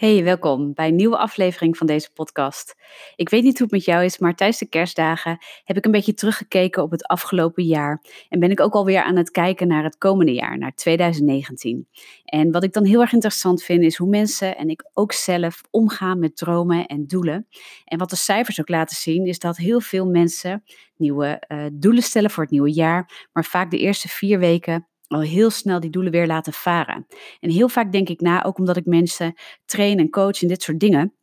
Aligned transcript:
Hey, 0.00 0.24
welkom 0.24 0.74
bij 0.74 0.88
een 0.88 0.96
nieuwe 0.96 1.16
aflevering 1.16 1.76
van 1.76 1.86
deze 1.86 2.12
podcast. 2.12 2.74
Ik 3.16 3.28
weet 3.28 3.42
niet 3.42 3.58
hoe 3.58 3.62
het 3.62 3.70
met 3.70 3.84
jou 3.84 4.04
is, 4.04 4.18
maar 4.18 4.34
tijdens 4.34 4.58
de 4.58 4.68
kerstdagen 4.68 5.38
heb 5.64 5.76
ik 5.76 5.84
een 5.84 5.90
beetje 5.90 6.14
teruggekeken 6.14 6.82
op 6.82 6.90
het 6.90 7.06
afgelopen 7.06 7.64
jaar. 7.64 8.02
En 8.28 8.40
ben 8.40 8.50
ik 8.50 8.60
ook 8.60 8.74
alweer 8.74 9.02
aan 9.02 9.16
het 9.16 9.30
kijken 9.30 9.68
naar 9.68 9.84
het 9.84 9.98
komende 9.98 10.32
jaar, 10.32 10.58
naar 10.58 10.74
2019. 10.74 11.88
En 12.24 12.50
wat 12.50 12.64
ik 12.64 12.72
dan 12.72 12.84
heel 12.84 13.00
erg 13.00 13.12
interessant 13.12 13.62
vind, 13.62 13.82
is 13.82 13.96
hoe 13.96 14.08
mensen 14.08 14.56
en 14.56 14.68
ik 14.68 14.90
ook 14.92 15.12
zelf 15.12 15.60
omgaan 15.70 16.18
met 16.18 16.36
dromen 16.36 16.86
en 16.86 17.06
doelen. 17.06 17.46
En 17.84 17.98
wat 17.98 18.10
de 18.10 18.16
cijfers 18.16 18.60
ook 18.60 18.68
laten 18.68 18.96
zien, 18.96 19.26
is 19.26 19.38
dat 19.38 19.56
heel 19.56 19.80
veel 19.80 20.06
mensen 20.06 20.62
nieuwe 20.96 21.42
uh, 21.48 21.66
doelen 21.72 22.02
stellen 22.02 22.30
voor 22.30 22.42
het 22.42 22.52
nieuwe 22.52 22.72
jaar, 22.72 23.28
maar 23.32 23.44
vaak 23.44 23.70
de 23.70 23.78
eerste 23.78 24.08
vier 24.08 24.38
weken 24.38 24.88
al 25.10 25.20
heel 25.20 25.50
snel 25.50 25.80
die 25.80 25.90
doelen 25.90 26.12
weer 26.12 26.26
laten 26.26 26.52
varen. 26.52 27.06
En 27.40 27.50
heel 27.50 27.68
vaak 27.68 27.92
denk 27.92 28.08
ik 28.08 28.20
na, 28.20 28.44
ook 28.44 28.58
omdat 28.58 28.76
ik 28.76 28.86
mensen 28.86 29.34
train 29.64 29.98
en 29.98 30.10
coach 30.10 30.42
en 30.42 30.48
dit 30.48 30.62
soort 30.62 30.80
dingen, 30.80 31.14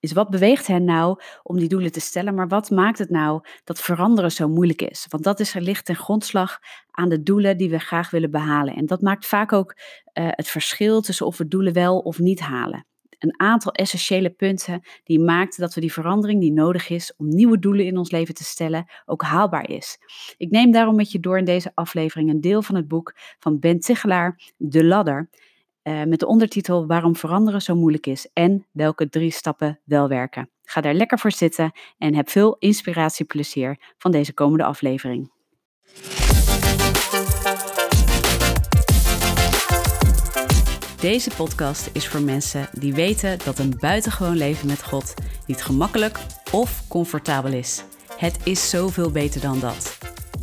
is 0.00 0.12
wat 0.12 0.30
beweegt 0.30 0.66
hen 0.66 0.84
nou 0.84 1.20
om 1.42 1.58
die 1.58 1.68
doelen 1.68 1.92
te 1.92 2.00
stellen, 2.00 2.34
maar 2.34 2.48
wat 2.48 2.70
maakt 2.70 2.98
het 2.98 3.10
nou 3.10 3.40
dat 3.64 3.80
veranderen 3.80 4.32
zo 4.32 4.48
moeilijk 4.48 4.82
is? 4.82 5.06
Want 5.08 5.24
dat 5.24 5.40
is 5.40 5.54
er 5.54 5.62
ligt 5.62 5.84
ten 5.84 5.96
grondslag 5.96 6.58
aan 6.90 7.08
de 7.08 7.22
doelen 7.22 7.56
die 7.56 7.70
we 7.70 7.78
graag 7.78 8.10
willen 8.10 8.30
behalen. 8.30 8.74
En 8.74 8.86
dat 8.86 9.00
maakt 9.00 9.26
vaak 9.26 9.52
ook 9.52 9.74
uh, 9.74 10.28
het 10.30 10.48
verschil 10.48 11.00
tussen 11.00 11.26
of 11.26 11.38
we 11.38 11.48
doelen 11.48 11.72
wel 11.72 11.98
of 11.98 12.18
niet 12.18 12.40
halen 12.40 12.84
een 13.20 13.40
aantal 13.40 13.72
essentiële 13.72 14.30
punten 14.30 14.82
die 15.04 15.20
maakten 15.20 15.60
dat 15.60 15.74
we 15.74 15.80
die 15.80 15.92
verandering 15.92 16.40
die 16.40 16.52
nodig 16.52 16.88
is 16.88 17.14
om 17.16 17.28
nieuwe 17.28 17.58
doelen 17.58 17.86
in 17.86 17.98
ons 17.98 18.10
leven 18.10 18.34
te 18.34 18.44
stellen 18.44 18.86
ook 19.06 19.22
haalbaar 19.22 19.68
is. 19.68 19.98
Ik 20.36 20.50
neem 20.50 20.70
daarom 20.70 20.96
met 20.96 21.12
je 21.12 21.20
door 21.20 21.38
in 21.38 21.44
deze 21.44 21.72
aflevering 21.74 22.30
een 22.30 22.40
deel 22.40 22.62
van 22.62 22.74
het 22.74 22.88
boek 22.88 23.14
van 23.38 23.58
Ben 23.58 23.80
Tigelaar, 23.80 24.40
De 24.56 24.84
Ladder, 24.84 25.28
uh, 25.82 26.04
met 26.04 26.18
de 26.18 26.26
ondertitel 26.26 26.86
Waarom 26.86 27.16
veranderen 27.16 27.62
zo 27.62 27.74
moeilijk 27.74 28.06
is 28.06 28.30
en 28.32 28.66
welke 28.72 29.08
drie 29.08 29.30
stappen 29.30 29.80
wel 29.84 30.08
werken. 30.08 30.50
Ga 30.62 30.80
daar 30.80 30.94
lekker 30.94 31.18
voor 31.18 31.32
zitten 31.32 31.72
en 31.98 32.14
heb 32.14 32.28
veel 32.28 32.56
inspiratieplezier 32.58 33.94
van 33.98 34.10
deze 34.10 34.34
komende 34.34 34.64
aflevering. 34.64 35.30
Deze 41.00 41.30
podcast 41.36 41.90
is 41.92 42.08
voor 42.08 42.22
mensen 42.22 42.68
die 42.72 42.94
weten 42.94 43.38
dat 43.44 43.58
een 43.58 43.76
buitengewoon 43.78 44.36
leven 44.36 44.66
met 44.66 44.84
God 44.84 45.14
niet 45.46 45.62
gemakkelijk 45.62 46.18
of 46.52 46.88
comfortabel 46.88 47.52
is. 47.52 47.84
Het 48.16 48.46
is 48.46 48.70
zoveel 48.70 49.10
beter 49.10 49.40
dan 49.40 49.60
dat. 49.60 49.98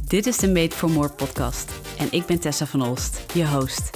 Dit 0.08 0.26
is 0.26 0.38
de 0.38 0.48
Made 0.48 0.76
for 0.76 0.90
More 0.90 1.10
podcast 1.10 1.72
en 2.00 2.08
ik 2.12 2.26
ben 2.26 2.40
Tessa 2.40 2.66
van 2.66 2.82
Olst, 2.82 3.34
je 3.34 3.48
host. 3.48 3.90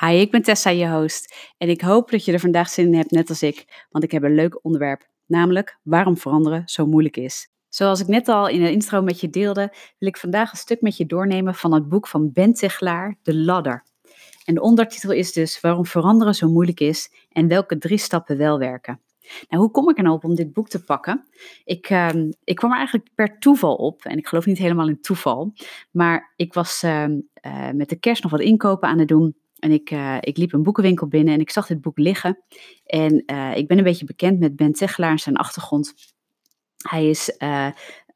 Hi, 0.00 0.14
ik 0.20 0.30
ben 0.30 0.42
Tessa, 0.42 0.70
je 0.70 0.88
host. 0.88 1.34
En 1.58 1.68
ik 1.68 1.80
hoop 1.80 2.10
dat 2.10 2.24
je 2.24 2.32
er 2.32 2.40
vandaag 2.40 2.68
zin 2.68 2.86
in 2.86 2.94
hebt, 2.94 3.10
net 3.10 3.28
als 3.28 3.42
ik, 3.42 3.86
want 3.90 4.04
ik 4.04 4.10
heb 4.10 4.22
een 4.22 4.34
leuk 4.34 4.64
onderwerp. 4.64 5.08
Namelijk 5.26 5.78
waarom 5.82 6.16
veranderen 6.16 6.62
zo 6.64 6.86
moeilijk 6.86 7.16
is. 7.16 7.50
Zoals 7.74 8.00
ik 8.00 8.06
net 8.06 8.28
al 8.28 8.48
in 8.48 8.62
de 8.62 8.70
intro 8.70 9.02
met 9.02 9.20
je 9.20 9.30
deelde, 9.30 9.72
wil 9.98 10.08
ik 10.08 10.16
vandaag 10.16 10.50
een 10.50 10.56
stuk 10.56 10.80
met 10.80 10.96
je 10.96 11.06
doornemen 11.06 11.54
van 11.54 11.74
het 11.74 11.88
boek 11.88 12.08
van 12.08 12.32
Ben 12.32 12.52
Teglaar, 12.52 13.18
De 13.22 13.36
Ladder. 13.36 13.84
En 14.44 14.54
de 14.54 14.60
ondertitel 14.60 15.10
is 15.10 15.32
dus 15.32 15.60
Waarom 15.60 15.86
veranderen 15.86 16.34
zo 16.34 16.48
moeilijk 16.50 16.80
is 16.80 17.12
en 17.30 17.48
welke 17.48 17.78
drie 17.78 17.98
stappen 17.98 18.36
wel 18.36 18.58
werken. 18.58 19.00
Nou, 19.48 19.62
hoe 19.62 19.70
kom 19.70 19.90
ik 19.90 19.96
er 19.96 20.02
nou 20.02 20.16
op 20.16 20.24
om 20.24 20.34
dit 20.34 20.52
boek 20.52 20.68
te 20.68 20.84
pakken? 20.84 21.26
Ik, 21.64 21.90
uh, 21.90 22.08
ik 22.44 22.56
kwam 22.56 22.70
er 22.70 22.76
eigenlijk 22.76 23.08
per 23.14 23.38
toeval 23.38 23.74
op. 23.74 24.04
En 24.04 24.18
ik 24.18 24.26
geloof 24.28 24.46
niet 24.46 24.58
helemaal 24.58 24.88
in 24.88 25.00
toeval. 25.00 25.52
Maar 25.90 26.32
ik 26.36 26.54
was 26.54 26.82
uh, 26.82 27.04
uh, 27.08 27.70
met 27.70 27.88
de 27.88 27.96
kerst 27.96 28.22
nog 28.22 28.32
wat 28.32 28.40
inkopen 28.40 28.88
aan 28.88 28.98
het 28.98 29.08
doen. 29.08 29.36
En 29.58 29.70
ik, 29.70 29.90
uh, 29.90 30.16
ik 30.20 30.36
liep 30.36 30.52
een 30.52 30.62
boekenwinkel 30.62 31.06
binnen 31.06 31.34
en 31.34 31.40
ik 31.40 31.50
zag 31.50 31.66
dit 31.66 31.80
boek 31.80 31.98
liggen. 31.98 32.42
En 32.84 33.22
uh, 33.26 33.56
ik 33.56 33.68
ben 33.68 33.78
een 33.78 33.84
beetje 33.84 34.04
bekend 34.04 34.38
met 34.38 34.56
Ben 34.56 34.72
Tegelaar 34.72 35.10
en 35.10 35.18
zijn 35.18 35.36
achtergrond. 35.36 35.94
Hij 36.82 37.08
is 37.08 37.36
uh, 37.38 37.48
uh, 37.48 37.72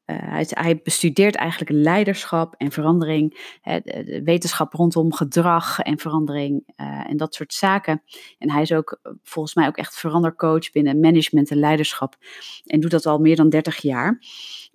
hij, 0.07 0.47
hij, 0.49 0.81
bestudeert 0.83 1.35
eigenlijk 1.35 1.71
leiderschap 1.71 2.55
en 2.55 2.73
verandering, 2.73 3.59
de 3.63 4.21
wetenschap 4.25 4.73
rondom 4.73 5.13
gedrag 5.13 5.81
en 5.81 5.99
verandering 5.99 6.63
uh, 6.77 7.11
en 7.11 7.17
dat 7.17 7.35
soort 7.35 7.55
zaken. 7.55 8.03
En 8.39 8.51
hij 8.51 8.63
is 8.63 8.73
ook 8.73 9.01
volgens 9.23 9.55
mij 9.55 9.67
ook 9.67 9.77
echt 9.77 9.99
verandercoach 9.99 10.71
binnen 10.71 11.01
management 11.01 11.51
en 11.51 11.59
leiderschap 11.59 12.17
en 12.65 12.81
doet 12.81 12.91
dat 12.91 13.07
al 13.07 13.19
meer 13.19 13.37
dan 13.37 13.49
30 13.49 13.77
jaar. 13.77 14.21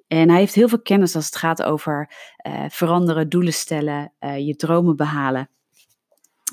En 0.07 0.29
hij 0.29 0.39
heeft 0.39 0.55
heel 0.55 0.69
veel 0.69 0.81
kennis 0.81 1.15
als 1.15 1.25
het 1.25 1.35
gaat 1.35 1.63
over 1.63 2.13
veranderen, 2.67 3.29
doelen 3.29 3.53
stellen, 3.53 4.13
je 4.19 4.55
dromen 4.55 4.95
behalen. 4.95 5.49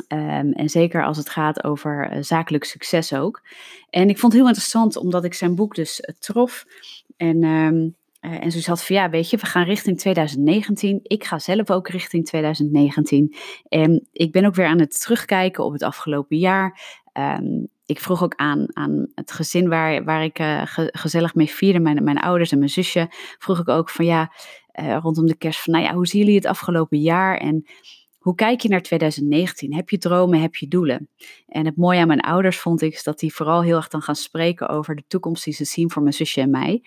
Um, 0.08 0.52
en 0.52 0.68
zeker 0.68 1.04
als 1.04 1.16
het 1.16 1.30
gaat 1.30 1.64
over 1.64 2.24
zakelijk 2.24 2.64
succes 2.64 3.12
ook. 3.12 3.42
En 3.90 4.08
ik 4.08 4.18
vond 4.18 4.32
het 4.32 4.40
heel 4.40 4.50
interessant 4.50 4.96
omdat 4.96 5.24
ik 5.24 5.34
zijn 5.34 5.54
boek 5.54 5.74
dus 5.74 6.02
trof. 6.18 6.64
En, 7.18 7.44
um, 7.44 7.96
en 8.20 8.50
zo 8.50 8.70
had 8.70 8.84
van 8.84 8.96
ja, 8.96 9.10
weet 9.10 9.30
je, 9.30 9.36
we 9.36 9.46
gaan 9.46 9.64
richting 9.64 9.98
2019. 9.98 11.00
Ik 11.02 11.24
ga 11.24 11.38
zelf 11.38 11.70
ook 11.70 11.88
richting 11.88 12.24
2019. 12.24 13.34
En 13.68 14.08
ik 14.12 14.32
ben 14.32 14.44
ook 14.44 14.54
weer 14.54 14.66
aan 14.66 14.80
het 14.80 15.00
terugkijken 15.00 15.64
op 15.64 15.72
het 15.72 15.82
afgelopen 15.82 16.36
jaar. 16.36 16.80
Um, 17.12 17.68
ik 17.86 18.00
vroeg 18.00 18.22
ook 18.22 18.34
aan, 18.36 18.66
aan 18.76 19.06
het 19.14 19.32
gezin 19.32 19.68
waar, 19.68 20.04
waar 20.04 20.24
ik 20.24 20.36
ge, 20.64 20.88
gezellig 20.92 21.34
mee 21.34 21.48
vierde, 21.50 21.78
mijn, 21.78 22.04
mijn 22.04 22.18
ouders 22.18 22.52
en 22.52 22.58
mijn 22.58 22.70
zusje, 22.70 23.06
vroeg 23.38 23.58
ik 23.58 23.68
ook 23.68 23.90
van 23.90 24.04
ja, 24.04 24.32
rondom 25.00 25.26
de 25.26 25.36
kerst 25.36 25.60
van 25.60 25.72
nou 25.72 25.84
ja, 25.84 25.94
hoe 25.94 26.06
zien 26.06 26.20
jullie 26.20 26.36
het 26.36 26.46
afgelopen 26.46 26.98
jaar? 26.98 27.36
En 27.36 27.66
hoe 28.28 28.36
kijk 28.36 28.60
je 28.60 28.68
naar 28.68 28.82
2019? 28.82 29.74
Heb 29.74 29.90
je 29.90 29.98
dromen, 29.98 30.40
heb 30.40 30.54
je 30.54 30.68
doelen? 30.68 31.08
En 31.46 31.66
het 31.66 31.76
mooie 31.76 32.00
aan 32.00 32.06
mijn 32.06 32.20
ouders 32.20 32.58
vond 32.58 32.82
ik 32.82 32.92
is 32.92 33.02
dat 33.02 33.18
die 33.18 33.34
vooral 33.34 33.62
heel 33.62 33.76
erg 33.76 33.88
dan 33.88 34.02
gaan 34.02 34.16
spreken 34.16 34.68
over 34.68 34.96
de 34.96 35.04
toekomst 35.06 35.44
die 35.44 35.54
ze 35.54 35.64
zien 35.64 35.90
voor 35.90 36.02
mijn 36.02 36.14
zusje 36.14 36.40
en 36.40 36.50
mij. 36.50 36.82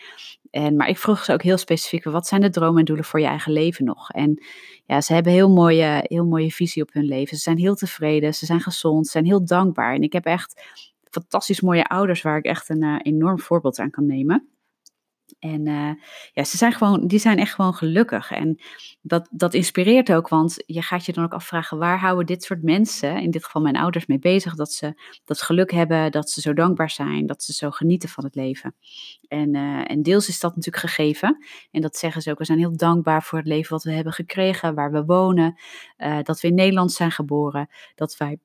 En, 0.52 0.75
maar 0.75 0.90
ik 0.90 0.97
vroeg 0.97 1.24
ze 1.24 1.34
ook 1.34 1.41
heel 1.41 1.57
specifiek, 1.57 2.03
wat 2.03 2.28
zijn 2.28 2.41
de 2.41 2.50
dromen 2.50 2.79
en 2.79 2.85
doelen 2.85 3.06
voor 3.06 3.19
je 3.19 3.25
eigen 3.25 3.52
leven 3.52 3.85
nog? 3.85 4.12
En 4.12 4.44
ja, 4.85 5.02
ze 5.02 5.13
hebben 5.13 5.31
heel 5.31 5.50
mooie, 5.50 6.06
heel 6.07 6.25
mooie 6.25 6.52
visie 6.52 6.81
op 6.81 6.94
hun 6.94 7.06
leven. 7.06 7.38
Ze 7.38 7.44
zijn 7.44 7.58
heel 7.58 7.75
tevreden, 7.75 8.34
ze 8.34 8.46
zijn 8.46 8.62
gezond, 8.62 9.06
ze 9.06 9.12
zijn 9.12 9.25
heel 9.25 9.46
dankbaar. 9.46 9.94
En 9.94 10.02
ik 10.02 10.13
heb 10.13 10.25
echt 10.25 10.63
fantastisch 11.09 11.62
mooie 11.62 11.88
ouders 11.88 12.22
waar 12.22 12.38
ik 12.38 12.46
echt 12.46 12.69
een 12.69 12.84
uh, 12.84 12.96
enorm 13.02 13.40
voorbeeld 13.40 13.79
aan 13.79 13.90
kan 13.90 14.06
nemen. 14.06 14.50
En 15.40 15.68
uh, 15.68 15.92
ja, 16.34 16.44
ze 16.44 16.58
zijn 16.58 16.72
gewoon, 16.72 17.08
die 17.08 17.19
zijn 17.19 17.38
echt 17.38 17.53
gewoon 17.53 17.74
gelukkig. 17.74 18.31
En 18.31 18.59
dat, 19.02 19.28
dat 19.31 19.53
inspireert 19.53 20.12
ook, 20.14 20.28
want 20.28 20.64
je 20.66 20.81
gaat 20.81 21.06
je 21.06 21.14
dan 21.14 21.24
ook 21.24 21.34
afvragen, 21.34 21.78
waar 21.78 22.00
houden 22.00 22.25
dit 22.25 22.44
soort 22.44 22.64
mensen, 22.64 23.22
in 23.22 23.31
dit 23.31 23.46
geval 23.46 23.62
mijn 23.62 23.78
ouders, 23.78 24.06
mee 24.06 24.20
bezig? 24.20 24.56
Dat 24.56 24.72
ze 24.72 25.02
dat 25.25 25.41
geluk 25.41 25.72
hebben, 25.72 26.12
dat 26.12 26.30
ze 26.30 26.41
zo 26.41 26.53
dankbaar 26.53 26.90
zijn, 26.90 27.25
dat 27.25 27.44
ze 27.44 27.53
zo 27.53 27.72
genieten 27.72 28.09
van 28.09 28.24
het 28.24 28.36
leven. 28.36 28.75
En, 29.28 29.56
uh, 29.56 29.91
en 29.91 30.02
deels 30.02 30.28
is 30.28 30.40
dat 30.40 30.56
natuurlijk 30.56 30.86
gegeven. 30.86 31.46
En 31.72 31.81
dat 31.81 31.97
zeggen 31.97 32.22
ze 32.22 32.31
ook, 32.31 32.38
we 32.38 32.46
zijn 32.46 32.59
heel 32.59 32.78
dankbaar 32.78 33.24
voor 33.24 33.38
het 33.38 33.47
leven 33.47 33.72
wat 33.72 33.84
we 33.84 33.91
hebben 33.91 34.14
gekregen, 34.14 34.75
waar 34.75 34.91
we 34.91 35.06
wonen, 35.06 35.59
uh, 35.97 36.18
dat 36.24 36.41
we 36.41 36.47
in 36.47 36.56
Nederland 36.56 36.91
zijn 36.91 37.12
geboren, 37.12 37.70
dat 37.96 38.18
wij 38.18 38.40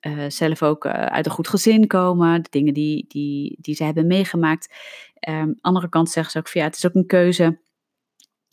uh, 0.00 0.24
zelf 0.28 0.62
ook 0.62 0.84
uh, 0.84 0.92
uit 0.92 1.26
een 1.26 1.32
goed 1.32 1.48
gezin 1.48 1.86
komen, 1.86 2.42
de 2.42 2.48
dingen 2.50 2.74
die, 2.74 3.04
die, 3.08 3.56
die 3.60 3.74
ze 3.74 3.84
hebben 3.84 4.06
meegemaakt. 4.06 4.74
Um, 5.28 5.54
andere 5.60 5.88
kant 5.88 6.10
zeggen 6.10 6.32
ze 6.32 6.38
ook 6.38 6.48
van 6.48 6.60
ja, 6.60 6.66
het 6.66 6.76
is 6.76 6.86
ook 6.86 6.94
een 6.94 7.06
keuze 7.06 7.64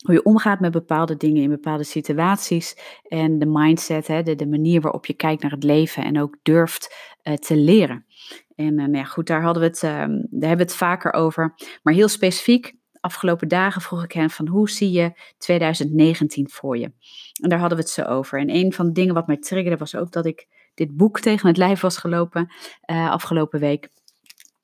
hoe 0.04 0.14
je 0.14 0.22
omgaat 0.22 0.60
met 0.60 0.72
bepaalde 0.72 1.16
dingen 1.16 1.42
in 1.42 1.48
bepaalde 1.48 1.84
situaties 1.84 2.76
en 3.02 3.38
de 3.38 3.46
mindset, 3.46 4.06
hè, 4.06 4.22
de, 4.22 4.34
de 4.34 4.46
manier 4.46 4.80
waarop 4.80 5.06
je 5.06 5.14
kijkt 5.14 5.42
naar 5.42 5.50
het 5.50 5.64
leven 5.64 6.04
en 6.04 6.20
ook 6.20 6.38
durft 6.42 6.94
uh, 7.22 7.34
te 7.34 7.56
leren. 7.56 8.06
En 8.54 8.74
nou 8.74 8.96
ja, 8.96 9.04
goed, 9.04 9.26
daar, 9.26 9.42
hadden 9.42 9.62
we 9.62 9.68
het, 9.68 9.82
um, 9.82 9.90
daar 10.30 10.48
hebben 10.48 10.66
we 10.66 10.72
het 10.72 10.74
vaker 10.74 11.12
over. 11.12 11.54
Maar 11.82 11.94
heel 11.94 12.08
specifiek, 12.08 12.74
afgelopen 13.04 13.48
dagen 13.48 13.80
vroeg 13.80 14.04
ik 14.04 14.12
hen 14.12 14.30
van 14.30 14.48
hoe 14.48 14.70
zie 14.70 14.90
je 14.90 15.12
2019 15.38 16.50
voor 16.50 16.78
je? 16.78 16.92
En 17.42 17.48
daar 17.48 17.58
hadden 17.58 17.78
we 17.78 17.84
het 17.84 17.92
zo 17.92 18.02
over. 18.02 18.38
En 18.38 18.50
een 18.50 18.72
van 18.72 18.86
de 18.86 18.92
dingen 18.92 19.14
wat 19.14 19.26
mij 19.26 19.36
triggerde 19.36 19.76
was 19.76 19.94
ook 19.94 20.12
dat 20.12 20.26
ik 20.26 20.46
dit 20.74 20.96
boek 20.96 21.20
tegen 21.20 21.48
het 21.48 21.56
lijf 21.56 21.80
was 21.80 21.96
gelopen 21.96 22.52
uh, 22.90 23.10
afgelopen 23.10 23.60
week. 23.60 23.88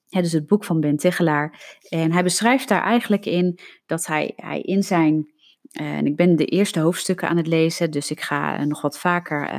Ja, 0.06 0.20
dus 0.20 0.32
het 0.32 0.46
boek 0.46 0.64
van 0.64 0.80
Ben 0.80 0.96
Tegelaar. 0.96 1.78
En 1.88 2.12
hij 2.12 2.22
beschrijft 2.22 2.68
daar 2.68 2.82
eigenlijk 2.82 3.26
in 3.26 3.58
dat 3.86 4.06
hij, 4.06 4.32
hij 4.36 4.60
in 4.60 4.82
zijn. 4.82 5.32
Uh, 5.80 5.86
en 5.86 6.06
ik 6.06 6.16
ben 6.16 6.36
de 6.36 6.44
eerste 6.44 6.80
hoofdstukken 6.80 7.28
aan 7.28 7.36
het 7.36 7.46
lezen, 7.46 7.90
dus 7.90 8.10
ik 8.10 8.20
ga 8.20 8.60
uh, 8.60 8.66
nog 8.66 8.80
wat 8.80 8.98
vaker. 8.98 9.50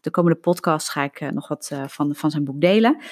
De 0.00 0.10
komende 0.10 0.38
podcast 0.38 0.88
ga 0.88 1.02
ik 1.02 1.32
nog 1.32 1.48
wat 1.48 1.70
van, 1.86 2.14
van 2.14 2.30
zijn 2.30 2.44
boek 2.44 2.60
delen. 2.60 3.02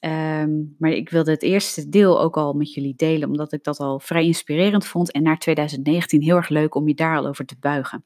Um, 0.00 0.74
maar 0.78 0.90
ik 0.90 1.10
wilde 1.10 1.30
het 1.30 1.42
eerste 1.42 1.88
deel 1.88 2.20
ook 2.20 2.36
al 2.36 2.52
met 2.52 2.74
jullie 2.74 2.94
delen, 2.96 3.28
omdat 3.28 3.52
ik 3.52 3.64
dat 3.64 3.78
al 3.78 4.00
vrij 4.00 4.24
inspirerend 4.24 4.86
vond. 4.86 5.12
En 5.12 5.22
naar 5.22 5.38
2019 5.38 6.22
heel 6.22 6.36
erg 6.36 6.48
leuk 6.48 6.74
om 6.74 6.88
je 6.88 6.94
daar 6.94 7.16
al 7.16 7.26
over 7.26 7.44
te 7.46 7.56
buigen. 7.60 8.04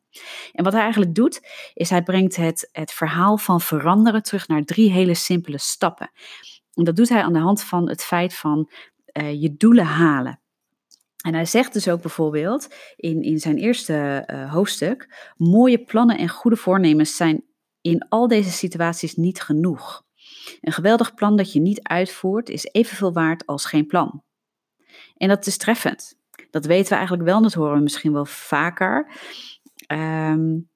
En 0.53 0.65
wat 0.65 0.73
hij 0.73 0.83
eigenlijk 0.83 1.15
doet, 1.15 1.41
is 1.75 1.91
hij 1.91 2.03
brengt 2.03 2.37
het, 2.37 2.69
het 2.73 2.93
verhaal 2.93 3.39
van 3.39 3.61
veranderen 3.61 4.23
terug 4.23 4.49
naar 4.49 4.65
drie 4.65 4.91
hele 4.91 5.15
simpele 5.15 5.59
stappen. 5.59 6.11
En 6.75 6.85
dat 6.85 6.97
doet 6.97 7.09
hij 7.09 7.23
aan 7.23 7.33
de 7.33 7.39
hand 7.39 7.63
van 7.63 7.89
het 7.89 8.03
feit 8.05 8.35
van 8.35 8.71
uh, 9.13 9.43
je 9.43 9.57
doelen 9.57 9.85
halen. 9.85 10.41
En 11.25 11.35
hij 11.35 11.45
zegt 11.45 11.73
dus 11.73 11.89
ook 11.89 12.01
bijvoorbeeld 12.01 12.75
in, 12.97 13.23
in 13.23 13.39
zijn 13.39 13.57
eerste 13.57 14.25
uh, 14.27 14.53
hoofdstuk: 14.53 15.33
mooie 15.37 15.85
plannen 15.85 16.19
en 16.19 16.29
goede 16.29 16.57
voornemens 16.57 17.17
zijn 17.17 17.45
in 17.81 18.07
al 18.09 18.29
deze 18.29 18.51
situaties 18.51 19.15
niet 19.15 19.43
genoeg. 19.43 20.05
Een 20.61 20.73
geweldig 20.73 21.15
plan 21.15 21.37
dat 21.37 21.53
je 21.53 21.61
niet 21.61 21.83
uitvoert 21.83 22.49
is 22.49 22.69
evenveel 22.73 23.13
waard 23.13 23.47
als 23.47 23.65
geen 23.65 23.87
plan. 23.87 24.23
En 25.17 25.29
dat 25.29 25.47
is 25.47 25.57
treffend. 25.57 26.15
Dat 26.51 26.67
weten 26.67 26.89
we 26.89 26.95
eigenlijk 26.95 27.29
wel, 27.29 27.43
dat 27.43 27.55
horen 27.55 27.77
we 27.77 27.83
misschien 27.83 28.13
wel 28.13 28.27
vaker. 28.27 29.11
Um, 29.87 30.71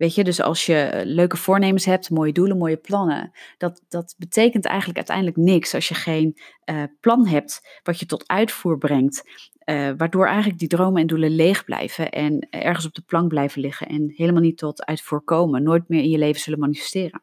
Weet 0.00 0.14
je, 0.14 0.24
dus 0.24 0.40
als 0.40 0.66
je 0.66 1.02
leuke 1.04 1.36
voornemens 1.36 1.84
hebt, 1.84 2.10
mooie 2.10 2.32
doelen, 2.32 2.58
mooie 2.58 2.76
plannen, 2.76 3.30
dat, 3.58 3.84
dat 3.88 4.14
betekent 4.18 4.64
eigenlijk 4.64 4.96
uiteindelijk 4.96 5.36
niks 5.36 5.74
als 5.74 5.88
je 5.88 5.94
geen 5.94 6.38
uh, 6.70 6.82
plan 7.00 7.26
hebt 7.26 7.80
wat 7.82 7.98
je 7.98 8.06
tot 8.06 8.28
uitvoer 8.28 8.78
brengt. 8.78 9.22
Uh, 9.64 9.90
waardoor 9.96 10.26
eigenlijk 10.26 10.58
die 10.58 10.68
dromen 10.68 11.00
en 11.00 11.06
doelen 11.06 11.30
leeg 11.30 11.64
blijven 11.64 12.10
en 12.10 12.46
ergens 12.50 12.86
op 12.86 12.94
de 12.94 13.02
plank 13.02 13.28
blijven 13.28 13.60
liggen 13.60 13.86
en 13.86 14.12
helemaal 14.14 14.42
niet 14.42 14.58
tot 14.58 14.84
uitvoer 14.84 15.20
komen, 15.20 15.62
nooit 15.62 15.88
meer 15.88 16.02
in 16.02 16.10
je 16.10 16.18
leven 16.18 16.40
zullen 16.40 16.58
manifesteren. 16.58 17.22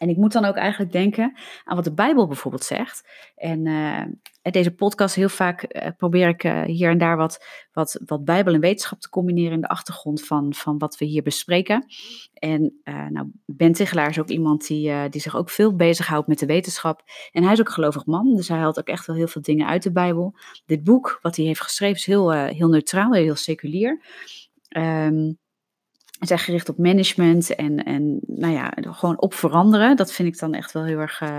En 0.00 0.08
ik 0.08 0.16
moet 0.16 0.32
dan 0.32 0.44
ook 0.44 0.56
eigenlijk 0.56 0.92
denken 0.92 1.36
aan 1.64 1.76
wat 1.76 1.84
de 1.84 1.94
Bijbel 1.94 2.26
bijvoorbeeld 2.26 2.64
zegt. 2.64 3.08
En 3.34 3.66
uh, 3.66 4.04
deze 4.42 4.74
podcast 4.74 5.14
heel 5.14 5.28
vaak 5.28 5.76
uh, 5.76 5.88
probeer 5.96 6.28
ik 6.28 6.44
uh, 6.44 6.62
hier 6.62 6.90
en 6.90 6.98
daar 6.98 7.16
wat, 7.16 7.44
wat, 7.72 8.00
wat 8.04 8.24
Bijbel 8.24 8.54
en 8.54 8.60
wetenschap 8.60 9.00
te 9.00 9.08
combineren 9.08 9.52
in 9.52 9.60
de 9.60 9.68
achtergrond 9.68 10.26
van, 10.26 10.54
van 10.54 10.78
wat 10.78 10.98
we 10.98 11.04
hier 11.04 11.22
bespreken. 11.22 11.86
En 12.34 12.80
nou, 12.84 13.30
Ben 13.46 13.72
Tigelaar 13.72 14.08
is 14.08 14.20
ook 14.20 14.28
iemand 14.28 14.66
die, 14.66 15.08
die 15.08 15.20
zich 15.20 15.36
ook 15.36 15.50
veel 15.50 15.76
bezighoudt 15.76 16.28
met 16.28 16.38
de 16.38 16.46
wetenschap. 16.46 17.02
En 17.32 17.42
hij 17.42 17.52
is 17.52 17.60
ook 17.60 17.66
een 17.66 17.72
gelovig 17.72 18.06
man, 18.06 18.34
dus 18.36 18.48
hij 18.48 18.58
haalt 18.58 18.78
ook 18.78 18.88
echt 18.88 19.06
wel 19.06 19.16
heel 19.16 19.28
veel 19.28 19.42
dingen 19.42 19.66
uit 19.66 19.82
de 19.82 19.92
Bijbel. 19.92 20.34
Dit 20.66 20.84
boek 20.84 21.18
wat 21.22 21.36
hij 21.36 21.44
heeft 21.44 21.62
geschreven 21.62 21.96
is 21.96 22.06
heel, 22.06 22.32
heel 22.32 22.68
neutraal, 22.68 23.12
heel 23.12 23.36
seculier. 23.36 24.02
Um, 24.76 25.38
zijn 26.26 26.38
gericht 26.38 26.68
op 26.68 26.78
management 26.78 27.54
en, 27.54 27.84
en 27.84 28.20
nou 28.26 28.52
ja, 28.52 28.72
gewoon 28.80 29.20
op 29.20 29.34
veranderen. 29.34 29.96
Dat 29.96 30.12
vind 30.12 30.28
ik 30.28 30.38
dan 30.38 30.54
echt 30.54 30.72
wel 30.72 30.84
heel 30.84 30.98
erg 30.98 31.20
uh, 31.20 31.38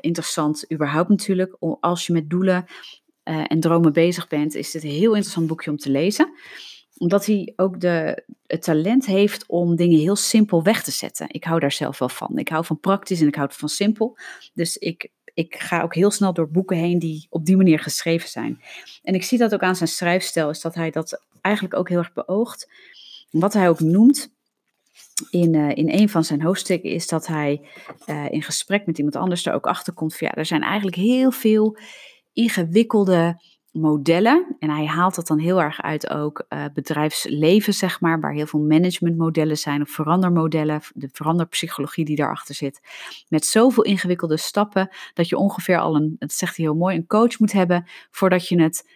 interessant, 0.00 0.72
überhaupt 0.72 1.08
natuurlijk. 1.08 1.56
Als 1.80 2.06
je 2.06 2.12
met 2.12 2.30
doelen 2.30 2.64
uh, 3.24 3.44
en 3.46 3.60
dromen 3.60 3.92
bezig 3.92 4.28
bent, 4.28 4.54
is 4.54 4.70
dit 4.70 4.82
een 4.82 4.88
heel 4.88 5.12
interessant 5.12 5.46
boekje 5.46 5.70
om 5.70 5.76
te 5.76 5.90
lezen. 5.90 6.32
Omdat 6.98 7.26
hij 7.26 7.52
ook 7.56 7.80
de, 7.80 8.24
het 8.46 8.62
talent 8.62 9.06
heeft 9.06 9.44
om 9.46 9.76
dingen 9.76 9.98
heel 9.98 10.16
simpel 10.16 10.62
weg 10.62 10.82
te 10.82 10.90
zetten. 10.90 11.26
Ik 11.28 11.44
hou 11.44 11.60
daar 11.60 11.72
zelf 11.72 11.98
wel 11.98 12.08
van. 12.08 12.38
Ik 12.38 12.48
hou 12.48 12.64
van 12.64 12.80
praktisch 12.80 13.20
en 13.20 13.26
ik 13.26 13.34
hou 13.34 13.48
van 13.52 13.68
simpel. 13.68 14.18
Dus 14.52 14.76
ik, 14.76 15.10
ik 15.34 15.54
ga 15.58 15.82
ook 15.82 15.94
heel 15.94 16.10
snel 16.10 16.32
door 16.32 16.50
boeken 16.50 16.76
heen 16.76 16.98
die 16.98 17.26
op 17.30 17.44
die 17.44 17.56
manier 17.56 17.78
geschreven 17.78 18.28
zijn. 18.28 18.60
En 19.02 19.14
ik 19.14 19.22
zie 19.22 19.38
dat 19.38 19.54
ook 19.54 19.62
aan 19.62 19.76
zijn 19.76 19.88
schrijfstijl, 19.88 20.50
is 20.50 20.60
dat 20.60 20.74
hij 20.74 20.90
dat 20.90 21.22
eigenlijk 21.40 21.76
ook 21.76 21.88
heel 21.88 21.98
erg 21.98 22.12
beoogt 22.12 22.68
wat 23.40 23.52
hij 23.52 23.68
ook 23.68 23.80
noemt 23.80 24.32
in, 25.30 25.54
uh, 25.54 25.70
in 25.74 25.90
een 25.90 26.08
van 26.08 26.24
zijn 26.24 26.42
hoofdstukken 26.42 26.90
is 26.90 27.08
dat 27.08 27.26
hij 27.26 27.60
uh, 28.06 28.30
in 28.30 28.42
gesprek 28.42 28.86
met 28.86 28.98
iemand 28.98 29.16
anders 29.16 29.46
er 29.46 29.54
ook 29.54 29.66
achter 29.66 29.92
komt 29.92 30.16
van 30.16 30.26
ja, 30.26 30.34
er 30.34 30.46
zijn 30.46 30.62
eigenlijk 30.62 30.96
heel 30.96 31.30
veel 31.30 31.76
ingewikkelde 32.32 33.42
modellen. 33.72 34.56
En 34.58 34.70
hij 34.70 34.86
haalt 34.86 35.14
dat 35.14 35.26
dan 35.26 35.38
heel 35.38 35.62
erg 35.62 35.82
uit 35.82 36.10
ook 36.10 36.44
uh, 36.48 36.64
bedrijfsleven, 36.74 37.74
zeg 37.74 38.00
maar, 38.00 38.20
waar 38.20 38.32
heel 38.32 38.46
veel 38.46 38.60
managementmodellen 38.60 39.58
zijn 39.58 39.82
of 39.82 39.90
verandermodellen, 39.90 40.80
de 40.94 41.08
veranderpsychologie 41.12 42.04
die 42.04 42.16
daarachter 42.16 42.54
zit. 42.54 42.80
Met 43.28 43.46
zoveel 43.46 43.82
ingewikkelde 43.82 44.36
stappen 44.36 44.88
dat 45.14 45.28
je 45.28 45.36
ongeveer 45.36 45.78
al 45.78 45.96
een, 45.96 46.16
dat 46.18 46.32
zegt 46.32 46.56
hij 46.56 46.64
heel 46.64 46.74
mooi, 46.74 46.96
een 46.96 47.06
coach 47.06 47.38
moet 47.38 47.52
hebben 47.52 47.86
voordat 48.10 48.48
je 48.48 48.62
het 48.62 48.88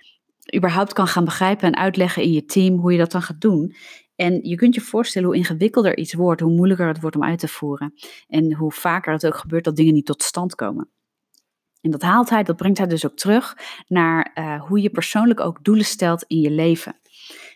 überhaupt 0.56 0.92
kan 0.92 1.06
gaan 1.06 1.24
begrijpen 1.24 1.66
en 1.66 1.76
uitleggen 1.76 2.22
in 2.22 2.32
je 2.32 2.44
team 2.44 2.78
hoe 2.78 2.92
je 2.92 2.98
dat 2.98 3.12
dan 3.12 3.22
gaat 3.22 3.40
doen. 3.40 3.74
En 4.18 4.40
je 4.42 4.56
kunt 4.56 4.74
je 4.74 4.80
voorstellen 4.80 5.28
hoe 5.28 5.36
ingewikkelder 5.36 5.96
iets 5.96 6.14
wordt, 6.14 6.40
hoe 6.40 6.52
moeilijker 6.52 6.86
het 6.86 7.00
wordt 7.00 7.16
om 7.16 7.24
uit 7.24 7.38
te 7.38 7.48
voeren. 7.48 7.94
En 8.28 8.54
hoe 8.54 8.72
vaker 8.72 9.12
het 9.12 9.26
ook 9.26 9.36
gebeurt 9.36 9.64
dat 9.64 9.76
dingen 9.76 9.94
niet 9.94 10.06
tot 10.06 10.22
stand 10.22 10.54
komen. 10.54 10.88
En 11.80 11.90
dat 11.90 12.02
haalt 12.02 12.30
hij, 12.30 12.42
dat 12.42 12.56
brengt 12.56 12.78
hij 12.78 12.86
dus 12.86 13.06
ook 13.06 13.16
terug 13.16 13.56
naar 13.86 14.30
uh, 14.34 14.62
hoe 14.62 14.80
je 14.82 14.90
persoonlijk 14.90 15.40
ook 15.40 15.64
doelen 15.64 15.84
stelt 15.84 16.24
in 16.26 16.40
je 16.40 16.50
leven. 16.50 16.96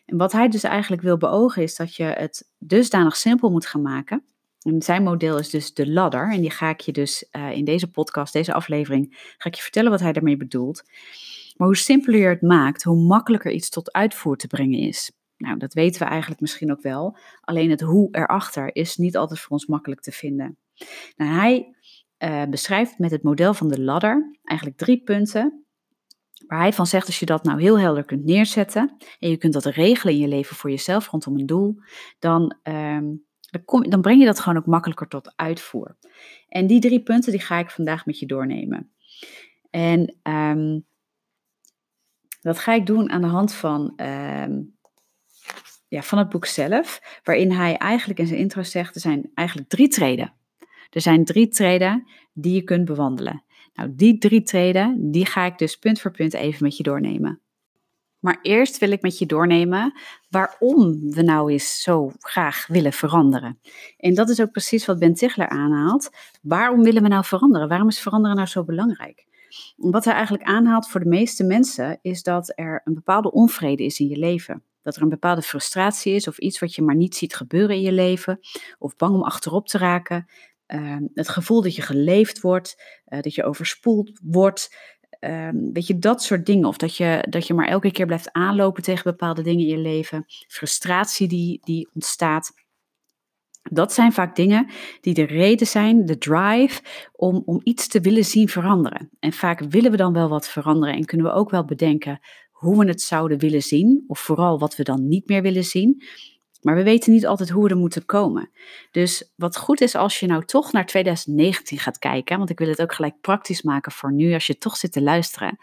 En 0.06 0.16
wat 0.16 0.32
hij 0.32 0.48
dus 0.48 0.62
eigenlijk 0.62 1.02
wil 1.02 1.16
beogen 1.16 1.62
is 1.62 1.76
dat 1.76 1.96
je 1.96 2.04
het 2.04 2.50
dusdanig 2.58 3.16
simpel 3.16 3.50
moet 3.50 3.66
gaan 3.66 3.82
maken. 3.82 4.24
En 4.60 4.82
zijn 4.82 5.02
model 5.02 5.38
is 5.38 5.50
dus 5.50 5.74
de 5.74 5.90
ladder. 5.90 6.32
En 6.32 6.40
die 6.40 6.50
ga 6.50 6.68
ik 6.68 6.80
je 6.80 6.92
dus 6.92 7.28
uh, 7.32 7.50
in 7.50 7.64
deze 7.64 7.90
podcast, 7.90 8.32
deze 8.32 8.52
aflevering, 8.52 9.34
ga 9.38 9.48
ik 9.48 9.54
je 9.54 9.62
vertellen 9.62 9.90
wat 9.90 10.00
hij 10.00 10.12
daarmee 10.12 10.36
bedoelt. 10.36 10.82
Maar 11.56 11.66
hoe 11.66 11.76
simpeler 11.76 12.20
je 12.20 12.26
het 12.26 12.42
maakt, 12.42 12.82
hoe 12.82 13.06
makkelijker 13.06 13.50
iets 13.50 13.68
tot 13.68 13.92
uitvoer 13.92 14.36
te 14.36 14.46
brengen 14.46 14.78
is. 14.78 15.12
Nou, 15.42 15.58
dat 15.58 15.74
weten 15.74 16.02
we 16.02 16.08
eigenlijk 16.08 16.40
misschien 16.40 16.72
ook 16.72 16.82
wel. 16.82 17.16
Alleen 17.40 17.70
het 17.70 17.80
hoe 17.80 18.08
erachter 18.10 18.74
is 18.74 18.96
niet 18.96 19.16
altijd 19.16 19.40
voor 19.40 19.50
ons 19.50 19.66
makkelijk 19.66 20.00
te 20.00 20.12
vinden. 20.12 20.56
Nou, 21.16 21.30
hij 21.30 21.74
uh, 22.18 22.44
beschrijft 22.44 22.98
met 22.98 23.10
het 23.10 23.22
model 23.22 23.54
van 23.54 23.68
de 23.68 23.80
ladder 23.80 24.38
eigenlijk 24.44 24.78
drie 24.78 25.02
punten. 25.02 25.64
Waar 26.46 26.58
hij 26.58 26.72
van 26.72 26.86
zegt, 26.86 27.06
als 27.06 27.18
je 27.18 27.26
dat 27.26 27.44
nou 27.44 27.60
heel 27.60 27.78
helder 27.78 28.04
kunt 28.04 28.24
neerzetten 28.24 28.96
en 29.18 29.30
je 29.30 29.36
kunt 29.36 29.52
dat 29.52 29.64
regelen 29.64 30.14
in 30.14 30.20
je 30.20 30.28
leven 30.28 30.56
voor 30.56 30.70
jezelf 30.70 31.08
rondom 31.08 31.38
een 31.38 31.46
doel, 31.46 31.78
dan, 32.18 32.56
um, 32.62 33.24
dan, 33.88 34.00
breng 34.00 34.20
je 34.20 34.26
dat 34.26 34.40
gewoon 34.40 34.58
ook 34.58 34.66
makkelijker 34.66 35.08
tot 35.08 35.32
uitvoer. 35.36 35.96
En 36.48 36.66
die 36.66 36.80
drie 36.80 37.02
punten 37.02 37.30
die 37.32 37.40
ga 37.40 37.58
ik 37.58 37.70
vandaag 37.70 38.06
met 38.06 38.18
je 38.18 38.26
doornemen. 38.26 38.92
En 39.70 40.16
um, 40.22 40.84
dat 42.40 42.58
ga 42.58 42.72
ik 42.72 42.86
doen 42.86 43.10
aan 43.10 43.20
de 43.20 43.26
hand 43.26 43.54
van 43.54 43.92
um, 43.96 44.71
ja, 45.92 46.02
van 46.02 46.18
het 46.18 46.28
boek 46.28 46.46
zelf, 46.46 47.20
waarin 47.24 47.50
hij 47.50 47.76
eigenlijk 47.76 48.18
in 48.18 48.26
zijn 48.26 48.38
intro 48.38 48.62
zegt, 48.62 48.94
er 48.94 49.00
zijn 49.00 49.30
eigenlijk 49.34 49.68
drie 49.68 49.88
treden. 49.88 50.32
Er 50.90 51.00
zijn 51.00 51.24
drie 51.24 51.48
treden 51.48 52.08
die 52.32 52.54
je 52.54 52.62
kunt 52.62 52.84
bewandelen. 52.84 53.44
Nou, 53.74 53.94
die 53.94 54.18
drie 54.18 54.42
treden, 54.42 55.10
die 55.10 55.26
ga 55.26 55.44
ik 55.44 55.58
dus 55.58 55.76
punt 55.76 56.00
voor 56.00 56.10
punt 56.10 56.34
even 56.34 56.64
met 56.64 56.76
je 56.76 56.82
doornemen. 56.82 57.40
Maar 58.18 58.38
eerst 58.42 58.78
wil 58.78 58.90
ik 58.90 59.02
met 59.02 59.18
je 59.18 59.26
doornemen 59.26 59.92
waarom 60.30 61.10
we 61.10 61.22
nou 61.22 61.52
eens 61.52 61.82
zo 61.82 62.12
graag 62.18 62.66
willen 62.66 62.92
veranderen. 62.92 63.58
En 63.96 64.14
dat 64.14 64.28
is 64.28 64.40
ook 64.40 64.50
precies 64.50 64.86
wat 64.86 64.98
Ben 64.98 65.14
Tichler 65.14 65.48
aanhaalt. 65.48 66.10
Waarom 66.42 66.82
willen 66.82 67.02
we 67.02 67.08
nou 67.08 67.24
veranderen? 67.24 67.68
Waarom 67.68 67.88
is 67.88 68.00
veranderen 68.00 68.36
nou 68.36 68.48
zo 68.48 68.64
belangrijk? 68.64 69.26
Wat 69.76 70.04
hij 70.04 70.14
eigenlijk 70.14 70.44
aanhaalt 70.44 70.88
voor 70.88 71.00
de 71.00 71.08
meeste 71.08 71.44
mensen 71.44 71.98
is 72.02 72.22
dat 72.22 72.52
er 72.54 72.80
een 72.84 72.94
bepaalde 72.94 73.32
onvrede 73.32 73.84
is 73.84 74.00
in 74.00 74.08
je 74.08 74.16
leven 74.16 74.62
dat 74.82 74.96
er 74.96 75.02
een 75.02 75.08
bepaalde 75.08 75.42
frustratie 75.42 76.14
is 76.14 76.28
of 76.28 76.38
iets 76.38 76.58
wat 76.58 76.74
je 76.74 76.82
maar 76.82 76.96
niet 76.96 77.16
ziet 77.16 77.34
gebeuren 77.34 77.76
in 77.76 77.82
je 77.82 77.92
leven, 77.92 78.40
of 78.78 78.96
bang 78.96 79.14
om 79.14 79.22
achterop 79.22 79.68
te 79.68 79.78
raken. 79.78 80.26
Ehm, 80.66 81.02
het 81.14 81.28
gevoel 81.28 81.62
dat 81.62 81.76
je 81.76 81.82
geleefd 81.82 82.40
wordt, 82.40 82.82
uh, 83.08 83.20
dat 83.20 83.34
je 83.34 83.44
overspoeld 83.44 84.20
wordt. 84.22 84.76
Um, 85.20 85.72
weet 85.72 85.86
je, 85.86 85.98
dat 85.98 86.22
soort 86.22 86.46
dingen. 86.46 86.68
Of 86.68 86.76
dat 86.76 86.96
je, 86.96 87.26
dat 87.28 87.46
je 87.46 87.54
maar 87.54 87.68
elke 87.68 87.90
keer 87.90 88.06
blijft 88.06 88.32
aanlopen 88.32 88.82
tegen 88.82 89.10
bepaalde 89.10 89.42
dingen 89.42 89.60
in 89.60 89.70
je 89.70 89.78
leven. 89.78 90.24
Frustratie 90.46 91.28
die, 91.28 91.60
die 91.64 91.88
ontstaat. 91.94 92.52
Dat 93.62 93.92
zijn 93.92 94.12
vaak 94.12 94.36
dingen 94.36 94.70
die 95.00 95.14
de 95.14 95.24
reden 95.24 95.66
zijn, 95.66 96.06
de 96.06 96.18
drive, 96.18 96.82
om, 97.12 97.42
om 97.44 97.60
iets 97.62 97.88
te 97.88 98.00
willen 98.00 98.24
zien 98.24 98.48
veranderen. 98.48 99.10
En 99.18 99.32
vaak 99.32 99.60
willen 99.60 99.90
we 99.90 99.96
dan 99.96 100.12
wel 100.12 100.28
wat 100.28 100.48
veranderen 100.48 100.94
en 100.94 101.04
kunnen 101.04 101.26
we 101.26 101.32
ook 101.32 101.50
wel 101.50 101.64
bedenken 101.64 102.20
hoe 102.62 102.78
we 102.78 102.88
het 102.88 103.02
zouden 103.02 103.38
willen 103.38 103.62
zien, 103.62 104.04
of 104.06 104.20
vooral 104.20 104.58
wat 104.58 104.76
we 104.76 104.82
dan 104.82 105.08
niet 105.08 105.28
meer 105.28 105.42
willen 105.42 105.64
zien. 105.64 106.02
Maar 106.60 106.74
we 106.74 106.82
weten 106.82 107.12
niet 107.12 107.26
altijd 107.26 107.50
hoe 107.50 107.64
we 107.64 107.70
er 107.70 107.76
moeten 107.76 108.04
komen. 108.06 108.50
Dus 108.90 109.32
wat 109.36 109.56
goed 109.56 109.80
is 109.80 109.94
als 109.94 110.20
je 110.20 110.26
nou 110.26 110.44
toch 110.44 110.72
naar 110.72 110.86
2019 110.86 111.78
gaat 111.78 111.98
kijken, 111.98 112.38
want 112.38 112.50
ik 112.50 112.58
wil 112.58 112.68
het 112.68 112.82
ook 112.82 112.94
gelijk 112.94 113.20
praktisch 113.20 113.62
maken 113.62 113.92
voor 113.92 114.12
nu, 114.12 114.32
als 114.32 114.46
je 114.46 114.58
toch 114.58 114.76
zit 114.76 114.92
te 114.92 115.02
luisteren, 115.02 115.58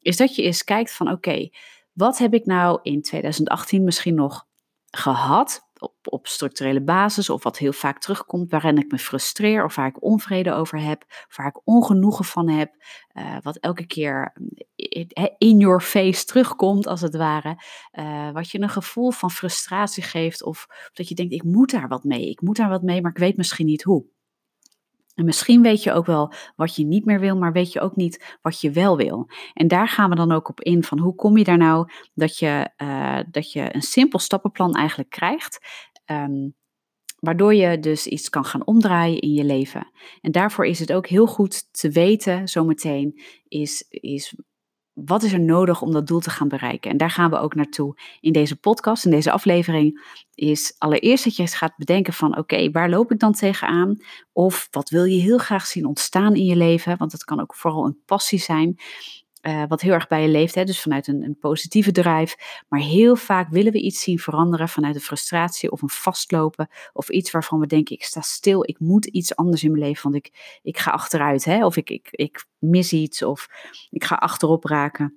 is 0.00 0.16
dat 0.16 0.34
je 0.34 0.42
eens 0.42 0.64
kijkt 0.64 0.92
van 0.92 1.10
oké, 1.10 1.48
wat 1.92 2.18
heb 2.18 2.34
ik 2.34 2.46
nou 2.46 2.78
in 2.82 3.02
2018 3.02 3.84
misschien 3.84 4.14
nog 4.14 4.46
gehad 4.90 5.70
op, 5.82 5.94
op 6.02 6.26
structurele 6.26 6.82
basis 6.82 7.30
of 7.30 7.42
wat 7.42 7.58
heel 7.58 7.72
vaak 7.72 7.98
terugkomt, 7.98 8.50
waarin 8.50 8.78
ik 8.78 8.90
me 8.90 8.98
frustreer 8.98 9.64
of 9.64 9.74
waar 9.74 9.86
ik 9.86 10.02
onvrede 10.02 10.52
over 10.52 10.80
heb, 10.80 11.04
waar 11.36 11.46
ik 11.46 11.60
ongenoegen 11.64 12.24
van 12.24 12.48
heb, 12.48 12.74
uh, 13.12 13.36
wat 13.40 13.56
elke 13.56 13.86
keer 13.86 14.32
in 15.38 15.58
your 15.58 15.80
face 15.80 16.24
terugkomt 16.24 16.86
als 16.86 17.00
het 17.00 17.16
ware, 17.16 17.62
wat 18.32 18.50
je 18.50 18.60
een 18.60 18.68
gevoel 18.68 19.10
van 19.10 19.30
frustratie 19.30 20.02
geeft 20.02 20.42
of 20.42 20.66
dat 20.92 21.08
je 21.08 21.14
denkt 21.14 21.32
ik 21.32 21.42
moet 21.42 21.70
daar 21.70 21.88
wat 21.88 22.04
mee, 22.04 22.30
ik 22.30 22.40
moet 22.40 22.56
daar 22.56 22.68
wat 22.68 22.82
mee, 22.82 23.00
maar 23.00 23.10
ik 23.10 23.18
weet 23.18 23.36
misschien 23.36 23.66
niet 23.66 23.82
hoe. 23.82 24.06
En 25.14 25.24
misschien 25.24 25.62
weet 25.62 25.82
je 25.82 25.92
ook 25.92 26.06
wel 26.06 26.32
wat 26.56 26.76
je 26.76 26.84
niet 26.84 27.04
meer 27.04 27.20
wil, 27.20 27.36
maar 27.36 27.52
weet 27.52 27.72
je 27.72 27.80
ook 27.80 27.96
niet 27.96 28.38
wat 28.42 28.60
je 28.60 28.70
wel 28.70 28.96
wil. 28.96 29.30
En 29.52 29.68
daar 29.68 29.88
gaan 29.88 30.10
we 30.10 30.16
dan 30.16 30.32
ook 30.32 30.48
op 30.48 30.60
in 30.60 30.84
van 30.84 30.98
hoe 30.98 31.14
kom 31.14 31.36
je 31.36 31.44
daar 31.44 31.58
nou 31.58 31.90
dat 32.14 32.38
je, 32.38 32.70
uh, 32.82 33.18
dat 33.30 33.52
je 33.52 33.74
een 33.74 33.82
simpel 33.82 34.18
stappenplan 34.18 34.74
eigenlijk 34.74 35.10
krijgt. 35.10 35.58
Um, 36.06 36.54
waardoor 37.18 37.54
je 37.54 37.78
dus 37.78 38.06
iets 38.06 38.28
kan 38.28 38.44
gaan 38.44 38.66
omdraaien 38.66 39.20
in 39.20 39.32
je 39.32 39.44
leven. 39.44 39.90
En 40.20 40.32
daarvoor 40.32 40.66
is 40.66 40.78
het 40.78 40.92
ook 40.92 41.06
heel 41.06 41.26
goed 41.26 41.72
te 41.72 41.90
weten, 41.90 42.48
zometeen, 42.48 43.22
is, 43.48 43.86
is 43.88 44.34
wat 44.94 45.22
is 45.22 45.32
er 45.32 45.40
nodig 45.40 45.82
om 45.82 45.92
dat 45.92 46.06
doel 46.06 46.20
te 46.20 46.30
gaan 46.30 46.48
bereiken? 46.48 46.90
En 46.90 46.96
daar 46.96 47.10
gaan 47.10 47.30
we 47.30 47.38
ook 47.38 47.54
naartoe 47.54 47.96
in 48.20 48.32
deze 48.32 48.56
podcast, 48.56 49.04
in 49.04 49.10
deze 49.10 49.30
aflevering. 49.30 50.18
Is 50.34 50.74
allereerst 50.78 51.24
dat 51.24 51.36
je 51.36 51.46
gaat 51.46 51.76
bedenken 51.76 52.12
van 52.12 52.38
oké, 52.38 52.70
waar 52.70 52.90
loop 52.90 53.12
ik 53.12 53.18
dan 53.18 53.32
tegenaan? 53.32 53.96
Of 54.32 54.68
wat 54.70 54.90
wil 54.90 55.04
je 55.04 55.20
heel 55.20 55.38
graag 55.38 55.66
zien 55.66 55.86
ontstaan 55.86 56.34
in 56.34 56.44
je 56.44 56.56
leven? 56.56 56.98
Want 56.98 57.12
het 57.12 57.24
kan 57.24 57.40
ook 57.40 57.54
vooral 57.54 57.84
een 57.84 58.02
passie 58.06 58.38
zijn. 58.38 58.78
Uh, 59.42 59.62
wat 59.68 59.80
heel 59.80 59.92
erg 59.92 60.08
bij 60.08 60.22
je 60.22 60.28
leeft, 60.28 60.54
hè? 60.54 60.64
dus 60.64 60.80
vanuit 60.80 61.06
een, 61.06 61.22
een, 61.22 61.38
positieve 61.38 61.92
drive. 61.92 62.36
Maar 62.68 62.80
heel 62.80 63.16
vaak 63.16 63.48
willen 63.48 63.72
we 63.72 63.80
iets 63.80 64.02
zien 64.02 64.18
veranderen 64.18 64.68
vanuit 64.68 64.94
een 64.94 65.00
frustratie 65.00 65.70
of 65.70 65.82
een 65.82 65.88
vastlopen. 65.88 66.68
Of 66.92 67.08
iets 67.08 67.30
waarvan 67.30 67.60
we 67.60 67.66
denken, 67.66 67.96
ik 67.96 68.04
sta 68.04 68.20
stil, 68.20 68.68
ik 68.68 68.78
moet 68.78 69.06
iets 69.06 69.36
anders 69.36 69.64
in 69.64 69.70
mijn 69.70 69.82
leven, 69.82 70.02
want 70.02 70.24
ik, 70.24 70.58
ik 70.62 70.78
ga 70.78 70.90
achteruit. 70.90 71.44
Hè? 71.44 71.64
Of 71.64 71.76
ik, 71.76 71.90
ik, 71.90 72.08
ik 72.10 72.44
mis 72.58 72.92
iets, 72.92 73.22
of 73.22 73.48
ik 73.90 74.04
ga 74.04 74.14
achterop 74.14 74.64
raken. 74.64 75.16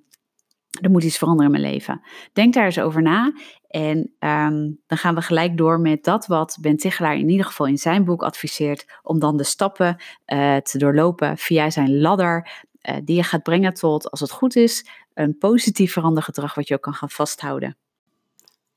Er 0.80 0.90
moet 0.90 1.04
iets 1.04 1.18
veranderen 1.18 1.54
in 1.54 1.60
mijn 1.60 1.72
leven. 1.72 2.00
Denk 2.32 2.54
daar 2.54 2.64
eens 2.64 2.80
over 2.80 3.02
na. 3.02 3.32
En 3.68 3.98
um, 3.98 4.80
dan 4.86 4.98
gaan 4.98 5.14
we 5.14 5.22
gelijk 5.22 5.56
door 5.56 5.80
met 5.80 6.04
dat 6.04 6.26
wat 6.26 6.58
Ben 6.60 6.76
Tichelaar 6.76 7.16
in 7.16 7.28
ieder 7.28 7.46
geval 7.46 7.66
in 7.66 7.78
zijn 7.78 8.04
boek 8.04 8.22
adviseert. 8.22 8.86
Om 9.02 9.18
dan 9.18 9.36
de 9.36 9.44
stappen 9.44 9.96
uh, 10.26 10.56
te 10.56 10.78
doorlopen 10.78 11.36
via 11.36 11.70
zijn 11.70 12.00
ladder 12.00 12.64
uh, 12.88 12.96
die 13.04 13.16
je 13.16 13.22
gaat 13.22 13.42
brengen 13.42 13.74
tot, 13.74 14.10
als 14.10 14.20
het 14.20 14.30
goed 14.30 14.56
is, 14.56 14.86
een 15.14 15.38
positief 15.38 15.92
verandergedrag 15.92 16.54
wat 16.54 16.68
je 16.68 16.74
ook 16.74 16.82
kan 16.82 16.94
gaan 16.94 17.10
vasthouden. 17.10 17.76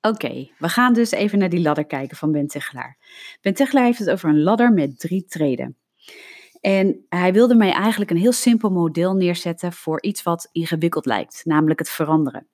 Oké, 0.02 0.50
we 0.58 0.70
gaan 0.70 0.94
dus 0.94 1.12
even 1.12 1.40
naar 1.40 1.50
die 1.50 1.62
ladder 1.62 1.86
kijken 1.86 2.18
van 2.18 2.32
Ben 2.32 2.48
Tegelaar. 2.48 2.98
Ben 3.42 3.54
Tegelaar 3.54 3.84
heeft 3.84 4.00
het 4.00 4.10
over 4.10 4.30
een 4.30 4.42
ladder 4.42 4.74
met 4.74 5.00
drie 5.00 5.26
treden. 5.26 5.78
En 6.62 7.06
hij 7.10 7.34
wilde 7.34 7.56
mij 7.56 7.72
eigenlijk 7.72 8.12
een 8.12 8.18
heel 8.18 8.32
simpel 8.32 8.70
model 8.70 9.14
neerzetten 9.14 9.74
voor 9.74 10.02
iets 10.02 10.24
wat 10.24 10.50
ingewikkeld 10.52 11.06
lijkt, 11.06 11.42
namelijk 11.46 11.80
het 11.80 11.90
veranderen. 11.90 12.48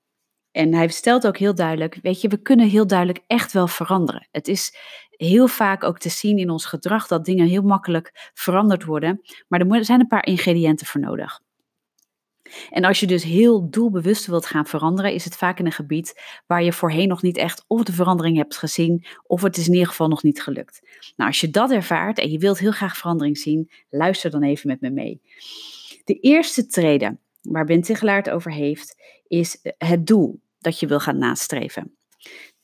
En 0.52 0.74
hij 0.74 0.88
stelt 0.88 1.28
ook 1.28 1.38
heel 1.38 1.56
duidelijk, 1.56 2.00
weet 2.02 2.22
je, 2.22 2.28
we 2.28 2.38
kunnen 2.38 2.68
heel 2.68 2.88
duidelijk 2.88 3.24
echt 3.28 3.52
wel 3.52 3.68
veranderen. 3.68 4.28
Het 4.32 4.48
is 4.48 4.76
heel 5.10 5.48
vaak 5.48 5.84
ook 5.84 6.00
te 6.00 6.10
zien 6.10 6.38
in 6.38 6.50
ons 6.50 6.66
gedrag 6.66 7.08
dat 7.08 7.26
dingen 7.26 7.48
heel 7.48 7.62
makkelijk 7.62 8.32
veranderd 8.34 8.84
worden, 8.84 9.22
maar 9.48 9.62
er 9.62 9.86
zijn 9.86 10.00
een 10.00 10.08
paar 10.08 10.26
ingrediënten 10.26 10.88
voor 10.88 11.02
nodig. 11.02 11.42
En 12.70 12.84
als 12.84 13.00
je 13.00 13.08
dus 13.08 13.24
heel 13.24 13.70
doelbewust 13.70 14.26
wilt 14.26 14.46
gaan 14.46 14.66
veranderen, 14.66 15.14
is 15.14 15.24
het 15.24 15.36
vaak 15.36 15.60
in 15.60 15.66
een 15.66 15.72
gebied 15.72 16.22
waar 16.48 16.64
je 16.64 16.74
voorheen 16.74 17.08
nog 17.08 17.22
niet 17.22 17.38
echt 17.38 17.64
of 17.68 17.84
de 17.84 17.94
verandering 17.94 18.38
hebt 18.38 18.58
gezien, 18.58 19.06
of 19.24 19.42
het 19.42 19.58
is 19.58 19.68
in 19.68 19.74
ieder 19.74 19.88
geval 19.88 20.08
nog 20.08 20.24
niet 20.24 20.42
gelukt. 20.42 20.82
Nou, 21.16 21.30
als 21.30 21.40
je 21.42 21.50
dat 21.50 21.72
ervaart 21.72 22.20
en 22.20 22.32
je 22.32 22.38
wilt 22.38 22.60
heel 22.60 22.72
graag 22.72 22.98
verandering 22.98 23.38
zien, 23.38 23.72
luister 23.90 24.32
dan 24.32 24.44
even 24.44 24.68
met 24.68 24.82
me 24.82 24.90
mee. 24.90 25.22
De 26.04 26.20
eerste 26.20 26.68
treden 26.68 27.20
waar 27.42 27.66
Ben 27.66 27.82
Tigelaar 27.82 28.18
het 28.18 28.30
over 28.30 28.52
heeft, 28.52 28.96
is 29.28 29.60
het 29.78 30.08
doel 30.08 30.42
dat 30.60 30.80
je 30.80 30.88
wil 30.88 31.00
gaan 31.00 31.18
nastreven. 31.18 31.98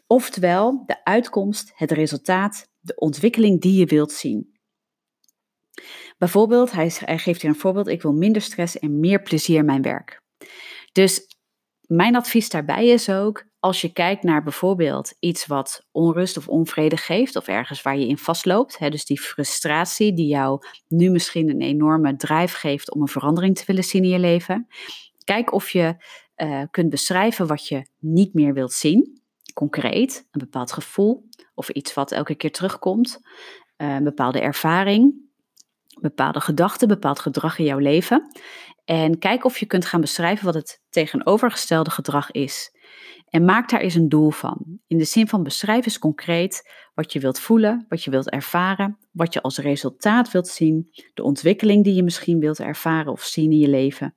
Oftewel, 0.07 0.83
de 0.85 1.03
uitkomst, 1.03 1.71
het 1.75 1.91
resultaat, 1.91 2.69
de 2.79 2.95
ontwikkeling 2.95 3.61
die 3.61 3.79
je 3.79 3.85
wilt 3.85 4.11
zien. 4.11 4.59
Bijvoorbeeld, 6.21 6.71
hij, 6.71 6.89
geeft 6.89 7.41
hier 7.41 7.51
een 7.51 7.59
voorbeeld, 7.59 7.87
ik 7.87 8.01
wil 8.01 8.13
minder 8.13 8.41
stress 8.41 8.79
en 8.79 8.99
meer 8.99 9.21
plezier 9.21 9.57
in 9.57 9.65
mijn 9.65 9.81
werk. 9.81 10.21
Dus 10.91 11.27
mijn 11.81 12.15
advies 12.15 12.49
daarbij 12.49 12.87
is 12.87 13.09
ook, 13.09 13.45
als 13.59 13.81
je 13.81 13.93
kijkt 13.93 14.23
naar 14.23 14.43
bijvoorbeeld 14.43 15.13
iets 15.19 15.45
wat 15.45 15.87
onrust 15.91 16.37
of 16.37 16.47
onvrede 16.47 16.97
geeft, 16.97 17.35
of 17.35 17.47
ergens 17.47 17.81
waar 17.81 17.97
je 17.97 18.07
in 18.07 18.17
vastloopt, 18.17 18.77
hè, 18.77 18.89
dus 18.89 19.05
die 19.05 19.19
frustratie 19.19 20.13
die 20.13 20.27
jou 20.27 20.59
nu 20.87 21.09
misschien 21.09 21.49
een 21.49 21.61
enorme 21.61 22.15
drive 22.15 22.57
geeft 22.57 22.91
om 22.91 23.01
een 23.01 23.07
verandering 23.07 23.55
te 23.55 23.63
willen 23.65 23.83
zien 23.83 24.03
in 24.03 24.09
je 24.09 24.19
leven, 24.19 24.67
kijk 25.23 25.53
of 25.53 25.69
je 25.69 25.95
uh, 26.35 26.63
kunt 26.71 26.89
beschrijven 26.89 27.47
wat 27.47 27.67
je 27.67 27.85
niet 27.99 28.33
meer 28.33 28.53
wilt 28.53 28.73
zien, 28.73 29.21
concreet, 29.53 30.27
een 30.31 30.39
bepaald 30.39 30.71
gevoel 30.71 31.29
of 31.53 31.69
iets 31.69 31.93
wat 31.93 32.11
elke 32.11 32.35
keer 32.35 32.51
terugkomt, 32.51 33.19
uh, 33.77 33.93
een 33.95 34.03
bepaalde 34.03 34.39
ervaring 34.39 35.29
bepaalde 35.99 36.41
gedachten, 36.41 36.87
bepaald 36.87 37.19
gedrag 37.19 37.57
in 37.57 37.65
jouw 37.65 37.77
leven. 37.77 38.31
En 38.85 39.19
kijk 39.19 39.45
of 39.45 39.57
je 39.57 39.65
kunt 39.65 39.85
gaan 39.85 40.01
beschrijven 40.01 40.45
wat 40.45 40.53
het 40.53 40.81
tegenovergestelde 40.89 41.89
gedrag 41.89 42.31
is. 42.31 42.71
En 43.29 43.45
maak 43.45 43.69
daar 43.69 43.79
eens 43.79 43.95
een 43.95 44.09
doel 44.09 44.29
van. 44.29 44.79
In 44.87 44.97
de 44.97 45.03
zin 45.03 45.27
van 45.27 45.43
beschrijf 45.43 45.85
eens 45.85 45.99
concreet 45.99 46.69
wat 46.93 47.13
je 47.13 47.19
wilt 47.19 47.39
voelen, 47.39 47.85
wat 47.89 48.03
je 48.03 48.11
wilt 48.11 48.29
ervaren, 48.29 48.97
wat 49.11 49.33
je 49.33 49.41
als 49.41 49.57
resultaat 49.57 50.31
wilt 50.31 50.47
zien, 50.47 50.89
de 51.13 51.23
ontwikkeling 51.23 51.83
die 51.83 51.93
je 51.93 52.03
misschien 52.03 52.39
wilt 52.39 52.59
ervaren 52.59 53.11
of 53.11 53.23
zien 53.23 53.51
in 53.51 53.57
je 53.57 53.69
leven, 53.69 54.15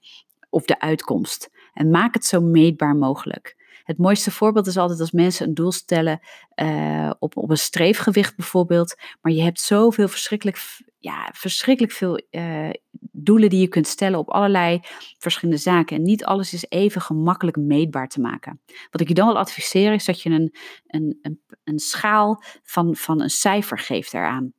of 0.50 0.64
de 0.64 0.80
uitkomst. 0.80 1.50
En 1.72 1.90
maak 1.90 2.14
het 2.14 2.24
zo 2.24 2.40
meetbaar 2.40 2.96
mogelijk. 2.96 3.63
Het 3.84 3.98
mooiste 3.98 4.30
voorbeeld 4.30 4.66
is 4.66 4.76
altijd 4.76 5.00
als 5.00 5.12
mensen 5.12 5.46
een 5.46 5.54
doel 5.54 5.72
stellen 5.72 6.20
uh, 6.62 7.10
op, 7.18 7.36
op 7.36 7.50
een 7.50 7.58
streefgewicht 7.58 8.36
bijvoorbeeld, 8.36 8.94
maar 9.20 9.32
je 9.32 9.42
hebt 9.42 9.60
zoveel 9.60 10.08
verschrikkelijk 10.08 10.58
ja, 10.98 11.30
verschrikkelijk 11.34 11.92
veel 11.92 12.22
uh, 12.30 12.70
doelen 13.12 13.50
die 13.50 13.60
je 13.60 13.68
kunt 13.68 13.86
stellen 13.86 14.18
op 14.18 14.30
allerlei 14.30 14.80
verschillende 15.18 15.60
zaken. 15.60 15.96
En 15.96 16.02
niet 16.02 16.24
alles 16.24 16.52
is 16.52 16.66
even 16.68 17.00
gemakkelijk 17.00 17.56
meetbaar 17.56 18.08
te 18.08 18.20
maken. 18.20 18.60
Wat 18.90 19.00
ik 19.00 19.08
je 19.08 19.14
dan 19.14 19.26
wil 19.26 19.38
adviseren 19.38 19.94
is 19.94 20.04
dat 20.04 20.20
je 20.20 20.30
een, 20.30 20.54
een, 20.86 21.18
een, 21.22 21.40
een 21.64 21.78
schaal 21.78 22.42
van, 22.62 22.96
van 22.96 23.20
een 23.20 23.30
cijfer 23.30 23.78
geeft 23.78 24.14
eraan. 24.14 24.52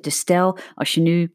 Dus 0.00 0.18
stel, 0.18 0.58
als 0.74 0.94
je 0.94 1.00
nu 1.00 1.34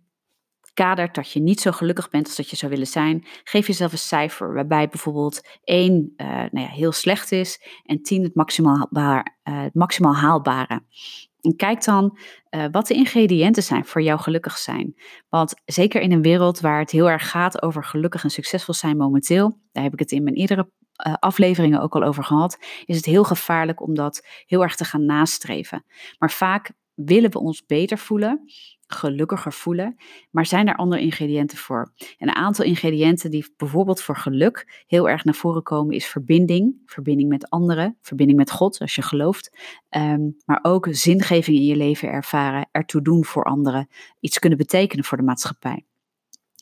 kadert 0.75 1.15
dat 1.15 1.31
je 1.31 1.39
niet 1.39 1.61
zo 1.61 1.71
gelukkig 1.71 2.09
bent 2.09 2.25
als 2.25 2.35
dat 2.35 2.49
je 2.49 2.55
zou 2.55 2.71
willen 2.71 2.87
zijn, 2.87 3.25
geef 3.43 3.67
jezelf 3.67 3.91
een 3.91 3.97
cijfer 3.97 4.53
waarbij 4.53 4.87
bijvoorbeeld 4.87 5.41
1 5.63 6.13
uh, 6.17 6.27
nou 6.27 6.59
ja, 6.59 6.67
heel 6.67 6.91
slecht 6.91 7.31
is 7.31 7.61
en 7.83 8.01
10 8.01 8.23
het 8.23 8.35
maximaal, 8.35 8.89
het 9.43 9.73
maximaal 9.73 10.15
haalbare. 10.15 10.81
En 11.41 11.55
kijk 11.55 11.83
dan 11.83 12.17
uh, 12.49 12.65
wat 12.71 12.87
de 12.87 12.93
ingrediënten 12.93 13.63
zijn 13.63 13.85
voor 13.85 14.01
jouw 14.01 14.17
gelukkig 14.17 14.57
zijn. 14.57 14.95
Want 15.29 15.53
zeker 15.65 16.01
in 16.01 16.11
een 16.11 16.21
wereld 16.21 16.59
waar 16.59 16.79
het 16.79 16.91
heel 16.91 17.09
erg 17.09 17.29
gaat 17.29 17.61
over 17.61 17.83
gelukkig 17.83 18.23
en 18.23 18.29
succesvol 18.29 18.73
zijn 18.73 18.97
momenteel, 18.97 19.59
daar 19.71 19.83
heb 19.83 19.93
ik 19.93 19.99
het 19.99 20.11
in 20.11 20.23
mijn 20.23 20.35
eerdere 20.35 20.69
afleveringen 21.19 21.81
ook 21.81 21.95
al 21.95 22.03
over 22.03 22.23
gehad, 22.23 22.57
is 22.85 22.95
het 22.95 23.05
heel 23.05 23.23
gevaarlijk 23.23 23.81
om 23.81 23.93
dat 23.93 24.27
heel 24.45 24.63
erg 24.63 24.75
te 24.75 24.85
gaan 24.85 25.05
nastreven. 25.05 25.85
Maar 26.17 26.31
vaak 26.31 26.71
willen 26.93 27.31
we 27.31 27.39
ons 27.39 27.65
beter 27.65 27.97
voelen 27.97 28.43
gelukkiger 28.87 29.53
voelen. 29.53 29.95
Maar 30.31 30.45
zijn 30.45 30.67
er 30.67 30.75
andere 30.75 31.01
ingrediënten 31.01 31.57
voor? 31.57 31.93
En 32.17 32.27
een 32.27 32.35
aantal 32.35 32.65
ingrediënten 32.65 33.31
die 33.31 33.53
bijvoorbeeld 33.57 34.01
voor 34.01 34.17
geluk 34.17 34.83
heel 34.87 35.09
erg 35.09 35.23
naar 35.23 35.33
voren 35.33 35.63
komen 35.63 35.95
is 35.95 36.05
verbinding. 36.05 36.81
Verbinding 36.85 37.29
met 37.29 37.49
anderen, 37.49 37.97
verbinding 38.01 38.39
met 38.39 38.51
God 38.51 38.79
als 38.79 38.95
je 38.95 39.01
gelooft. 39.01 39.57
Um, 39.89 40.35
maar 40.45 40.59
ook 40.61 40.87
zingeving 40.89 41.57
in 41.57 41.65
je 41.65 41.75
leven 41.75 42.09
ervaren, 42.09 42.69
ertoe 42.71 43.01
doen 43.01 43.25
voor 43.25 43.43
anderen, 43.43 43.87
iets 44.19 44.39
kunnen 44.39 44.57
betekenen 44.57 45.05
voor 45.05 45.17
de 45.17 45.23
maatschappij. 45.23 45.85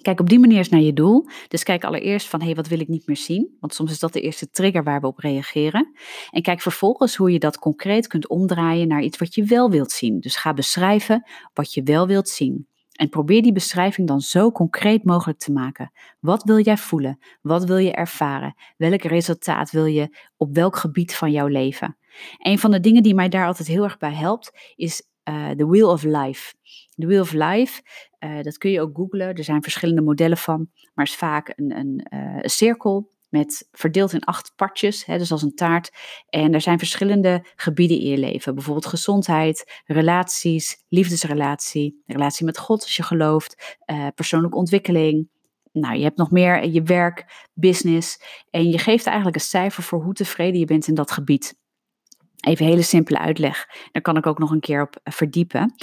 Kijk 0.02 0.20
op 0.20 0.30
die 0.30 0.40
manier 0.40 0.58
eens 0.58 0.70
naar 0.70 0.82
je 0.82 0.94
doel. 0.94 1.28
Dus 1.48 1.64
kijk 1.64 1.84
allereerst 1.84 2.28
van, 2.28 2.40
hé, 2.40 2.46
hey, 2.46 2.56
wat 2.56 2.68
wil 2.68 2.80
ik 2.80 2.88
niet 2.88 3.08
meer 3.08 3.18
zien? 3.18 3.58
Want 3.60 3.74
soms 3.74 3.92
is 3.92 4.00
dat 4.00 4.14
de 4.14 4.22
eerste 4.22 4.50
trigger 4.50 4.84
waar 4.84 5.02
we 5.02 5.08
op 5.08 5.18
reageren. 5.18 5.92
En 6.30 6.42
kijk 6.42 6.62
vervolgens 6.62 7.16
hoe 7.16 7.32
je 7.32 7.40
dat 7.40 7.60
concreet 7.60 8.08
kunt 8.08 8.28
omdraaien 8.28 8.88
naar 8.88 9.02
iets 9.02 9.18
wat 9.18 9.36
je 9.36 9.44
wel 9.44 9.70
wilt 9.70 9.92
zien. 9.92 10.20
Dus 10.20 10.36
ga 10.36 10.54
beschrijven 10.54 11.30
wat 11.54 11.74
je 11.74 11.84
wel 11.84 12.08
wilt 12.08 12.30
zien. 12.30 12.68
En 12.94 13.10
probeer 13.10 13.42
die 13.42 13.52
beschrijving 13.52 14.08
dan 14.08 14.22
zo 14.22 14.52
concreet 14.52 15.04
mogelijk 15.04 15.40
te 15.40 15.52
maken. 15.52 15.92
Wat 16.20 16.44
wil 16.44 16.60
jij 16.60 16.78
voelen? 16.78 17.20
Wat 17.42 17.64
wil 17.64 17.78
je 17.78 17.92
ervaren? 17.92 18.56
Welk 18.78 19.02
resultaat 19.02 19.72
wil 19.72 19.86
je 19.86 20.18
op 20.38 20.56
welk 20.56 20.76
gebied 20.76 21.16
van 21.16 21.32
jouw 21.32 21.48
leven? 21.48 21.98
Een 22.38 22.60
van 22.60 22.72
de 22.72 22.80
dingen 22.80 23.04
die 23.04 23.16
mij 23.16 23.30
daar 23.30 23.48
altijd 23.48 23.68
heel 23.68 23.84
erg 23.84 23.98
bij 23.98 24.14
helpt, 24.14 24.74
is 24.76 25.08
The 25.58 25.68
Wheel 25.70 25.90
of 25.90 26.04
Life. 26.04 26.54
The 26.96 27.08
Wheel 27.08 27.22
of 27.22 27.32
Life, 27.32 27.82
uh, 28.20 28.42
dat 28.42 28.58
kun 28.58 28.72
je 28.72 28.82
ook 28.82 28.96
googlen. 28.98 29.36
Er 29.36 29.44
zijn 29.44 29.64
verschillende 29.64 30.02
modellen 30.02 30.38
van, 30.38 30.70
maar 30.94 31.06
is 31.06 31.16
vaak 31.16 31.54
een, 31.56 31.78
een, 31.78 32.08
uh, 32.14 32.38
een 32.42 32.50
cirkel 32.50 33.12
met 33.30 33.68
verdeeld 33.72 34.14
in 34.14 34.24
acht 34.24 34.54
partjes, 34.56 35.06
hè, 35.06 35.18
dus 35.18 35.32
als 35.32 35.42
een 35.42 35.56
taart. 35.56 35.92
En 36.30 36.54
er 36.54 36.62
zijn 36.62 36.78
verschillende 36.78 37.46
gebieden 37.56 38.00
in 38.00 38.08
je 38.08 38.18
leven. 38.18 38.56
Bijvoorbeeld 38.56 38.86
gezondheid, 38.86 39.82
relaties, 39.86 40.84
liefdesrelatie, 40.90 42.04
relatie 42.06 42.46
met 42.46 42.58
God 42.58 42.82
als 42.82 42.96
je 42.96 43.04
gelooft, 43.04 43.78
persoonlijke 44.16 44.58
ontwikkeling. 44.58 45.30
Nou, 45.72 45.96
je 45.98 46.04
hebt 46.04 46.18
nog 46.18 46.32
meer 46.32 46.66
je 46.66 46.82
werk, 46.82 47.48
business. 47.54 48.20
En 48.50 48.70
je 48.70 48.78
geeft 48.78 49.06
eigenlijk 49.06 49.36
een 49.36 49.42
cijfer 49.42 49.84
voor 49.84 50.04
hoe 50.04 50.14
tevreden 50.14 50.60
je 50.60 50.66
bent 50.66 50.88
in 50.88 50.96
dat 50.96 51.12
gebied. 51.12 51.56
Even 52.44 52.66
hele 52.66 52.82
simpele 52.82 53.20
uitleg. 53.20 53.68
Daar 53.92 54.02
kan 54.02 54.18
ik 54.18 54.26
ook 54.26 54.40
nog 54.40 54.52
een 54.52 54.60
keer 54.60 54.82
op 54.82 55.00
eh, 55.04 55.14
verdiepen. 55.14 55.74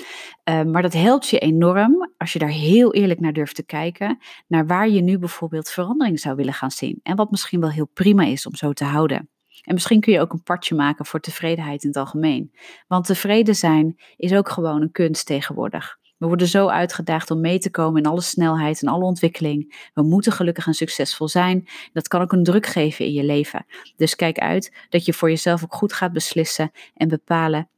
Uh, 0.49 0.62
maar 0.62 0.83
dat 0.83 0.93
helpt 0.93 1.29
je 1.29 1.38
enorm 1.38 2.12
als 2.17 2.33
je 2.33 2.38
daar 2.38 2.49
heel 2.49 2.95
eerlijk 2.95 3.21
naar 3.21 3.33
durft 3.33 3.55
te 3.55 3.62
kijken. 3.62 4.19
Naar 4.47 4.67
waar 4.67 4.88
je 4.88 5.00
nu 5.00 5.19
bijvoorbeeld 5.19 5.71
verandering 5.71 6.21
zou 6.21 6.37
willen 6.37 6.55
gaan 6.55 6.71
zien. 6.71 7.00
En 7.02 7.17
wat 7.17 7.31
misschien 7.31 7.61
wel 7.61 7.71
heel 7.71 7.90
prima 7.95 8.25
is 8.25 8.47
om 8.47 8.55
zo 8.55 8.73
te 8.73 8.85
houden. 8.85 9.29
En 9.62 9.75
misschien 9.75 10.00
kun 10.00 10.12
je 10.12 10.21
ook 10.21 10.33
een 10.33 10.43
partje 10.43 10.75
maken 10.75 11.07
voor 11.07 11.21
tevredenheid 11.21 11.83
in 11.83 11.88
het 11.88 11.99
algemeen. 11.99 12.52
Want 12.87 13.07
tevreden 13.07 13.55
zijn 13.55 14.00
is 14.17 14.35
ook 14.35 14.49
gewoon 14.49 14.83
een 14.83 14.93
kunst 14.93 15.26
tegenwoordig. 15.26 16.00
We 16.21 16.27
worden 16.27 16.49
zo 16.49 16.67
uitgedaagd 16.67 17.31
om 17.31 17.41
mee 17.41 17.59
te 17.59 17.71
komen 17.71 18.03
in 18.03 18.11
alle 18.11 18.21
snelheid 18.21 18.83
en 18.83 18.89
alle 18.89 19.05
ontwikkeling. 19.05 19.91
We 19.95 20.03
moeten 20.03 20.33
gelukkig 20.33 20.67
en 20.67 20.75
succesvol 20.75 21.29
zijn. 21.29 21.69
Dat 21.93 22.09
kan 22.09 22.21
ook 22.21 22.33
een 22.33 22.43
druk 22.43 22.67
geven 22.67 23.05
in 23.05 23.12
je 23.12 23.25
leven. 23.25 23.67
Dus 23.97 24.17
kijk 24.17 24.39
uit 24.39 24.87
dat 24.89 25.05
je 25.05 25.12
voor 25.12 25.29
jezelf 25.29 25.65
ook 25.65 25.75
goed 25.75 25.93
gaat 25.93 26.12
beslissen 26.12 26.71
en 26.95 27.09
bepalen 27.09 27.69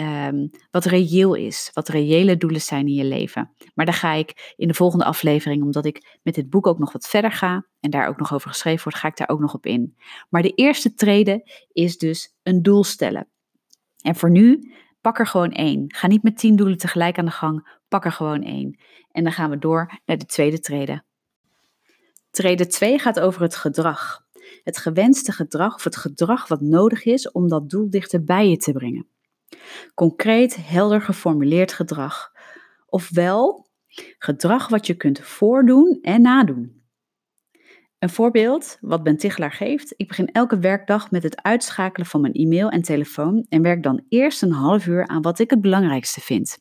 um, 0.00 0.50
wat 0.70 0.84
reëel 0.84 1.34
is, 1.34 1.70
wat 1.72 1.88
reële 1.88 2.36
doelen 2.36 2.60
zijn 2.60 2.86
in 2.86 2.94
je 2.94 3.04
leven. 3.04 3.50
Maar 3.74 3.86
daar 3.86 3.94
ga 3.94 4.12
ik 4.12 4.54
in 4.56 4.68
de 4.68 4.74
volgende 4.74 5.04
aflevering, 5.04 5.62
omdat 5.62 5.84
ik 5.84 6.18
met 6.22 6.34
dit 6.34 6.50
boek 6.50 6.66
ook 6.66 6.78
nog 6.78 6.92
wat 6.92 7.08
verder 7.08 7.32
ga 7.32 7.66
en 7.80 7.90
daar 7.90 8.08
ook 8.08 8.18
nog 8.18 8.34
over 8.34 8.50
geschreven 8.50 8.82
wordt, 8.82 8.98
ga 8.98 9.08
ik 9.08 9.16
daar 9.16 9.28
ook 9.28 9.40
nog 9.40 9.54
op 9.54 9.66
in. 9.66 9.96
Maar 10.28 10.42
de 10.42 10.54
eerste 10.54 10.94
trede 10.94 11.50
is 11.72 11.98
dus 11.98 12.34
een 12.42 12.62
doel 12.62 12.84
stellen. 12.84 13.28
En 14.02 14.16
voor 14.16 14.30
nu, 14.30 14.72
pak 15.06 15.18
er 15.18 15.26
gewoon 15.26 15.52
één. 15.52 15.84
Ga 15.94 16.06
niet 16.06 16.22
met 16.22 16.38
tien 16.38 16.56
doelen 16.56 16.78
tegelijk 16.78 17.18
aan 17.18 17.24
de 17.24 17.30
gang, 17.30 17.78
pak 17.88 18.04
er 18.04 18.12
gewoon 18.12 18.42
één. 18.42 18.78
En 19.12 19.24
dan 19.24 19.32
gaan 19.32 19.50
we 19.50 19.58
door 19.58 20.00
naar 20.06 20.18
de 20.18 20.26
tweede 20.26 20.60
trede. 20.60 21.02
Trede 22.30 22.66
2 22.66 22.98
gaat 22.98 23.20
over 23.20 23.42
het 23.42 23.56
gedrag. 23.56 24.24
Het 24.62 24.78
gewenste 24.78 25.32
gedrag 25.32 25.74
of 25.74 25.84
het 25.84 25.96
gedrag 25.96 26.48
wat 26.48 26.60
nodig 26.60 27.04
is 27.04 27.30
om 27.30 27.48
dat 27.48 27.70
doel 27.70 27.90
dichter 27.90 28.24
bij 28.24 28.48
je 28.48 28.56
te 28.56 28.72
brengen. 28.72 29.06
Concreet, 29.94 30.56
helder 30.56 31.00
geformuleerd 31.00 31.72
gedrag. 31.72 32.32
Ofwel, 32.86 33.66
gedrag 34.18 34.68
wat 34.68 34.86
je 34.86 34.94
kunt 34.94 35.20
voordoen 35.20 35.98
en 36.02 36.22
nadoen. 36.22 36.75
Een 37.98 38.10
voorbeeld 38.10 38.78
wat 38.80 39.02
Ben 39.02 39.16
Tichelaar 39.16 39.52
geeft. 39.52 39.94
Ik 39.96 40.08
begin 40.08 40.32
elke 40.32 40.58
werkdag 40.58 41.10
met 41.10 41.22
het 41.22 41.42
uitschakelen 41.42 42.06
van 42.06 42.20
mijn 42.20 42.32
e-mail 42.32 42.68
en 42.68 42.82
telefoon 42.82 43.46
en 43.48 43.62
werk 43.62 43.82
dan 43.82 44.04
eerst 44.08 44.42
een 44.42 44.52
half 44.52 44.86
uur 44.86 45.06
aan 45.06 45.22
wat 45.22 45.38
ik 45.38 45.50
het 45.50 45.60
belangrijkste 45.60 46.20
vind. 46.20 46.58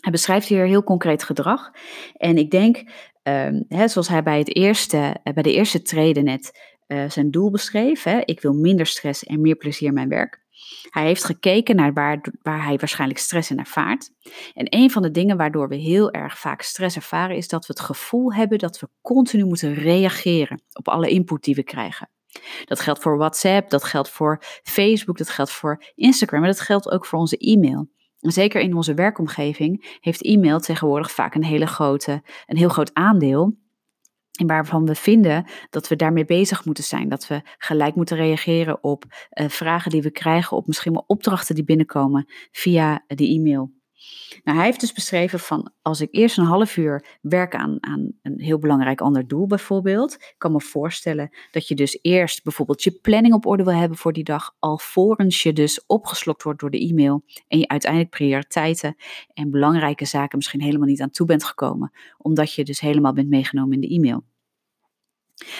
Hij 0.00 0.12
beschrijft 0.12 0.48
hier 0.48 0.66
heel 0.66 0.84
concreet 0.84 1.22
gedrag. 1.22 1.70
En 2.12 2.36
ik 2.36 2.50
denk, 2.50 2.76
uh, 2.76 3.48
hè, 3.68 3.88
zoals 3.88 4.08
hij 4.08 4.22
bij, 4.22 4.38
het 4.38 4.54
eerste, 4.54 5.16
eh, 5.22 5.32
bij 5.32 5.42
de 5.42 5.52
eerste 5.52 5.82
treden 5.82 6.24
net 6.24 6.76
uh, 6.86 7.10
zijn 7.10 7.30
doel 7.30 7.50
beschreef. 7.50 8.02
Hè, 8.02 8.20
ik 8.24 8.40
wil 8.40 8.52
minder 8.52 8.86
stress 8.86 9.24
en 9.24 9.40
meer 9.40 9.56
plezier 9.56 9.88
in 9.88 9.94
mijn 9.94 10.08
werk. 10.08 10.46
Hij 10.90 11.04
heeft 11.04 11.24
gekeken 11.24 11.76
naar 11.76 11.92
waar, 11.92 12.20
waar 12.42 12.64
hij 12.64 12.76
waarschijnlijk 12.76 13.20
stress 13.20 13.50
in 13.50 13.58
ervaart. 13.58 14.10
En 14.54 14.66
een 14.68 14.90
van 14.90 15.02
de 15.02 15.10
dingen 15.10 15.36
waardoor 15.36 15.68
we 15.68 15.76
heel 15.76 16.10
erg 16.10 16.38
vaak 16.38 16.62
stress 16.62 16.96
ervaren, 16.96 17.36
is 17.36 17.48
dat 17.48 17.66
we 17.66 17.72
het 17.72 17.82
gevoel 17.82 18.32
hebben 18.32 18.58
dat 18.58 18.80
we 18.80 18.88
continu 19.00 19.44
moeten 19.44 19.74
reageren 19.74 20.62
op 20.72 20.88
alle 20.88 21.08
input 21.08 21.44
die 21.44 21.54
we 21.54 21.62
krijgen. 21.62 22.10
Dat 22.64 22.80
geldt 22.80 23.02
voor 23.02 23.18
WhatsApp, 23.18 23.70
dat 23.70 23.84
geldt 23.84 24.08
voor 24.08 24.42
Facebook, 24.62 25.18
dat 25.18 25.30
geldt 25.30 25.50
voor 25.50 25.84
Instagram, 25.94 26.40
maar 26.40 26.48
dat 26.48 26.60
geldt 26.60 26.90
ook 26.90 27.06
voor 27.06 27.18
onze 27.18 27.36
e-mail. 27.36 27.88
zeker 28.18 28.60
in 28.60 28.74
onze 28.74 28.94
werkomgeving 28.94 29.98
heeft 30.00 30.22
e-mail 30.22 30.60
tegenwoordig 30.60 31.10
vaak 31.10 31.34
een, 31.34 31.44
hele 31.44 31.66
grote, 31.66 32.22
een 32.46 32.56
heel 32.56 32.68
groot 32.68 32.94
aandeel 32.94 33.56
en 34.38 34.46
waarvan 34.46 34.86
we 34.86 34.94
vinden 34.94 35.44
dat 35.70 35.88
we 35.88 35.96
daarmee 35.96 36.24
bezig 36.24 36.64
moeten 36.64 36.84
zijn. 36.84 37.08
Dat 37.08 37.26
we 37.26 37.40
gelijk 37.58 37.94
moeten 37.94 38.16
reageren 38.16 38.82
op 38.82 39.04
uh, 39.04 39.48
vragen 39.48 39.90
die 39.90 40.02
we 40.02 40.10
krijgen, 40.10 40.56
op 40.56 40.66
misschien 40.66 40.92
wel 40.92 41.04
opdrachten 41.06 41.54
die 41.54 41.64
binnenkomen 41.64 42.26
via 42.50 43.04
de 43.06 43.28
e-mail. 43.28 43.77
Nou, 44.44 44.56
hij 44.56 44.66
heeft 44.66 44.80
dus 44.80 44.92
beschreven 44.92 45.38
van 45.40 45.72
als 45.82 46.00
ik 46.00 46.08
eerst 46.10 46.38
een 46.38 46.44
half 46.44 46.76
uur 46.76 47.18
werk 47.20 47.54
aan, 47.54 47.76
aan 47.80 48.12
een 48.22 48.40
heel 48.40 48.58
belangrijk 48.58 49.00
ander 49.00 49.28
doel 49.28 49.46
bijvoorbeeld. 49.46 50.14
Ik 50.14 50.34
kan 50.38 50.52
me 50.52 50.60
voorstellen 50.60 51.30
dat 51.50 51.68
je 51.68 51.74
dus 51.74 51.98
eerst 52.02 52.42
bijvoorbeeld 52.42 52.82
je 52.82 52.90
planning 52.90 53.34
op 53.34 53.46
orde 53.46 53.64
wil 53.64 53.74
hebben 53.74 53.98
voor 53.98 54.12
die 54.12 54.24
dag, 54.24 54.54
alvorens 54.58 55.42
je 55.42 55.52
dus 55.52 55.86
opgeslokt 55.86 56.42
wordt 56.42 56.60
door 56.60 56.70
de 56.70 56.88
e-mail 56.88 57.22
en 57.48 57.58
je 57.58 57.68
uiteindelijk 57.68 58.10
prioriteiten 58.10 58.96
en 59.34 59.50
belangrijke 59.50 60.04
zaken 60.04 60.36
misschien 60.36 60.62
helemaal 60.62 60.88
niet 60.88 61.02
aan 61.02 61.10
toe 61.10 61.26
bent 61.26 61.44
gekomen, 61.44 61.92
omdat 62.18 62.52
je 62.52 62.64
dus 62.64 62.80
helemaal 62.80 63.12
bent 63.12 63.28
meegenomen 63.28 63.74
in 63.74 63.80
de 63.80 63.94
e-mail. 63.94 64.24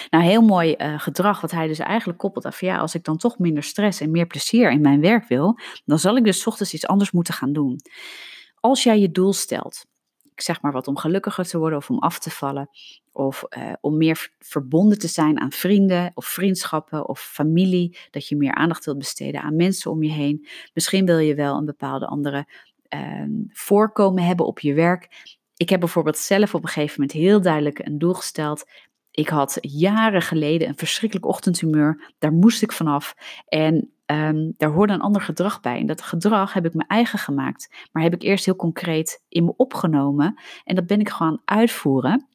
Nou, 0.09 0.23
heel 0.23 0.41
mooi 0.41 0.75
uh, 0.77 0.99
gedrag, 0.99 1.41
wat 1.41 1.51
hij 1.51 1.67
dus 1.67 1.79
eigenlijk 1.79 2.19
koppelt 2.19 2.55
van 2.55 2.67
ja, 2.67 2.77
als 2.77 2.95
ik 2.95 3.03
dan 3.03 3.17
toch 3.17 3.37
minder 3.37 3.63
stress 3.63 4.01
en 4.01 4.11
meer 4.11 4.27
plezier 4.27 4.71
in 4.71 4.81
mijn 4.81 5.01
werk 5.01 5.27
wil, 5.27 5.59
dan 5.85 5.99
zal 5.99 6.17
ik 6.17 6.23
dus 6.23 6.47
ochtends 6.47 6.73
iets 6.73 6.87
anders 6.87 7.11
moeten 7.11 7.33
gaan 7.33 7.53
doen. 7.53 7.79
Als 8.55 8.83
jij 8.83 8.99
je 8.99 9.11
doel 9.11 9.33
stelt, 9.33 9.85
ik 10.39 10.41
zeg 10.41 10.61
maar 10.61 10.71
wat 10.71 10.87
om 10.87 10.97
gelukkiger 10.97 11.45
te 11.45 11.57
worden 11.57 11.77
of 11.77 11.89
om 11.89 11.99
af 11.99 12.19
te 12.19 12.29
vallen, 12.29 12.69
of 13.11 13.43
uh, 13.57 13.73
om 13.81 13.97
meer 13.97 14.29
verbonden 14.39 14.99
te 14.99 15.07
zijn 15.07 15.39
aan 15.39 15.51
vrienden 15.51 16.11
of 16.13 16.25
vriendschappen 16.25 17.07
of 17.07 17.19
familie, 17.19 17.97
dat 18.11 18.27
je 18.27 18.35
meer 18.35 18.53
aandacht 18.53 18.85
wilt 18.85 18.97
besteden 18.97 19.41
aan 19.41 19.55
mensen 19.55 19.91
om 19.91 20.03
je 20.03 20.11
heen. 20.11 20.47
Misschien 20.73 21.05
wil 21.05 21.17
je 21.17 21.35
wel 21.35 21.57
een 21.57 21.65
bepaalde 21.65 22.05
andere 22.07 22.47
uh, 22.95 23.23
voorkomen 23.49 24.23
hebben 24.23 24.45
op 24.45 24.59
je 24.59 24.73
werk. 24.73 25.07
Ik 25.57 25.69
heb 25.69 25.79
bijvoorbeeld 25.79 26.17
zelf 26.17 26.53
op 26.53 26.63
een 26.63 26.69
gegeven 26.69 27.01
moment 27.01 27.17
heel 27.17 27.41
duidelijk 27.41 27.79
een 27.79 27.97
doel 27.97 28.13
gesteld. 28.13 28.65
Ik 29.19 29.29
had 29.29 29.57
jaren 29.61 30.21
geleden 30.21 30.67
een 30.67 30.77
verschrikkelijk 30.77 31.27
ochtendhumeur. 31.27 32.13
Daar 32.17 32.33
moest 32.33 32.61
ik 32.61 32.71
vanaf. 32.71 33.15
En 33.47 33.93
um, 34.05 34.53
daar 34.57 34.69
hoorde 34.69 34.93
een 34.93 35.01
ander 35.01 35.21
gedrag 35.21 35.59
bij. 35.59 35.79
En 35.79 35.85
dat 35.85 36.01
gedrag 36.01 36.53
heb 36.53 36.65
ik 36.65 36.73
mijn 36.73 36.87
eigen 36.87 37.19
gemaakt. 37.19 37.87
Maar 37.91 38.03
heb 38.03 38.13
ik 38.13 38.21
eerst 38.21 38.45
heel 38.45 38.55
concreet 38.55 39.23
in 39.29 39.45
me 39.45 39.53
opgenomen. 39.55 40.39
En 40.63 40.75
dat 40.75 40.87
ben 40.87 40.99
ik 40.99 41.09
gewoon 41.09 41.41
uitvoeren. 41.45 42.27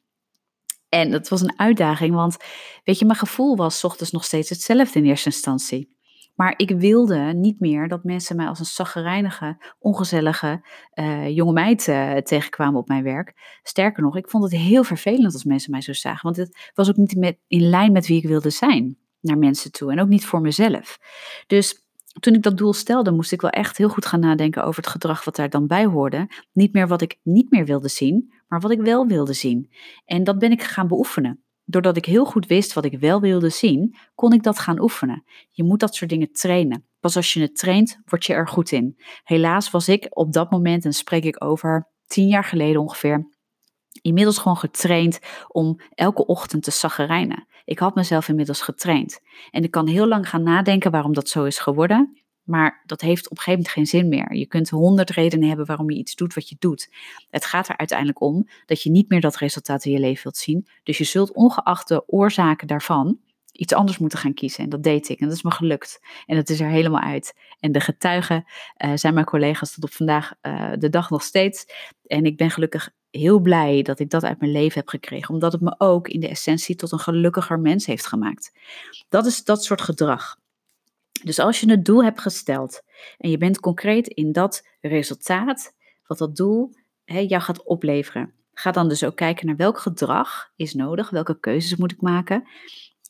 En 0.89 1.11
dat 1.11 1.29
was 1.29 1.41
een 1.41 1.59
uitdaging, 1.59 2.15
want 2.15 2.37
weet 2.83 2.99
je, 2.99 3.05
mijn 3.05 3.17
gevoel 3.17 3.55
was 3.55 3.83
ochtends 3.83 4.11
nog 4.11 4.23
steeds 4.23 4.49
hetzelfde 4.49 4.99
in 4.99 5.05
eerste 5.05 5.29
instantie. 5.29 5.94
Maar 6.35 6.53
ik 6.57 6.69
wilde 6.69 7.17
niet 7.17 7.59
meer 7.59 7.87
dat 7.87 8.03
mensen 8.03 8.35
mij 8.35 8.47
als 8.47 8.59
een 8.59 8.65
zaggerijnige, 8.65 9.57
ongezellige 9.79 10.65
uh, 10.93 11.29
jonge 11.29 11.53
meid 11.53 11.87
uh, 11.87 12.13
tegenkwamen 12.13 12.79
op 12.79 12.87
mijn 12.87 13.03
werk. 13.03 13.59
Sterker 13.63 14.03
nog, 14.03 14.17
ik 14.17 14.29
vond 14.29 14.43
het 14.43 14.53
heel 14.53 14.83
vervelend 14.83 15.33
als 15.33 15.43
mensen 15.43 15.71
mij 15.71 15.81
zo 15.81 15.93
zagen. 15.93 16.23
Want 16.23 16.35
het 16.35 16.71
was 16.73 16.89
ook 16.89 16.95
niet 16.95 17.37
in 17.47 17.69
lijn 17.69 17.91
met 17.91 18.07
wie 18.07 18.17
ik 18.17 18.27
wilde 18.27 18.49
zijn 18.49 18.97
naar 19.21 19.37
mensen 19.37 19.71
toe. 19.71 19.91
En 19.91 19.99
ook 19.99 20.07
niet 20.07 20.25
voor 20.25 20.41
mezelf. 20.41 20.99
Dus 21.47 21.83
toen 22.19 22.33
ik 22.33 22.43
dat 22.43 22.57
doel 22.57 22.73
stelde, 22.73 23.11
moest 23.11 23.31
ik 23.31 23.41
wel 23.41 23.51
echt 23.51 23.77
heel 23.77 23.89
goed 23.89 24.05
gaan 24.05 24.19
nadenken 24.19 24.63
over 24.63 24.83
het 24.83 24.91
gedrag 24.91 25.25
wat 25.25 25.35
daar 25.35 25.49
dan 25.49 25.67
bij 25.67 25.85
hoorde. 25.85 26.29
Niet 26.53 26.73
meer 26.73 26.87
wat 26.87 27.01
ik 27.01 27.19
niet 27.23 27.51
meer 27.51 27.65
wilde 27.65 27.89
zien, 27.89 28.33
maar 28.47 28.59
wat 28.59 28.71
ik 28.71 28.81
wel 28.81 29.07
wilde 29.07 29.33
zien. 29.33 29.71
En 30.05 30.23
dat 30.23 30.39
ben 30.39 30.51
ik 30.51 30.63
gaan 30.63 30.87
beoefenen 30.87 31.44
doordat 31.65 31.97
ik 31.97 32.05
heel 32.05 32.25
goed 32.25 32.47
wist 32.47 32.73
wat 32.73 32.85
ik 32.85 32.99
wel 32.99 33.19
wilde 33.19 33.49
zien, 33.49 33.95
kon 34.15 34.33
ik 34.33 34.43
dat 34.43 34.59
gaan 34.59 34.81
oefenen. 34.81 35.23
Je 35.51 35.63
moet 35.63 35.79
dat 35.79 35.95
soort 35.95 36.09
dingen 36.09 36.31
trainen. 36.31 36.85
Pas 36.99 37.15
als 37.15 37.33
je 37.33 37.41
het 37.41 37.57
traint, 37.57 37.99
word 38.05 38.25
je 38.25 38.33
er 38.33 38.47
goed 38.47 38.71
in. 38.71 38.97
Helaas 39.23 39.71
was 39.71 39.87
ik 39.87 40.07
op 40.09 40.33
dat 40.33 40.51
moment, 40.51 40.85
en 40.85 40.93
spreek 40.93 41.23
ik 41.23 41.43
over 41.43 41.89
tien 42.07 42.27
jaar 42.27 42.43
geleden 42.43 42.81
ongeveer, 42.81 43.29
inmiddels 44.01 44.37
gewoon 44.37 44.57
getraind 44.57 45.19
om 45.47 45.79
elke 45.89 46.25
ochtend 46.25 46.63
te 46.63 46.71
zaggerijnen. 46.71 47.47
Ik 47.65 47.79
had 47.79 47.95
mezelf 47.95 48.27
inmiddels 48.27 48.61
getraind. 48.61 49.19
En 49.51 49.63
ik 49.63 49.71
kan 49.71 49.87
heel 49.87 50.07
lang 50.07 50.29
gaan 50.29 50.43
nadenken 50.43 50.91
waarom 50.91 51.13
dat 51.13 51.29
zo 51.29 51.43
is 51.43 51.59
geworden. 51.59 52.24
Maar 52.45 52.83
dat 52.85 53.01
heeft 53.01 53.25
op 53.25 53.37
een 53.37 53.43
gegeven 53.43 53.59
moment 53.59 53.73
geen 53.73 53.85
zin 53.85 54.09
meer. 54.09 54.33
Je 54.33 54.45
kunt 54.45 54.69
honderd 54.69 55.09
redenen 55.09 55.47
hebben 55.47 55.65
waarom 55.65 55.89
je 55.89 55.97
iets 55.97 56.15
doet 56.15 56.33
wat 56.33 56.49
je 56.49 56.55
doet. 56.59 56.89
Het 57.29 57.45
gaat 57.45 57.67
er 57.67 57.77
uiteindelijk 57.77 58.21
om 58.21 58.47
dat 58.65 58.81
je 58.81 58.89
niet 58.89 59.09
meer 59.09 59.21
dat 59.21 59.37
resultaat 59.37 59.85
in 59.85 59.91
je 59.91 59.99
leven 59.99 60.23
wilt 60.23 60.37
zien. 60.37 60.67
Dus 60.83 60.97
je 60.97 61.03
zult 61.03 61.31
ongeacht 61.31 61.87
de 61.87 62.03
oorzaken 62.07 62.67
daarvan 62.67 63.19
iets 63.51 63.73
anders 63.73 63.97
moeten 63.97 64.19
gaan 64.19 64.33
kiezen. 64.33 64.63
En 64.63 64.69
dat 64.69 64.83
deed 64.83 65.09
ik. 65.09 65.19
En 65.19 65.27
dat 65.27 65.35
is 65.35 65.43
me 65.43 65.51
gelukt. 65.51 66.01
En 66.25 66.35
dat 66.35 66.49
is 66.49 66.59
er 66.59 66.69
helemaal 66.69 67.01
uit. 67.01 67.35
En 67.59 67.71
de 67.71 67.79
getuigen 67.79 68.45
uh, 68.77 68.91
zijn 68.95 69.13
mijn 69.13 69.25
collega's 69.25 69.73
tot 69.73 69.83
op 69.83 69.93
vandaag 69.93 70.33
uh, 70.41 70.71
de 70.77 70.89
dag 70.89 71.09
nog 71.09 71.23
steeds. 71.23 71.65
En 72.05 72.25
ik 72.25 72.37
ben 72.37 72.51
gelukkig 72.51 72.89
heel 73.09 73.39
blij 73.39 73.81
dat 73.81 73.99
ik 73.99 74.09
dat 74.09 74.23
uit 74.23 74.39
mijn 74.39 74.51
leven 74.51 74.79
heb 74.79 74.87
gekregen. 74.87 75.33
Omdat 75.33 75.51
het 75.51 75.61
me 75.61 75.75
ook 75.77 76.07
in 76.07 76.19
de 76.19 76.27
essentie 76.27 76.75
tot 76.75 76.91
een 76.91 76.99
gelukkiger 76.99 77.59
mens 77.59 77.85
heeft 77.85 78.07
gemaakt. 78.07 78.51
Dat 79.09 79.25
is 79.25 79.43
dat 79.43 79.63
soort 79.63 79.81
gedrag. 79.81 80.37
Dus 81.23 81.39
als 81.39 81.59
je 81.59 81.69
het 81.69 81.85
doel 81.85 82.03
hebt 82.03 82.21
gesteld 82.21 82.81
en 83.17 83.29
je 83.29 83.37
bent 83.37 83.59
concreet 83.59 84.07
in 84.07 84.31
dat 84.31 84.67
resultaat, 84.81 85.75
wat 86.07 86.17
dat 86.17 86.35
doel 86.35 86.73
jou 87.05 87.41
gaat 87.41 87.63
opleveren, 87.63 88.33
ga 88.53 88.71
dan 88.71 88.89
dus 88.89 89.03
ook 89.03 89.15
kijken 89.15 89.45
naar 89.45 89.55
welk 89.55 89.79
gedrag 89.79 90.51
is 90.55 90.73
nodig, 90.73 91.09
welke 91.09 91.39
keuzes 91.39 91.75
moet 91.75 91.91
ik 91.91 92.01
maken, 92.01 92.47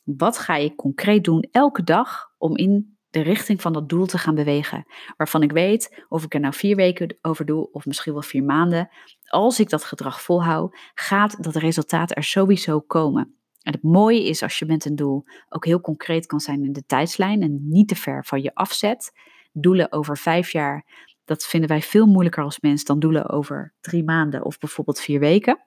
wat 0.04 0.38
ga 0.38 0.56
je 0.56 0.74
concreet 0.74 1.24
doen 1.24 1.48
elke 1.50 1.84
dag 1.84 2.30
om 2.38 2.56
in 2.56 2.98
de 3.10 3.20
richting 3.20 3.60
van 3.60 3.72
dat 3.72 3.88
doel 3.88 4.06
te 4.06 4.18
gaan 4.18 4.34
bewegen. 4.34 4.86
Waarvan 5.16 5.42
ik 5.42 5.52
weet, 5.52 6.04
of 6.08 6.24
ik 6.24 6.34
er 6.34 6.40
nou 6.40 6.54
vier 6.54 6.76
weken 6.76 7.16
over 7.22 7.44
doe, 7.44 7.72
of 7.72 7.86
misschien 7.86 8.12
wel 8.12 8.22
vier 8.22 8.44
maanden, 8.44 8.88
als 9.26 9.60
ik 9.60 9.70
dat 9.70 9.84
gedrag 9.84 10.22
volhoud, 10.22 10.76
gaat 10.94 11.42
dat 11.42 11.56
resultaat 11.56 12.16
er 12.16 12.24
sowieso 12.24 12.80
komen. 12.80 13.38
En 13.66 13.72
het 13.72 13.82
mooie 13.82 14.24
is 14.24 14.42
als 14.42 14.58
je 14.58 14.66
met 14.66 14.84
een 14.84 14.96
doel 14.96 15.24
ook 15.48 15.64
heel 15.64 15.80
concreet 15.80 16.26
kan 16.26 16.40
zijn 16.40 16.64
in 16.64 16.72
de 16.72 16.86
tijdslijn 16.86 17.42
en 17.42 17.68
niet 17.68 17.88
te 17.88 17.96
ver 17.96 18.24
van 18.24 18.42
je 18.42 18.54
afzet. 18.54 19.12
Doelen 19.52 19.92
over 19.92 20.18
vijf 20.18 20.52
jaar, 20.52 20.84
dat 21.24 21.46
vinden 21.46 21.68
wij 21.68 21.82
veel 21.82 22.06
moeilijker 22.06 22.44
als 22.44 22.60
mens 22.60 22.84
dan 22.84 22.98
doelen 22.98 23.28
over 23.28 23.74
drie 23.80 24.04
maanden 24.04 24.44
of 24.44 24.58
bijvoorbeeld 24.58 25.00
vier 25.00 25.20
weken. 25.20 25.60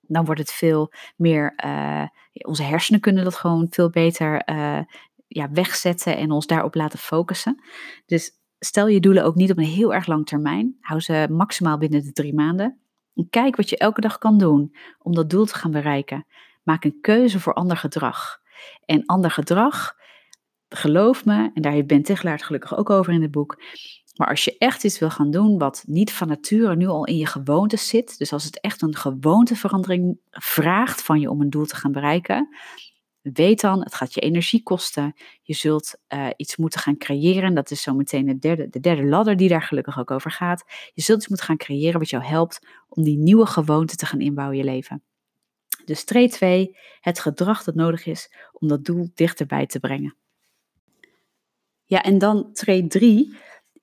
Dan 0.00 0.24
wordt 0.24 0.40
het 0.40 0.52
veel 0.52 0.92
meer, 1.16 1.52
uh, 1.64 2.06
onze 2.32 2.62
hersenen 2.62 3.00
kunnen 3.00 3.24
dat 3.24 3.34
gewoon 3.34 3.66
veel 3.70 3.90
beter 3.90 4.48
uh, 4.50 4.80
ja, 5.26 5.50
wegzetten 5.50 6.16
en 6.16 6.30
ons 6.30 6.46
daarop 6.46 6.74
laten 6.74 6.98
focussen. 6.98 7.62
Dus 8.06 8.30
stel 8.58 8.88
je 8.88 9.00
doelen 9.00 9.24
ook 9.24 9.34
niet 9.34 9.50
op 9.50 9.58
een 9.58 9.64
heel 9.64 9.94
erg 9.94 10.06
lang 10.06 10.26
termijn. 10.26 10.76
Hou 10.80 11.00
ze 11.00 11.26
maximaal 11.30 11.78
binnen 11.78 12.02
de 12.02 12.12
drie 12.12 12.34
maanden. 12.34 12.78
En 13.14 13.28
kijk 13.30 13.56
wat 13.56 13.68
je 13.68 13.78
elke 13.78 14.00
dag 14.00 14.18
kan 14.18 14.38
doen 14.38 14.76
om 14.98 15.14
dat 15.14 15.30
doel 15.30 15.44
te 15.44 15.54
gaan 15.54 15.70
bereiken. 15.70 16.26
Maak 16.66 16.84
een 16.84 16.98
keuze 17.00 17.40
voor 17.40 17.54
ander 17.54 17.76
gedrag. 17.76 18.40
En 18.84 19.06
ander 19.06 19.30
gedrag, 19.30 19.94
geloof 20.68 21.24
me, 21.24 21.50
en 21.54 21.62
daar 21.62 21.72
heeft 21.72 21.86
Ben 21.86 22.02
Tichelaar 22.02 22.34
het 22.34 22.44
gelukkig 22.44 22.76
ook 22.76 22.90
over 22.90 23.12
in 23.12 23.22
het 23.22 23.30
boek. 23.30 23.62
Maar 24.16 24.28
als 24.28 24.44
je 24.44 24.58
echt 24.58 24.84
iets 24.84 24.98
wil 24.98 25.10
gaan 25.10 25.30
doen 25.30 25.58
wat 25.58 25.84
niet 25.86 26.12
van 26.12 26.28
nature 26.28 26.76
nu 26.76 26.86
al 26.86 27.04
in 27.04 27.16
je 27.16 27.26
gewoontes 27.26 27.88
zit, 27.88 28.18
dus 28.18 28.32
als 28.32 28.44
het 28.44 28.60
echt 28.60 28.82
een 28.82 28.96
gewoonteverandering 28.96 30.18
vraagt 30.30 31.02
van 31.02 31.20
je 31.20 31.30
om 31.30 31.40
een 31.40 31.50
doel 31.50 31.64
te 31.64 31.76
gaan 31.76 31.92
bereiken, 31.92 32.48
weet 33.32 33.60
dan, 33.60 33.80
het 33.80 33.94
gaat 33.94 34.14
je 34.14 34.20
energie 34.20 34.62
kosten. 34.62 35.14
Je 35.42 35.54
zult 35.54 35.98
uh, 36.14 36.28
iets 36.36 36.56
moeten 36.56 36.80
gaan 36.80 36.96
creëren. 36.96 37.54
Dat 37.54 37.70
is 37.70 37.82
zo 37.82 37.94
meteen 37.94 38.26
de 38.26 38.38
derde, 38.38 38.68
de 38.68 38.80
derde 38.80 39.04
ladder 39.04 39.36
die 39.36 39.48
daar 39.48 39.62
gelukkig 39.62 39.98
ook 39.98 40.10
over 40.10 40.30
gaat. 40.30 40.64
Je 40.94 41.02
zult 41.02 41.18
iets 41.18 41.28
moeten 41.28 41.46
gaan 41.46 41.56
creëren 41.56 41.98
wat 41.98 42.10
jou 42.10 42.24
helpt 42.24 42.66
om 42.88 43.02
die 43.02 43.18
nieuwe 43.18 43.46
gewoonte 43.46 43.96
te 43.96 44.06
gaan 44.06 44.20
inbouwen 44.20 44.58
in 44.58 44.64
je 44.64 44.70
leven. 44.70 45.02
Dus 45.86 46.04
trade 46.04 46.28
2, 46.28 46.76
het 47.00 47.18
gedrag 47.18 47.64
dat 47.64 47.74
nodig 47.74 48.06
is 48.06 48.32
om 48.52 48.68
dat 48.68 48.84
doel 48.84 49.10
dichterbij 49.14 49.66
te 49.66 49.80
brengen. 49.80 50.16
Ja, 51.84 52.02
en 52.02 52.18
dan 52.18 52.52
trade 52.52 52.86
3 52.86 53.36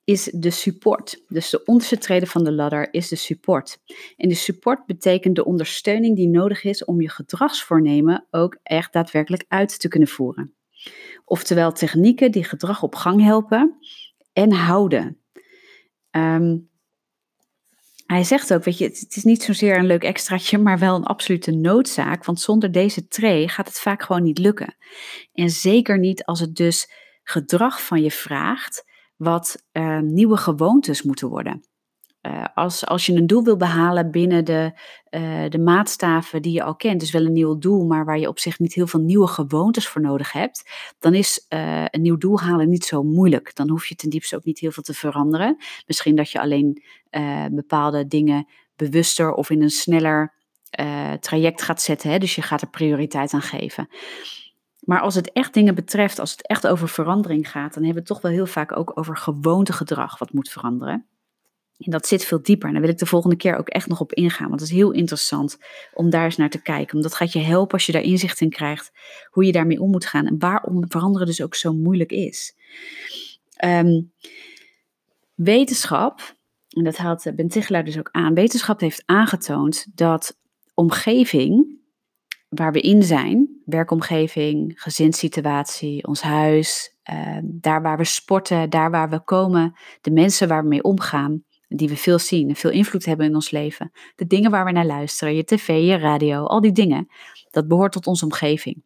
is 0.03 0.23
de 0.23 0.49
support. 0.49 1.23
Dus 1.27 1.49
de 1.49 1.65
onderste 1.65 1.97
trede 1.97 2.27
van 2.27 2.43
de 2.43 2.51
ladder 2.51 2.93
is 2.93 3.07
de 3.07 3.15
support. 3.15 3.79
En 4.17 4.29
de 4.29 4.35
support 4.35 4.85
betekent 4.85 5.35
de 5.35 5.45
ondersteuning 5.45 6.15
die 6.15 6.27
nodig 6.27 6.63
is 6.63 6.85
om 6.85 7.01
je 7.01 7.09
gedragsvoornemen 7.09 8.27
ook 8.31 8.57
echt 8.63 8.93
daadwerkelijk 8.93 9.45
uit 9.47 9.79
te 9.79 9.87
kunnen 9.87 10.07
voeren. 10.07 10.55
Oftewel 11.25 11.71
technieken 11.71 12.31
die 12.31 12.43
gedrag 12.43 12.83
op 12.83 12.95
gang 12.95 13.21
helpen 13.21 13.77
en 14.33 14.51
houden. 14.51 15.17
Ehm, 16.09 16.57
hij 18.13 18.23
zegt 18.23 18.53
ook, 18.53 18.63
weet 18.63 18.77
je, 18.77 18.85
het 18.85 19.15
is 19.15 19.23
niet 19.23 19.43
zozeer 19.43 19.77
een 19.77 19.85
leuk 19.85 20.03
extraatje, 20.03 20.57
maar 20.57 20.79
wel 20.79 20.95
een 20.95 21.03
absolute 21.03 21.51
noodzaak. 21.51 22.25
Want 22.25 22.41
zonder 22.41 22.71
deze 22.71 23.07
tray 23.07 23.47
gaat 23.47 23.67
het 23.67 23.79
vaak 23.79 24.03
gewoon 24.03 24.23
niet 24.23 24.37
lukken. 24.37 24.75
En 25.33 25.49
zeker 25.49 25.99
niet 25.99 26.25
als 26.25 26.39
het 26.39 26.55
dus 26.55 26.91
gedrag 27.23 27.85
van 27.85 28.01
je 28.01 28.11
vraagt 28.11 28.83
wat 29.15 29.63
uh, 29.71 29.99
nieuwe 29.99 30.37
gewoontes 30.37 31.01
moeten 31.01 31.29
worden. 31.29 31.67
Uh, 32.27 32.45
als, 32.53 32.85
als 32.85 33.05
je 33.05 33.13
een 33.13 33.27
doel 33.27 33.43
wil 33.43 33.57
behalen 33.57 34.11
binnen 34.11 34.45
de, 34.45 34.71
uh, 35.09 35.49
de 35.49 35.59
maatstaven 35.59 36.41
die 36.41 36.53
je 36.53 36.63
al 36.63 36.75
kent, 36.75 36.99
dus 36.99 37.11
wel 37.11 37.25
een 37.25 37.31
nieuw 37.31 37.57
doel, 37.57 37.85
maar 37.85 38.05
waar 38.05 38.19
je 38.19 38.27
op 38.27 38.39
zich 38.39 38.59
niet 38.59 38.73
heel 38.73 38.87
veel 38.87 38.99
nieuwe 38.99 39.27
gewoontes 39.27 39.87
voor 39.87 40.01
nodig 40.01 40.31
hebt, 40.31 40.69
dan 40.99 41.13
is 41.13 41.45
een 41.47 42.01
nieuw 42.01 42.17
doel 42.17 42.39
halen 42.39 42.69
niet 42.69 42.85
zo 42.85 43.03
moeilijk. 43.03 43.55
Dan 43.55 43.69
hoef 43.69 43.85
je 43.85 43.95
ten 43.95 44.09
diepste 44.09 44.35
ook 44.35 44.43
niet 44.43 44.59
heel 44.59 44.71
veel 44.71 44.83
te 44.83 44.93
veranderen. 44.93 45.57
Misschien 45.87 46.15
dat 46.15 46.31
je 46.31 46.39
alleen 46.39 46.83
bepaalde 47.51 48.07
dingen 48.07 48.47
bewuster 48.75 49.33
of 49.33 49.49
in 49.49 49.61
een 49.61 49.69
sneller 49.69 50.33
traject 51.19 51.61
gaat 51.61 51.81
zetten. 51.81 52.09
Hè? 52.09 52.17
Dus 52.17 52.35
je 52.35 52.41
gaat 52.41 52.61
er 52.61 52.69
prioriteit 52.69 53.33
aan 53.33 53.41
geven. 53.41 53.87
Maar 54.79 54.99
als 54.99 55.15
het 55.15 55.31
echt 55.31 55.53
dingen 55.53 55.75
betreft, 55.75 56.19
als 56.19 56.31
het 56.31 56.47
echt 56.47 56.67
over 56.67 56.89
verandering 56.89 57.49
gaat, 57.49 57.73
dan 57.73 57.83
hebben 57.83 58.03
we 58.03 58.09
het 58.09 58.21
toch 58.21 58.21
wel 58.21 58.31
heel 58.31 58.45
vaak 58.45 58.77
ook 58.77 58.91
over 58.95 59.17
gewoontegedrag 59.17 60.17
wat 60.17 60.33
moet 60.33 60.49
veranderen. 60.49 61.07
En 61.77 61.91
dat 61.91 62.07
zit 62.07 62.25
veel 62.25 62.41
dieper. 62.41 62.67
En 62.67 62.73
daar 62.73 62.81
wil 62.81 62.91
ik 62.91 62.97
de 62.97 63.05
volgende 63.05 63.35
keer 63.35 63.57
ook 63.57 63.69
echt 63.69 63.87
nog 63.87 63.99
op 63.99 64.13
ingaan. 64.13 64.47
Want 64.47 64.59
het 64.59 64.69
is 64.69 64.75
heel 64.75 64.91
interessant 64.91 65.57
om 65.93 66.09
daar 66.09 66.23
eens 66.23 66.37
naar 66.37 66.49
te 66.49 66.61
kijken. 66.61 66.91
Want 66.91 67.03
dat 67.03 67.15
gaat 67.15 67.33
je 67.33 67.39
helpen 67.39 67.73
als 67.73 67.85
je 67.85 67.91
daar 67.91 68.01
inzicht 68.01 68.41
in 68.41 68.49
krijgt. 68.49 68.91
Hoe 69.29 69.45
je 69.45 69.51
daarmee 69.51 69.81
om 69.81 69.91
moet 69.91 70.05
gaan. 70.05 70.25
En 70.25 70.39
waarom 70.39 70.85
veranderen 70.87 71.27
dus 71.27 71.41
ook 71.41 71.55
zo 71.55 71.73
moeilijk 71.73 72.11
is. 72.11 72.55
Um, 73.65 74.11
wetenschap, 75.35 76.35
en 76.69 76.83
dat 76.83 76.97
haalt 76.97 77.35
Ben 77.35 77.47
Tichelaar 77.47 77.85
dus 77.85 77.97
ook 77.99 78.09
aan. 78.11 78.33
Wetenschap 78.33 78.79
heeft 78.79 79.03
aangetoond 79.05 79.85
dat 79.95 80.37
omgeving 80.73 81.81
waar 82.49 82.71
we 82.71 82.81
in 82.81 83.03
zijn, 83.03 83.61
werkomgeving, 83.65 84.81
gezinssituatie, 84.81 86.07
ons 86.07 86.21
huis, 86.21 86.95
uh, 87.11 87.37
daar 87.43 87.81
waar 87.81 87.97
we 87.97 88.03
sporten, 88.03 88.69
daar 88.69 88.91
waar 88.91 89.09
we 89.09 89.23
komen, 89.23 89.73
de 90.01 90.11
mensen 90.11 90.47
waar 90.47 90.61
we 90.61 90.67
mee 90.67 90.83
omgaan, 90.83 91.43
die 91.75 91.89
we 91.89 91.97
veel 91.97 92.19
zien 92.19 92.49
en 92.49 92.55
veel 92.55 92.71
invloed 92.71 93.05
hebben 93.05 93.25
in 93.25 93.35
ons 93.35 93.51
leven, 93.51 93.91
de 94.15 94.27
dingen 94.27 94.51
waar 94.51 94.65
we 94.65 94.71
naar 94.71 94.85
luisteren, 94.85 95.35
je 95.35 95.43
tv, 95.43 95.67
je 95.67 95.97
radio, 95.97 96.45
al 96.45 96.61
die 96.61 96.71
dingen, 96.71 97.07
dat 97.51 97.67
behoort 97.67 97.91
tot 97.91 98.07
onze 98.07 98.25
omgeving. 98.25 98.83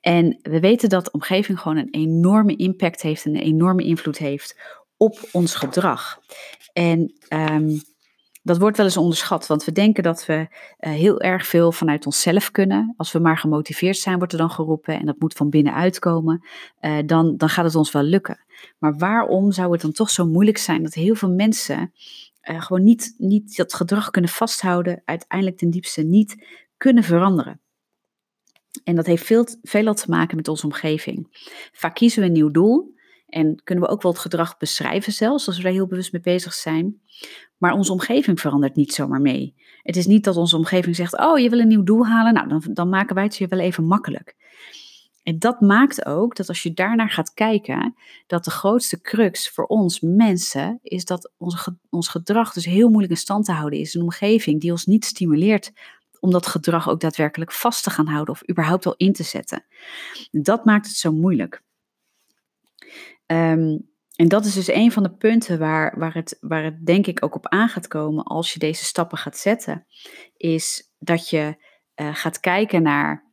En 0.00 0.38
we 0.42 0.60
weten 0.60 0.88
dat 0.88 1.04
de 1.04 1.10
omgeving 1.10 1.60
gewoon 1.60 1.76
een 1.76 1.90
enorme 1.90 2.56
impact 2.56 3.02
heeft 3.02 3.24
en 3.24 3.34
een 3.34 3.42
enorme 3.42 3.84
invloed 3.84 4.18
heeft 4.18 4.60
op 4.96 5.28
ons 5.32 5.54
gedrag. 5.54 6.18
En 6.72 7.14
um, 7.28 7.80
dat 8.42 8.58
wordt 8.58 8.76
wel 8.76 8.86
eens 8.86 8.96
onderschat, 8.96 9.46
want 9.46 9.64
we 9.64 9.72
denken 9.72 10.02
dat 10.02 10.26
we 10.26 10.34
uh, 10.34 10.46
heel 10.78 11.20
erg 11.20 11.46
veel 11.46 11.72
vanuit 11.72 12.06
onszelf 12.06 12.50
kunnen. 12.50 12.94
Als 12.96 13.12
we 13.12 13.18
maar 13.18 13.38
gemotiveerd 13.38 13.96
zijn, 13.96 14.18
wordt 14.18 14.32
er 14.32 14.38
dan 14.38 14.50
geroepen 14.50 14.98
en 14.98 15.06
dat 15.06 15.18
moet 15.18 15.34
van 15.34 15.50
binnenuit 15.50 15.98
komen, 15.98 16.46
uh, 16.80 16.98
dan, 17.06 17.36
dan 17.36 17.48
gaat 17.48 17.64
het 17.64 17.74
ons 17.74 17.92
wel 17.92 18.02
lukken. 18.02 18.43
Maar 18.78 18.96
waarom 18.96 19.52
zou 19.52 19.72
het 19.72 19.80
dan 19.80 19.92
toch 19.92 20.10
zo 20.10 20.26
moeilijk 20.26 20.58
zijn 20.58 20.82
dat 20.82 20.94
heel 20.94 21.14
veel 21.14 21.30
mensen 21.30 21.92
uh, 22.50 22.62
gewoon 22.62 22.82
niet, 22.82 23.14
niet 23.18 23.56
dat 23.56 23.74
gedrag 23.74 24.10
kunnen 24.10 24.30
vasthouden, 24.30 25.02
uiteindelijk 25.04 25.58
ten 25.58 25.70
diepste 25.70 26.02
niet 26.02 26.46
kunnen 26.76 27.02
veranderen? 27.02 27.60
En 28.84 28.94
dat 28.94 29.06
heeft 29.06 29.24
veel, 29.24 29.46
veel 29.62 29.94
te 29.94 30.10
maken 30.10 30.36
met 30.36 30.48
onze 30.48 30.64
omgeving. 30.64 31.26
Vaak 31.72 31.94
kiezen 31.94 32.20
we 32.20 32.26
een 32.26 32.32
nieuw 32.32 32.50
doel 32.50 32.94
en 33.26 33.60
kunnen 33.64 33.84
we 33.84 33.90
ook 33.90 34.02
wel 34.02 34.12
het 34.12 34.20
gedrag 34.20 34.56
beschrijven 34.56 35.12
zelfs, 35.12 35.46
als 35.46 35.56
we 35.56 35.62
daar 35.62 35.72
heel 35.72 35.86
bewust 35.86 36.12
mee 36.12 36.20
bezig 36.20 36.54
zijn. 36.54 37.00
Maar 37.56 37.72
onze 37.72 37.92
omgeving 37.92 38.40
verandert 38.40 38.76
niet 38.76 38.92
zomaar 38.92 39.20
mee. 39.20 39.54
Het 39.82 39.96
is 39.96 40.06
niet 40.06 40.24
dat 40.24 40.36
onze 40.36 40.56
omgeving 40.56 40.96
zegt, 40.96 41.18
oh 41.18 41.38
je 41.38 41.50
wil 41.50 41.58
een 41.58 41.68
nieuw 41.68 41.82
doel 41.82 42.06
halen, 42.06 42.34
nou 42.34 42.48
dan, 42.48 42.62
dan 42.72 42.88
maken 42.88 43.14
wij 43.14 43.24
het 43.24 43.36
je 43.36 43.46
wel 43.46 43.58
even 43.58 43.84
makkelijk. 43.84 44.36
En 45.24 45.38
dat 45.38 45.60
maakt 45.60 46.06
ook 46.06 46.36
dat 46.36 46.48
als 46.48 46.62
je 46.62 46.72
daarnaar 46.72 47.10
gaat 47.10 47.34
kijken, 47.34 47.94
dat 48.26 48.44
de 48.44 48.50
grootste 48.50 49.00
crux 49.00 49.50
voor 49.50 49.66
ons 49.66 50.00
mensen 50.00 50.78
is 50.82 51.04
dat 51.04 51.32
ons, 51.36 51.68
ons 51.90 52.08
gedrag 52.08 52.52
dus 52.52 52.64
heel 52.64 52.88
moeilijk 52.88 53.12
in 53.12 53.18
stand 53.18 53.44
te 53.44 53.52
houden 53.52 53.78
is. 53.78 53.94
Een 53.94 54.02
omgeving 54.02 54.60
die 54.60 54.70
ons 54.70 54.86
niet 54.86 55.04
stimuleert 55.04 55.72
om 56.20 56.30
dat 56.30 56.46
gedrag 56.46 56.88
ook 56.88 57.00
daadwerkelijk 57.00 57.52
vast 57.52 57.84
te 57.84 57.90
gaan 57.90 58.06
houden 58.06 58.34
of 58.34 58.48
überhaupt 58.50 58.86
al 58.86 58.94
in 58.96 59.12
te 59.12 59.22
zetten. 59.22 59.64
Dat 60.30 60.64
maakt 60.64 60.86
het 60.86 60.96
zo 60.96 61.12
moeilijk. 61.12 61.62
Um, 63.26 63.92
en 64.16 64.28
dat 64.28 64.44
is 64.44 64.54
dus 64.54 64.68
een 64.68 64.92
van 64.92 65.02
de 65.02 65.14
punten 65.14 65.58
waar, 65.58 65.98
waar, 65.98 66.14
het, 66.14 66.36
waar 66.40 66.64
het 66.64 66.86
denk 66.86 67.06
ik 67.06 67.24
ook 67.24 67.34
op 67.34 67.48
aan 67.48 67.68
gaat 67.68 67.88
komen 67.88 68.24
als 68.24 68.52
je 68.52 68.58
deze 68.58 68.84
stappen 68.84 69.18
gaat 69.18 69.36
zetten. 69.36 69.86
Is 70.36 70.92
dat 70.98 71.30
je 71.30 71.56
uh, 71.96 72.14
gaat 72.14 72.40
kijken 72.40 72.82
naar 72.82 73.23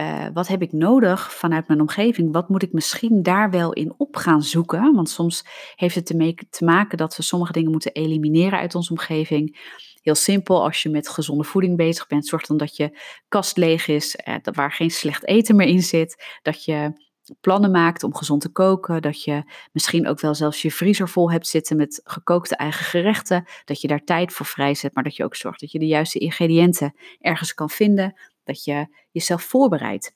uh, 0.00 0.26
wat 0.32 0.48
heb 0.48 0.62
ik 0.62 0.72
nodig 0.72 1.34
vanuit 1.34 1.68
mijn 1.68 1.80
omgeving? 1.80 2.32
Wat 2.32 2.48
moet 2.48 2.62
ik 2.62 2.72
misschien 2.72 3.22
daar 3.22 3.50
wel 3.50 3.72
in 3.72 3.94
op 3.96 4.16
gaan 4.16 4.42
zoeken? 4.42 4.94
Want 4.94 5.08
soms 5.08 5.44
heeft 5.74 5.94
het 5.94 6.06
te 6.50 6.64
maken 6.64 6.98
dat 6.98 7.16
we 7.16 7.22
sommige 7.22 7.52
dingen 7.52 7.70
moeten 7.70 7.92
elimineren 7.92 8.58
uit 8.58 8.74
onze 8.74 8.90
omgeving. 8.90 9.74
Heel 10.02 10.14
simpel, 10.14 10.62
als 10.62 10.82
je 10.82 10.88
met 10.88 11.08
gezonde 11.08 11.44
voeding 11.44 11.76
bezig 11.76 12.06
bent, 12.06 12.26
zorg 12.26 12.46
dan 12.46 12.56
dat 12.56 12.76
je 12.76 12.98
kast 13.28 13.56
leeg 13.56 13.88
is, 13.88 14.18
uh, 14.28 14.34
waar 14.42 14.72
geen 14.72 14.90
slecht 14.90 15.26
eten 15.26 15.56
meer 15.56 15.66
in 15.66 15.82
zit. 15.82 16.38
Dat 16.42 16.64
je 16.64 17.04
plannen 17.40 17.70
maakt 17.70 18.02
om 18.02 18.14
gezond 18.14 18.40
te 18.40 18.48
koken, 18.48 19.02
dat 19.02 19.22
je 19.22 19.42
misschien 19.72 20.08
ook 20.08 20.20
wel 20.20 20.34
zelfs 20.34 20.62
je 20.62 20.70
vriezer 20.70 21.08
vol 21.08 21.30
hebt 21.30 21.46
zitten 21.46 21.76
met 21.76 22.00
gekookte 22.04 22.56
eigen 22.56 22.84
gerechten, 22.84 23.44
dat 23.64 23.80
je 23.80 23.88
daar 23.88 24.04
tijd 24.04 24.32
voor 24.32 24.46
vrijzet, 24.46 24.94
maar 24.94 25.04
dat 25.04 25.16
je 25.16 25.24
ook 25.24 25.36
zorgt 25.36 25.60
dat 25.60 25.72
je 25.72 25.78
de 25.78 25.86
juiste 25.86 26.18
ingrediënten 26.18 26.94
ergens 27.20 27.54
kan 27.54 27.70
vinden, 27.70 28.14
dat 28.46 28.64
je 28.64 28.86
jezelf 29.10 29.42
voorbereidt. 29.42 30.14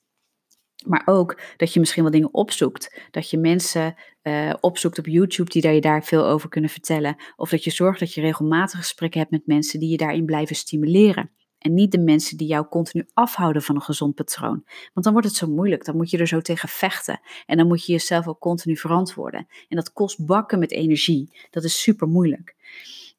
Maar 0.87 1.03
ook 1.05 1.41
dat 1.57 1.73
je 1.73 1.81
misschien 1.81 2.03
wel 2.03 2.13
dingen 2.13 2.35
opzoekt. 2.35 3.01
Dat 3.11 3.31
je 3.31 3.39
mensen 3.39 3.95
uh, 4.23 4.55
opzoekt 4.61 4.99
op 4.99 5.07
YouTube 5.07 5.51
die 5.51 5.63
daar 5.63 5.75
je 5.75 5.81
daar 5.81 6.05
veel 6.05 6.27
over 6.27 6.49
kunnen 6.49 6.71
vertellen. 6.71 7.17
Of 7.37 7.51
dat 7.51 7.65
je 7.65 7.71
zorgt 7.71 8.01
dat 8.01 8.15
je 8.15 8.21
regelmatig 8.21 8.79
gesprekken 8.79 9.21
hebt 9.21 9.33
met 9.33 9.47
mensen 9.47 9.81
die 9.81 9.91
je 9.91 9.97
daarin 9.97 10.25
blijven 10.25 10.57
stimuleren. 10.57 11.31
En 11.59 11.75
niet 11.75 11.93
de 11.93 11.99
mensen 11.99 12.37
die 12.37 12.47
jou 12.47 12.67
continu 12.67 13.07
afhouden 13.13 13.63
van 13.63 13.75
een 13.75 13.83
gezond 13.83 14.15
patroon. 14.15 14.65
Want 14.93 15.05
dan 15.05 15.13
wordt 15.13 15.29
het 15.29 15.37
zo 15.37 15.47
moeilijk. 15.47 15.85
Dan 15.85 15.97
moet 15.97 16.11
je 16.11 16.19
er 16.19 16.27
zo 16.27 16.41
tegen 16.41 16.69
vechten. 16.69 17.21
En 17.47 17.57
dan 17.57 17.67
moet 17.67 17.87
je 17.87 17.93
jezelf 17.93 18.29
ook 18.29 18.39
continu 18.39 18.77
verantwoorden. 18.77 19.47
En 19.69 19.77
dat 19.77 19.93
kost 19.93 20.27
bakken 20.27 20.59
met 20.59 20.71
energie. 20.71 21.47
Dat 21.51 21.65
is 21.65 21.83
super 21.83 22.09
moeilijk 22.09 22.57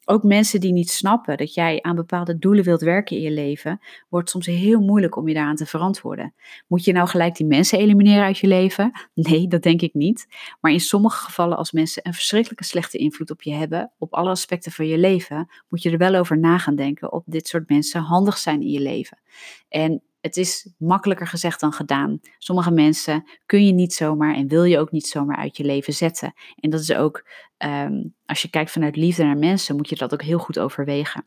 ook 0.04 0.22
mensen 0.22 0.60
die 0.60 0.72
niet 0.72 0.90
snappen 0.90 1.36
dat 1.36 1.54
jij 1.54 1.82
aan 1.82 1.96
bepaalde 1.96 2.38
doelen 2.38 2.64
wilt 2.64 2.80
werken 2.80 3.16
in 3.16 3.22
je 3.22 3.30
leven, 3.30 3.80
wordt 4.08 4.30
soms 4.30 4.46
heel 4.46 4.80
moeilijk 4.80 5.16
om 5.16 5.28
je 5.28 5.34
daaraan 5.34 5.56
te 5.56 5.66
verantwoorden. 5.66 6.34
Moet 6.66 6.84
je 6.84 6.92
nou 6.92 7.08
gelijk 7.08 7.36
die 7.36 7.46
mensen 7.46 7.78
elimineren 7.78 8.24
uit 8.24 8.38
je 8.38 8.46
leven? 8.46 8.90
Nee, 9.14 9.48
dat 9.48 9.62
denk 9.62 9.80
ik 9.80 9.94
niet. 9.94 10.26
Maar 10.60 10.72
in 10.72 10.80
sommige 10.80 11.24
gevallen, 11.24 11.56
als 11.56 11.72
mensen 11.72 12.06
een 12.06 12.14
verschrikkelijke 12.14 12.64
slechte 12.64 12.98
invloed 12.98 13.30
op 13.30 13.42
je 13.42 13.52
hebben, 13.52 13.92
op 13.98 14.14
alle 14.14 14.30
aspecten 14.30 14.72
van 14.72 14.86
je 14.86 14.98
leven, 14.98 15.50
moet 15.68 15.82
je 15.82 15.90
er 15.90 15.98
wel 15.98 16.14
over 16.14 16.38
na 16.38 16.58
gaan 16.58 16.76
denken 16.76 17.12
of 17.12 17.22
dit 17.26 17.48
soort 17.48 17.68
mensen 17.68 18.00
handig 18.00 18.38
zijn 18.38 18.60
in 18.60 18.70
je 18.70 18.80
leven. 18.80 19.18
En 19.68 20.02
het 20.22 20.36
is 20.36 20.72
makkelijker 20.78 21.26
gezegd 21.26 21.60
dan 21.60 21.72
gedaan. 21.72 22.20
Sommige 22.38 22.70
mensen 22.70 23.24
kun 23.46 23.66
je 23.66 23.72
niet 23.72 23.94
zomaar 23.94 24.34
en 24.34 24.48
wil 24.48 24.64
je 24.64 24.78
ook 24.78 24.90
niet 24.90 25.06
zomaar 25.06 25.36
uit 25.36 25.56
je 25.56 25.64
leven 25.64 25.92
zetten. 25.92 26.34
En 26.56 26.70
dat 26.70 26.80
is 26.80 26.92
ook, 26.92 27.28
ehm, 27.56 28.04
als 28.26 28.42
je 28.42 28.50
kijkt 28.50 28.70
vanuit 28.70 28.96
liefde 28.96 29.24
naar 29.24 29.38
mensen, 29.38 29.76
moet 29.76 29.88
je 29.88 29.96
dat 29.96 30.12
ook 30.12 30.22
heel 30.22 30.38
goed 30.38 30.58
overwegen. 30.58 31.24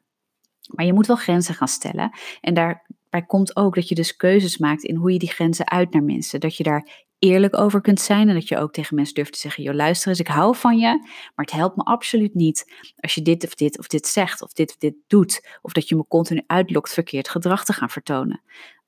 Maar 0.68 0.86
je 0.86 0.94
moet 0.94 1.08
wel 1.08 1.16
grenzen 1.16 1.56
gaan 1.56 1.68
stellen. 1.68 2.12
En 2.42 2.54
daarbij 2.54 3.26
komt 3.28 3.56
ook 3.56 3.76
dat 3.76 3.90
je 3.90 3.96
dus 3.96 4.16
keuzes 4.16 4.58
maakt 4.58 4.84
in 4.84 4.96
hoe 4.96 5.12
je 5.12 5.20
die 5.20 5.32
grenzen 5.32 5.70
uit 5.70 5.94
naar 5.94 6.04
mensen. 6.04 6.40
Dat 6.40 6.58
je 6.58 6.64
daar 6.64 7.06
eerlijk 7.20 7.58
over 7.58 7.82
kunt 7.82 8.02
zijn 8.02 8.30
en 8.30 8.34
dat 8.34 8.48
je 8.48 8.58
ook 8.58 8.74
tegen 8.74 8.96
mensen 8.96 9.16
durft 9.16 9.34
te 9.34 9.40
zeggen: 9.40 9.64
joh, 9.64 9.74
luister 9.74 10.08
eens, 10.10 10.20
ik 10.20 10.28
hou 10.28 10.56
van 10.56 10.78
je, 10.78 10.98
maar 11.36 11.46
het 11.46 11.52
helpt 11.52 11.76
me 11.76 11.84
absoluut 11.84 12.34
niet 12.34 12.74
als 12.96 13.14
je 13.16 13.22
dit 13.22 13.46
of 13.46 13.56
dit 13.56 13.80
of 13.80 13.88
dit 13.88 14.08
zegt 14.08 14.42
of 14.42 14.54
dit 14.54 14.70
of 14.70 14.78
dit 14.78 14.96
doet, 15.08 15.58
of 15.62 15.72
dat 15.72 15.90
je 15.90 15.96
me 15.96 16.06
continu 16.08 16.44
uitlokt 16.48 16.94
verkeerd 16.94 17.30
gedrag 17.30 17.66
te 17.66 17.74
gaan 17.74 17.90
vertonen. 17.90 18.42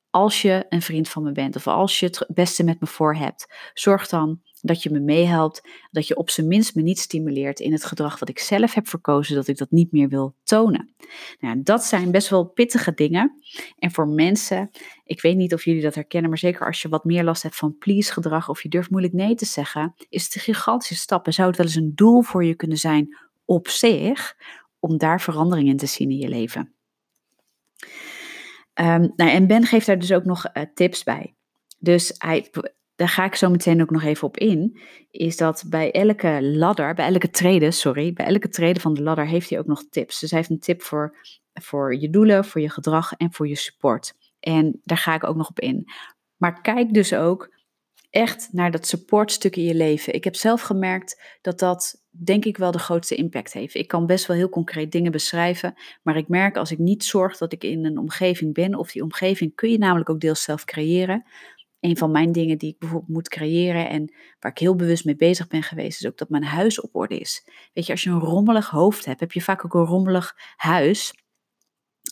Als 0.10 0.42
je 0.42 0.66
een 0.70 0.82
vriend 0.82 1.10
van 1.10 1.24
me 1.24 1.32
bent 1.32 1.56
of 1.56 1.68
als 1.68 2.00
je 2.00 2.06
het 2.06 2.26
beste 2.28 2.64
met 2.64 2.80
me 2.80 2.88
voor 2.88 3.16
hebt, 3.16 3.72
zorg 3.74 4.08
dan 4.08 4.42
dat 4.62 4.84
je 4.84 4.90
me 4.90 5.00
meehelpt, 5.00 5.68
dat 5.92 6.08
je 6.08 6.18
op 6.18 6.30
zijn 6.30 6.48
minst 6.48 6.76
me 6.76 6.82
niet 6.82 7.00
stimuleert 7.00 7.60
in 7.60 7.72
het 7.72 7.86
gedrag 7.86 8.20
wat 8.20 8.30
ik 8.30 8.40
zelf 8.40 8.74
heb 8.74 8.88
verkozen, 8.88 9.36
dat 9.36 9.48
ik 9.48 9.58
dat 9.58 9.72
niet 9.72 9.92
meer 9.92 10.10
wil 10.10 10.36
tonen. 10.44 10.96
Nou, 11.40 11.62
dat 11.64 11.84
zijn 11.84 12.12
best 12.12 12.30
wel 12.30 12.46
pittige 12.46 12.94
dingen. 12.94 13.42
En 13.78 13.92
voor 13.92 14.08
mensen, 14.08 14.70
ik 15.04 15.22
weet 15.22 15.36
niet 15.36 15.54
of 15.54 15.66
jullie 15.66 15.82
dat 15.82 15.96
herkennen, 15.96 16.30
maar 16.30 16.40
zeker 16.40 16.66
als 16.66 16.82
je 16.82 16.90
wat 16.90 17.06
meer 17.06 17.24
last 17.24 17.44
hebt 17.44 17.56
van 17.56 17.78
please 17.78 18.14
gedrag 18.14 18.50
of 18.50 18.64
je 18.64 18.70
durft 18.70 18.90
moeilijk 18.90 19.14
nee 19.14 19.36
te 19.36 19.46
zeggen, 19.46 19.94
is 20.10 20.24
het 20.24 20.36
een 20.36 20.42
gigantische 20.42 20.96
stap 20.96 21.26
en 21.26 21.34
zou 21.34 21.48
het 21.48 21.58
wel 21.58 21.66
eens 21.66 21.76
een 21.76 21.96
doel 21.96 22.22
voor 22.22 22.46
je 22.46 22.56
kunnen 22.56 22.78
zijn 22.78 23.18
op 23.46 23.68
zich 23.68 24.36
om 24.80 24.98
daar 24.98 25.22
verandering 25.22 25.70
in 25.70 25.78
te 25.78 25.86
zien 25.86 26.12
in 26.12 26.18
je 26.18 26.28
leven. 26.28 26.72
Um, 28.80 29.14
nou, 29.16 29.32
en 29.32 29.48
Ben 29.48 29.66
geeft 29.66 29.86
daar 29.86 30.00
dus 30.00 30.14
ook 30.14 30.26
nog 30.26 30.46
uh, 30.54 30.64
tips 30.74 31.04
bij. 31.04 31.36
Dus 31.80 32.16
hij, 32.18 32.50
daar 32.96 33.10
ga 33.10 33.26
ik 33.26 33.36
zo 33.36 33.50
meteen 33.50 33.82
ook 33.82 33.90
nog 33.90 34.04
even 34.04 34.28
op 34.28 34.38
in, 34.38 34.80
is 35.12 35.38
dat 35.38 35.64
bij 35.68 35.92
elke 35.92 36.40
ladder, 36.42 36.94
bij 36.94 37.08
elke 37.08 37.30
trede, 37.30 37.72
sorry, 37.72 38.14
bij 38.14 38.26
elke 38.26 38.50
trede 38.50 38.80
van 38.80 38.94
de 38.94 39.04
ladder 39.04 39.28
heeft 39.28 39.50
hij 39.50 39.60
ook 39.60 39.66
nog 39.66 39.84
tips. 39.90 40.20
Dus 40.20 40.30
hij 40.30 40.40
heeft 40.40 40.52
een 40.52 40.60
tip 40.60 40.82
voor, 40.82 41.18
voor 41.54 41.96
je 41.96 42.10
doelen, 42.10 42.46
voor 42.46 42.62
je 42.62 42.70
gedrag 42.70 43.14
en 43.14 43.34
voor 43.34 43.48
je 43.48 43.56
support. 43.56 44.14
En 44.40 44.82
daar 44.84 44.98
ga 44.98 45.14
ik 45.14 45.24
ook 45.24 45.36
nog 45.36 45.50
op 45.50 45.60
in. 45.60 45.86
Maar 46.36 46.62
kijk 46.62 46.94
dus 46.94 47.14
ook 47.14 47.57
echt 48.10 48.50
naar 48.52 48.72
dat 48.72 48.88
supportstuk 48.88 49.56
in 49.56 49.64
je 49.64 49.76
leven. 49.76 50.14
Ik 50.14 50.24
heb 50.24 50.36
zelf 50.36 50.62
gemerkt 50.62 51.38
dat 51.42 51.60
dat 51.60 52.06
denk 52.10 52.46
ik 52.46 52.58
wel 52.58 52.72
de 52.72 52.80
grootste 52.80 53.16
impact 53.16 53.54
heeft. 53.54 53.76
Ik 53.76 53.88
kan 53.88 54.06
best 54.06 54.26
wel 54.26 54.38
heel 54.38 54.50
concreet 54.50 54.92
dingen 54.92 55.12
beschrijven, 55.12 55.74
maar 56.04 56.18
ik 56.18 56.28
merk 56.28 56.58
als 56.58 56.72
ik 56.72 56.78
niet 56.78 57.04
zorg 57.04 57.38
dat 57.38 57.54
ik 57.54 57.64
in 57.64 57.86
een 57.86 57.98
omgeving 57.98 58.54
ben, 58.54 58.76
of 58.76 58.92
die 58.92 59.04
omgeving 59.04 59.56
kun 59.56 59.72
je 59.72 59.78
namelijk 59.78 60.10
ook 60.10 60.20
deels 60.20 60.44
zelf 60.44 60.66
creëren, 60.66 61.26
een 61.80 61.98
van 61.98 62.12
mijn 62.12 62.32
dingen 62.32 62.58
die 62.58 62.70
ik 62.70 62.80
bijvoorbeeld 62.80 63.12
moet 63.12 63.30
creëren 63.30 63.90
en 63.90 64.14
waar 64.40 64.52
ik 64.52 64.58
heel 64.58 64.76
bewust 64.76 65.06
mee 65.06 65.16
bezig 65.16 65.48
ben 65.48 65.64
geweest, 65.64 66.00
is 66.00 66.08
ook 66.08 66.18
dat 66.18 66.30
mijn 66.30 66.44
huis 66.44 66.82
op 66.82 66.96
orde 66.96 67.18
is. 67.18 67.48
Weet 67.74 67.86
je, 67.86 67.92
als 67.92 68.04
je 68.04 68.10
een 68.10 68.20
rommelig 68.20 68.70
hoofd 68.70 69.06
hebt, 69.06 69.20
heb 69.20 69.32
je 69.32 69.42
vaak 69.42 69.66
ook 69.66 69.74
een 69.74 69.86
rommelig 69.86 70.36
huis. 70.56 71.14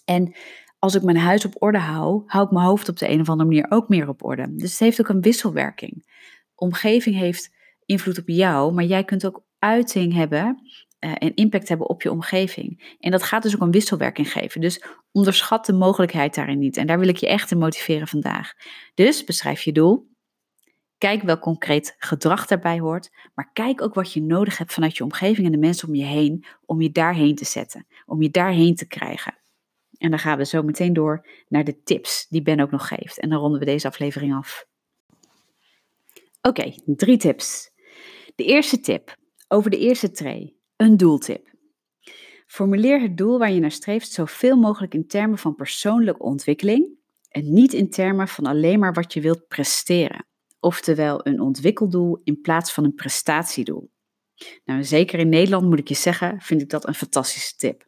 En 0.06 0.36
als 0.80 0.96
ik 0.96 1.04
mijn 1.04 1.18
huis 1.18 1.46
op 1.46 1.62
orde 1.62 1.78
hou, 1.78 2.24
hou 2.26 2.46
ik 2.46 2.52
mijn 2.52 2.66
hoofd 2.66 2.90
op 2.90 2.98
de 2.98 3.10
een 3.10 3.20
of 3.20 3.30
andere 3.30 3.50
manier 3.50 3.66
ook 3.70 3.90
meer 3.90 4.08
op 4.08 4.24
orde. 4.24 4.56
Dus 4.56 4.72
het 4.72 4.80
heeft 4.80 5.00
ook 5.00 5.10
een 5.10 5.22
wisselwerking. 5.22 6.24
Omgeving 6.56 7.16
heeft 7.16 7.54
invloed 7.86 8.20
op 8.20 8.28
jou, 8.28 8.74
maar 8.74 8.84
jij 8.84 9.04
kunt 9.04 9.26
ook 9.26 9.44
uiting 9.60 10.14
hebben 10.14 10.60
uh, 11.00 11.12
en 11.18 11.36
impact 11.36 11.70
hebben 11.70 11.90
op 11.90 12.02
je 12.02 12.12
omgeving. 12.12 12.96
En 13.00 13.12
dat 13.12 13.24
gaat 13.24 13.44
dus 13.44 13.56
ook 13.56 13.62
een 13.62 13.72
wisselwerking 13.72 14.32
geven. 14.32 14.62
Dus 14.62 14.84
onderschat 15.12 15.66
de 15.66 15.74
mogelijkheid 15.74 16.36
daarin 16.36 16.60
niet. 16.60 16.78
En 16.78 16.88
daar 16.88 17.00
wil 17.00 17.08
ik 17.08 17.18
je 17.18 17.28
echt 17.28 17.52
in 17.52 17.58
motiveren 17.58 18.08
vandaag. 18.08 18.54
Dus 18.94 19.24
beschrijf 19.24 19.62
je 19.62 19.72
doel. 19.72 20.14
Kijk 20.98 21.22
welk 21.22 21.42
concreet 21.42 21.96
gedrag 21.98 22.46
daarbij 22.46 22.80
hoort. 22.80 23.10
Maar 23.34 23.50
kijk 23.54 23.82
ook 23.82 23.94
wat 23.94 24.14
je 24.14 24.22
nodig 24.22 24.58
hebt 24.58 24.74
vanuit 24.74 24.98
je 24.98 25.04
omgeving 25.04 25.46
en 25.46 25.52
de 25.52 25.58
mensen 25.58 25.88
om 25.88 25.96
je 25.96 26.06
heen. 26.06 26.46
Om 26.66 26.82
je 26.82 26.92
daarheen 26.92 27.36
te 27.36 27.46
zetten. 27.46 27.88
Om 28.06 28.22
je 28.22 28.30
daarheen 28.30 28.76
te 28.76 28.88
krijgen. 28.88 29.34
En 29.98 30.10
dan 30.10 30.20
gaan 30.20 30.38
we 30.38 30.46
zo 30.46 30.64
meteen 30.64 30.94
door 30.94 31.28
naar 31.48 31.64
de 31.64 31.82
tips 31.84 32.26
die 32.30 32.42
Ben 32.42 32.60
ook 32.60 32.72
nog 32.72 32.88
geeft. 32.88 33.20
En 33.20 33.30
dan 33.30 33.40
ronden 33.40 33.60
we 33.60 33.66
deze 33.66 33.88
aflevering 33.88 34.36
af. 34.36 34.66
Oké, 36.42 36.74
drie 36.86 37.18
tips. 37.18 37.72
De 38.36 38.44
eerste 38.44 38.80
tip 38.80 39.16
over 39.48 39.70
de 39.70 39.78
eerste 39.78 40.12
tree. 40.12 40.60
Een 40.76 40.98
doeltip. 40.98 41.54
Formuleer 42.48 43.02
het 43.02 43.18
doel 43.18 43.40
waar 43.40 43.52
je 43.52 43.60
naar 43.60 43.72
streeft 43.72 44.12
zoveel 44.12 44.58
mogelijk 44.58 44.94
in 44.94 45.08
termen 45.08 45.38
van 45.38 45.56
persoonlijke 45.56 46.24
ontwikkeling 46.24 46.98
en 47.30 47.54
niet 47.54 47.74
in 47.74 47.90
termen 47.90 48.28
van 48.28 48.46
alleen 48.46 48.80
maar 48.80 48.94
wat 48.94 49.14
je 49.14 49.22
wilt 49.22 49.48
presteren. 49.48 50.26
Oftewel 50.60 51.28
een 51.28 51.40
ontwikkeldoel 51.40 52.22
in 52.24 52.42
plaats 52.42 52.74
van 52.74 52.84
een 52.84 52.94
prestatiedoel. 52.94 53.92
Nou, 54.66 54.84
zeker 54.84 55.20
in 55.20 55.30
Nederland 55.30 55.70
moet 55.70 55.80
ik 55.80 55.88
je 55.88 55.96
zeggen, 55.96 56.42
vind 56.42 56.62
ik 56.62 56.70
dat 56.70 56.88
een 56.88 56.96
fantastische 56.96 57.56
tip. 57.56 57.88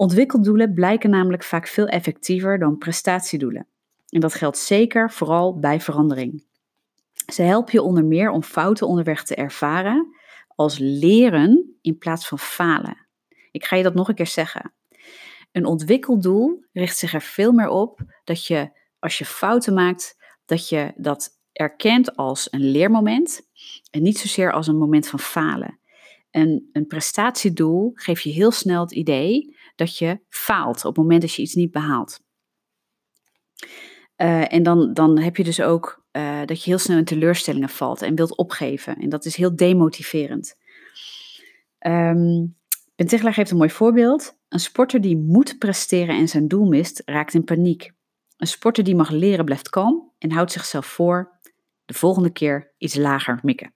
Ontwikkeldoelen 0.00 0.74
blijken 0.74 1.10
namelijk 1.10 1.42
vaak 1.42 1.66
veel 1.66 1.86
effectiever 1.86 2.58
dan 2.58 2.78
prestatiedoelen. 2.78 3.66
En 4.08 4.20
dat 4.20 4.34
geldt 4.34 4.58
zeker 4.58 5.10
vooral 5.10 5.58
bij 5.58 5.80
verandering. 5.80 6.44
Ze 7.32 7.42
helpen 7.42 7.72
je 7.72 7.82
onder 7.82 8.04
meer 8.04 8.30
om 8.30 8.42
fouten 8.42 8.86
onderweg 8.86 9.24
te 9.24 9.34
ervaren 9.34 10.14
als 10.48 10.78
leren 10.78 11.76
in 11.80 11.98
plaats 11.98 12.28
van 12.28 12.38
falen. 12.38 12.96
Ik 13.50 13.64
ga 13.64 13.76
je 13.76 13.82
dat 13.82 13.94
nog 13.94 14.08
een 14.08 14.14
keer 14.14 14.26
zeggen. 14.26 14.72
Een 15.52 15.66
ontwikkeldoel 15.66 16.64
richt 16.72 16.96
zich 16.96 17.14
er 17.14 17.22
veel 17.22 17.52
meer 17.52 17.68
op 17.68 18.00
dat 18.24 18.46
je, 18.46 18.70
als 18.98 19.18
je 19.18 19.24
fouten 19.24 19.74
maakt, 19.74 20.16
dat 20.44 20.68
je 20.68 20.92
dat 20.96 21.30
erkent 21.52 22.16
als 22.16 22.48
een 22.50 22.70
leermoment 22.70 23.48
en 23.90 24.02
niet 24.02 24.18
zozeer 24.18 24.52
als 24.52 24.66
een 24.66 24.78
moment 24.78 25.08
van 25.08 25.20
falen. 25.20 25.78
En 26.30 26.68
een 26.72 26.86
prestatiedoel 26.86 27.90
geeft 27.94 28.22
je 28.22 28.30
heel 28.30 28.50
snel 28.50 28.80
het 28.80 28.92
idee 28.92 29.56
dat 29.78 29.98
je 29.98 30.20
faalt 30.28 30.84
op 30.84 30.96
het 30.96 31.04
moment 31.04 31.20
dat 31.20 31.34
je 31.34 31.42
iets 31.42 31.54
niet 31.54 31.70
behaalt. 31.70 32.20
Uh, 34.16 34.52
en 34.52 34.62
dan, 34.62 34.92
dan 34.92 35.18
heb 35.18 35.36
je 35.36 35.44
dus 35.44 35.60
ook 35.60 36.04
uh, 36.12 36.40
dat 36.44 36.64
je 36.64 36.70
heel 36.70 36.78
snel 36.78 36.98
in 36.98 37.04
teleurstellingen 37.04 37.68
valt 37.68 38.02
en 38.02 38.14
wilt 38.14 38.36
opgeven. 38.36 38.96
En 38.96 39.08
dat 39.08 39.24
is 39.24 39.36
heel 39.36 39.56
demotiverend. 39.56 40.56
Um, 41.86 42.56
geeft 42.96 43.50
een 43.50 43.56
mooi 43.56 43.70
voorbeeld. 43.70 44.38
Een 44.48 44.60
sporter 44.60 45.00
die 45.00 45.16
moet 45.16 45.58
presteren 45.58 46.16
en 46.16 46.28
zijn 46.28 46.48
doel 46.48 46.68
mist, 46.68 47.02
raakt 47.04 47.34
in 47.34 47.44
paniek. 47.44 47.92
Een 48.36 48.46
sporter 48.46 48.84
die 48.84 48.96
mag 48.96 49.10
leren 49.10 49.44
blijft 49.44 49.68
kalm 49.68 50.12
en 50.18 50.30
houdt 50.30 50.52
zichzelf 50.52 50.86
voor 50.86 51.38
de 51.84 51.94
volgende 51.94 52.30
keer 52.30 52.74
iets 52.78 52.94
lager 52.94 53.38
mikken. 53.42 53.72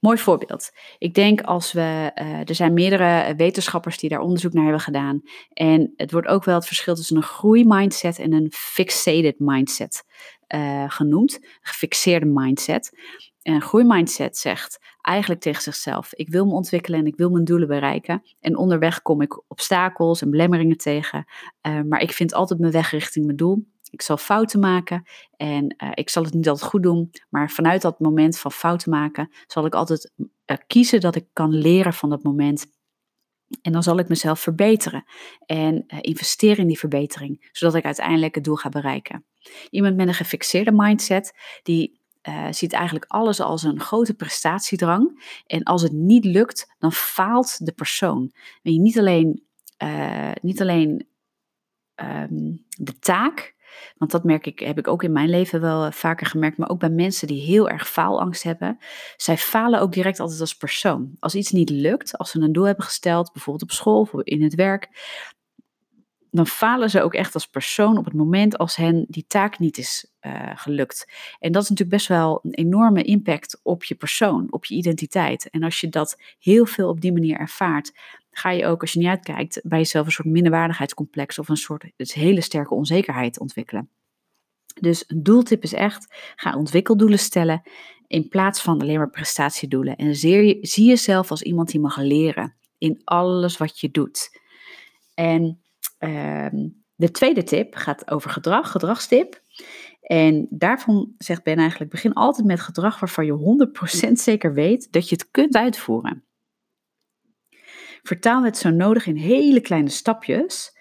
Mooi 0.00 0.18
voorbeeld. 0.18 0.70
Ik 0.98 1.14
denk 1.14 1.40
als 1.40 1.72
we, 1.72 2.12
uh, 2.14 2.48
er 2.48 2.54
zijn 2.54 2.72
meerdere 2.72 3.34
wetenschappers 3.36 3.98
die 3.98 4.10
daar 4.10 4.20
onderzoek 4.20 4.52
naar 4.52 4.62
hebben 4.62 4.80
gedaan. 4.80 5.22
En 5.52 5.92
het 5.96 6.12
wordt 6.12 6.28
ook 6.28 6.44
wel 6.44 6.54
het 6.54 6.66
verschil 6.66 6.94
tussen 6.94 7.16
een 7.16 7.22
groeimindset 7.22 8.18
en 8.18 8.32
een 8.32 8.52
fixated 8.52 9.34
mindset 9.38 10.04
uh, 10.54 10.84
genoemd. 10.90 11.38
Gefixeerde 11.60 12.26
mindset. 12.26 12.92
En 13.42 13.54
een 13.54 13.62
groeimindset 13.62 14.36
zegt 14.36 14.78
eigenlijk 15.00 15.40
tegen 15.40 15.62
zichzelf: 15.62 16.14
ik 16.14 16.28
wil 16.28 16.46
me 16.46 16.52
ontwikkelen 16.52 17.00
en 17.00 17.06
ik 17.06 17.16
wil 17.16 17.30
mijn 17.30 17.44
doelen 17.44 17.68
bereiken. 17.68 18.22
En 18.40 18.56
onderweg 18.56 19.02
kom 19.02 19.20
ik 19.20 19.42
obstakels 19.48 20.22
en 20.22 20.30
belemmeringen 20.30 20.76
tegen. 20.76 21.24
Uh, 21.68 21.80
maar 21.82 22.00
ik 22.00 22.12
vind 22.12 22.34
altijd 22.34 22.60
mijn 22.60 22.72
weg 22.72 22.90
richting 22.90 23.24
mijn 23.24 23.36
doel. 23.36 23.66
Ik 23.96 24.02
zal 24.02 24.16
fouten 24.16 24.60
maken 24.60 25.04
en 25.36 25.74
uh, 25.84 25.90
ik 25.94 26.08
zal 26.08 26.24
het 26.24 26.34
niet 26.34 26.48
altijd 26.48 26.70
goed 26.70 26.82
doen. 26.82 27.10
Maar 27.28 27.50
vanuit 27.50 27.82
dat 27.82 28.00
moment 28.00 28.38
van 28.38 28.52
fouten 28.52 28.90
maken 28.90 29.30
zal 29.46 29.66
ik 29.66 29.74
altijd 29.74 30.12
uh, 30.16 30.56
kiezen 30.66 31.00
dat 31.00 31.14
ik 31.14 31.26
kan 31.32 31.54
leren 31.54 31.92
van 31.92 32.10
dat 32.10 32.22
moment. 32.22 32.66
En 33.62 33.72
dan 33.72 33.82
zal 33.82 33.98
ik 33.98 34.08
mezelf 34.08 34.40
verbeteren 34.40 35.04
en 35.46 35.86
investeren 35.86 36.56
in 36.56 36.66
die 36.66 36.78
verbetering, 36.78 37.48
zodat 37.52 37.74
ik 37.74 37.84
uiteindelijk 37.84 38.34
het 38.34 38.44
doel 38.44 38.56
ga 38.56 38.68
bereiken. 38.68 39.24
Iemand 39.70 39.96
met 39.96 40.08
een 40.08 40.14
gefixeerde 40.14 40.72
mindset, 40.72 41.34
die 41.62 42.00
uh, 42.28 42.46
ziet 42.50 42.72
eigenlijk 42.72 43.04
alles 43.08 43.40
als 43.40 43.62
een 43.62 43.80
grote 43.80 44.14
prestatiedrang. 44.14 45.24
En 45.46 45.62
als 45.62 45.82
het 45.82 45.92
niet 45.92 46.24
lukt, 46.24 46.74
dan 46.78 46.92
faalt 46.92 47.66
de 47.66 47.72
persoon. 47.72 48.32
En 48.62 48.82
niet 48.82 48.98
alleen, 48.98 49.44
uh, 49.82 50.32
niet 50.40 50.60
alleen 50.60 51.06
um, 52.02 52.64
de 52.68 52.98
taak, 52.98 53.55
want 53.96 54.10
dat 54.10 54.24
merk 54.24 54.46
ik, 54.46 54.58
heb 54.58 54.78
ik 54.78 54.88
ook 54.88 55.02
in 55.02 55.12
mijn 55.12 55.28
leven 55.28 55.60
wel 55.60 55.84
eh, 55.84 55.92
vaker 55.92 56.26
gemerkt, 56.26 56.58
maar 56.58 56.68
ook 56.68 56.78
bij 56.78 56.90
mensen 56.90 57.26
die 57.26 57.42
heel 57.42 57.68
erg 57.68 57.88
faalangst 57.88 58.42
hebben. 58.42 58.78
Zij 59.16 59.36
falen 59.36 59.80
ook 59.80 59.92
direct 59.92 60.20
altijd 60.20 60.40
als 60.40 60.56
persoon. 60.56 61.16
Als 61.20 61.34
iets 61.34 61.50
niet 61.50 61.70
lukt, 61.70 62.18
als 62.18 62.30
ze 62.30 62.40
een 62.40 62.52
doel 62.52 62.64
hebben 62.64 62.84
gesteld, 62.84 63.32
bijvoorbeeld 63.32 63.70
op 63.70 63.76
school 63.76 64.00
of 64.00 64.12
in 64.22 64.42
het 64.42 64.54
werk, 64.54 64.88
dan 66.36 66.46
falen 66.46 66.90
ze 66.90 67.02
ook 67.02 67.14
echt 67.14 67.34
als 67.34 67.46
persoon 67.46 67.98
op 67.98 68.04
het 68.04 68.14
moment 68.14 68.58
als 68.58 68.76
hen 68.76 69.04
die 69.08 69.24
taak 69.26 69.58
niet 69.58 69.78
is 69.78 70.12
uh, 70.20 70.50
gelukt. 70.54 71.12
En 71.38 71.52
dat 71.52 71.62
is 71.62 71.68
natuurlijk 71.68 71.96
best 71.96 72.08
wel 72.08 72.40
een 72.42 72.54
enorme 72.54 73.02
impact 73.02 73.60
op 73.62 73.84
je 73.84 73.94
persoon, 73.94 74.46
op 74.50 74.64
je 74.64 74.74
identiteit. 74.74 75.50
En 75.50 75.62
als 75.62 75.80
je 75.80 75.88
dat 75.88 76.20
heel 76.38 76.66
veel 76.66 76.88
op 76.88 77.00
die 77.00 77.12
manier 77.12 77.38
ervaart, 77.38 77.92
ga 78.30 78.50
je 78.50 78.66
ook, 78.66 78.80
als 78.80 78.92
je 78.92 78.98
niet 78.98 79.08
uitkijkt, 79.08 79.60
bij 79.62 79.78
jezelf 79.78 80.06
een 80.06 80.12
soort 80.12 80.28
minderwaardigheidscomplex 80.28 81.38
of 81.38 81.48
een 81.48 81.56
soort 81.56 81.90
dus 81.96 82.12
hele 82.12 82.40
sterke 82.40 82.74
onzekerheid 82.74 83.40
ontwikkelen. 83.40 83.90
Dus 84.80 85.04
een 85.06 85.22
doeltip 85.22 85.62
is 85.62 85.72
echt, 85.72 86.32
ga 86.36 86.56
ontwikkeldoelen 86.56 87.18
stellen 87.18 87.62
in 88.06 88.28
plaats 88.28 88.62
van 88.62 88.80
alleen 88.80 88.98
maar 88.98 89.10
prestatiedoelen. 89.10 89.96
En 89.96 90.14
zie 90.14 90.84
jezelf 90.84 91.30
als 91.30 91.42
iemand 91.42 91.70
die 91.70 91.80
mag 91.80 91.96
leren 91.96 92.54
in 92.78 93.00
alles 93.04 93.56
wat 93.56 93.80
je 93.80 93.90
doet. 93.90 94.40
En 95.14 95.60
ehm, 96.10 96.68
de 96.94 97.10
tweede 97.10 97.42
tip 97.42 97.74
gaat 97.74 98.10
over 98.10 98.30
gedrag, 98.30 98.70
gedragstip. 98.70 99.40
En 100.00 100.46
daarvan 100.50 101.14
zegt 101.18 101.42
Ben 101.42 101.56
eigenlijk, 101.58 101.90
begin 101.90 102.12
altijd 102.12 102.46
met 102.46 102.60
gedrag 102.60 103.00
waarvan 103.00 103.26
je 103.26 103.32
100% 103.32 104.20
zeker 104.20 104.54
weet 104.54 104.92
dat 104.92 105.08
je 105.08 105.14
het 105.14 105.30
kunt 105.30 105.54
uitvoeren. 105.54 106.24
Vertaal 108.02 108.44
het 108.44 108.56
zo 108.56 108.70
nodig 108.70 109.06
in 109.06 109.16
hele 109.16 109.60
kleine 109.60 109.88
stapjes, 109.88 110.76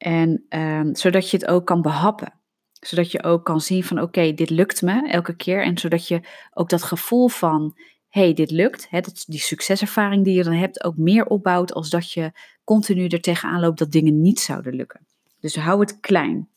en, 0.00 0.44
ehm, 0.48 0.94
zodat 0.94 1.30
je 1.30 1.36
het 1.36 1.46
ook 1.46 1.66
kan 1.66 1.82
behappen. 1.82 2.32
Zodat 2.72 3.10
je 3.10 3.22
ook 3.22 3.44
kan 3.44 3.60
zien 3.60 3.84
van 3.84 4.00
oké, 4.00 4.32
dit 4.34 4.50
lukt 4.50 4.82
me 4.82 5.08
elke 5.08 5.36
keer. 5.36 5.62
En 5.62 5.78
zodat 5.78 6.08
je 6.08 6.20
ook 6.52 6.68
dat 6.68 6.82
gevoel 6.82 7.28
van 7.28 7.78
hey, 8.10 8.34
dit 8.34 8.50
lukt, 8.50 8.88
dat, 8.90 9.24
die 9.26 9.40
succeservaring 9.40 10.24
die 10.24 10.34
je 10.34 10.42
dan 10.42 10.52
hebt, 10.52 10.84
ook 10.84 10.96
meer 10.96 11.26
opbouwt 11.26 11.72
als 11.74 11.90
dat 11.90 12.12
je 12.12 12.32
continu 12.64 13.06
er 13.06 13.20
tegenaan 13.20 13.60
loopt 13.60 13.78
dat 13.78 13.92
dingen 13.92 14.20
niet 14.20 14.40
zouden 14.40 14.74
lukken. 14.74 15.06
Dus 15.40 15.56
hou 15.56 15.80
het 15.80 16.00
klein. 16.00 16.48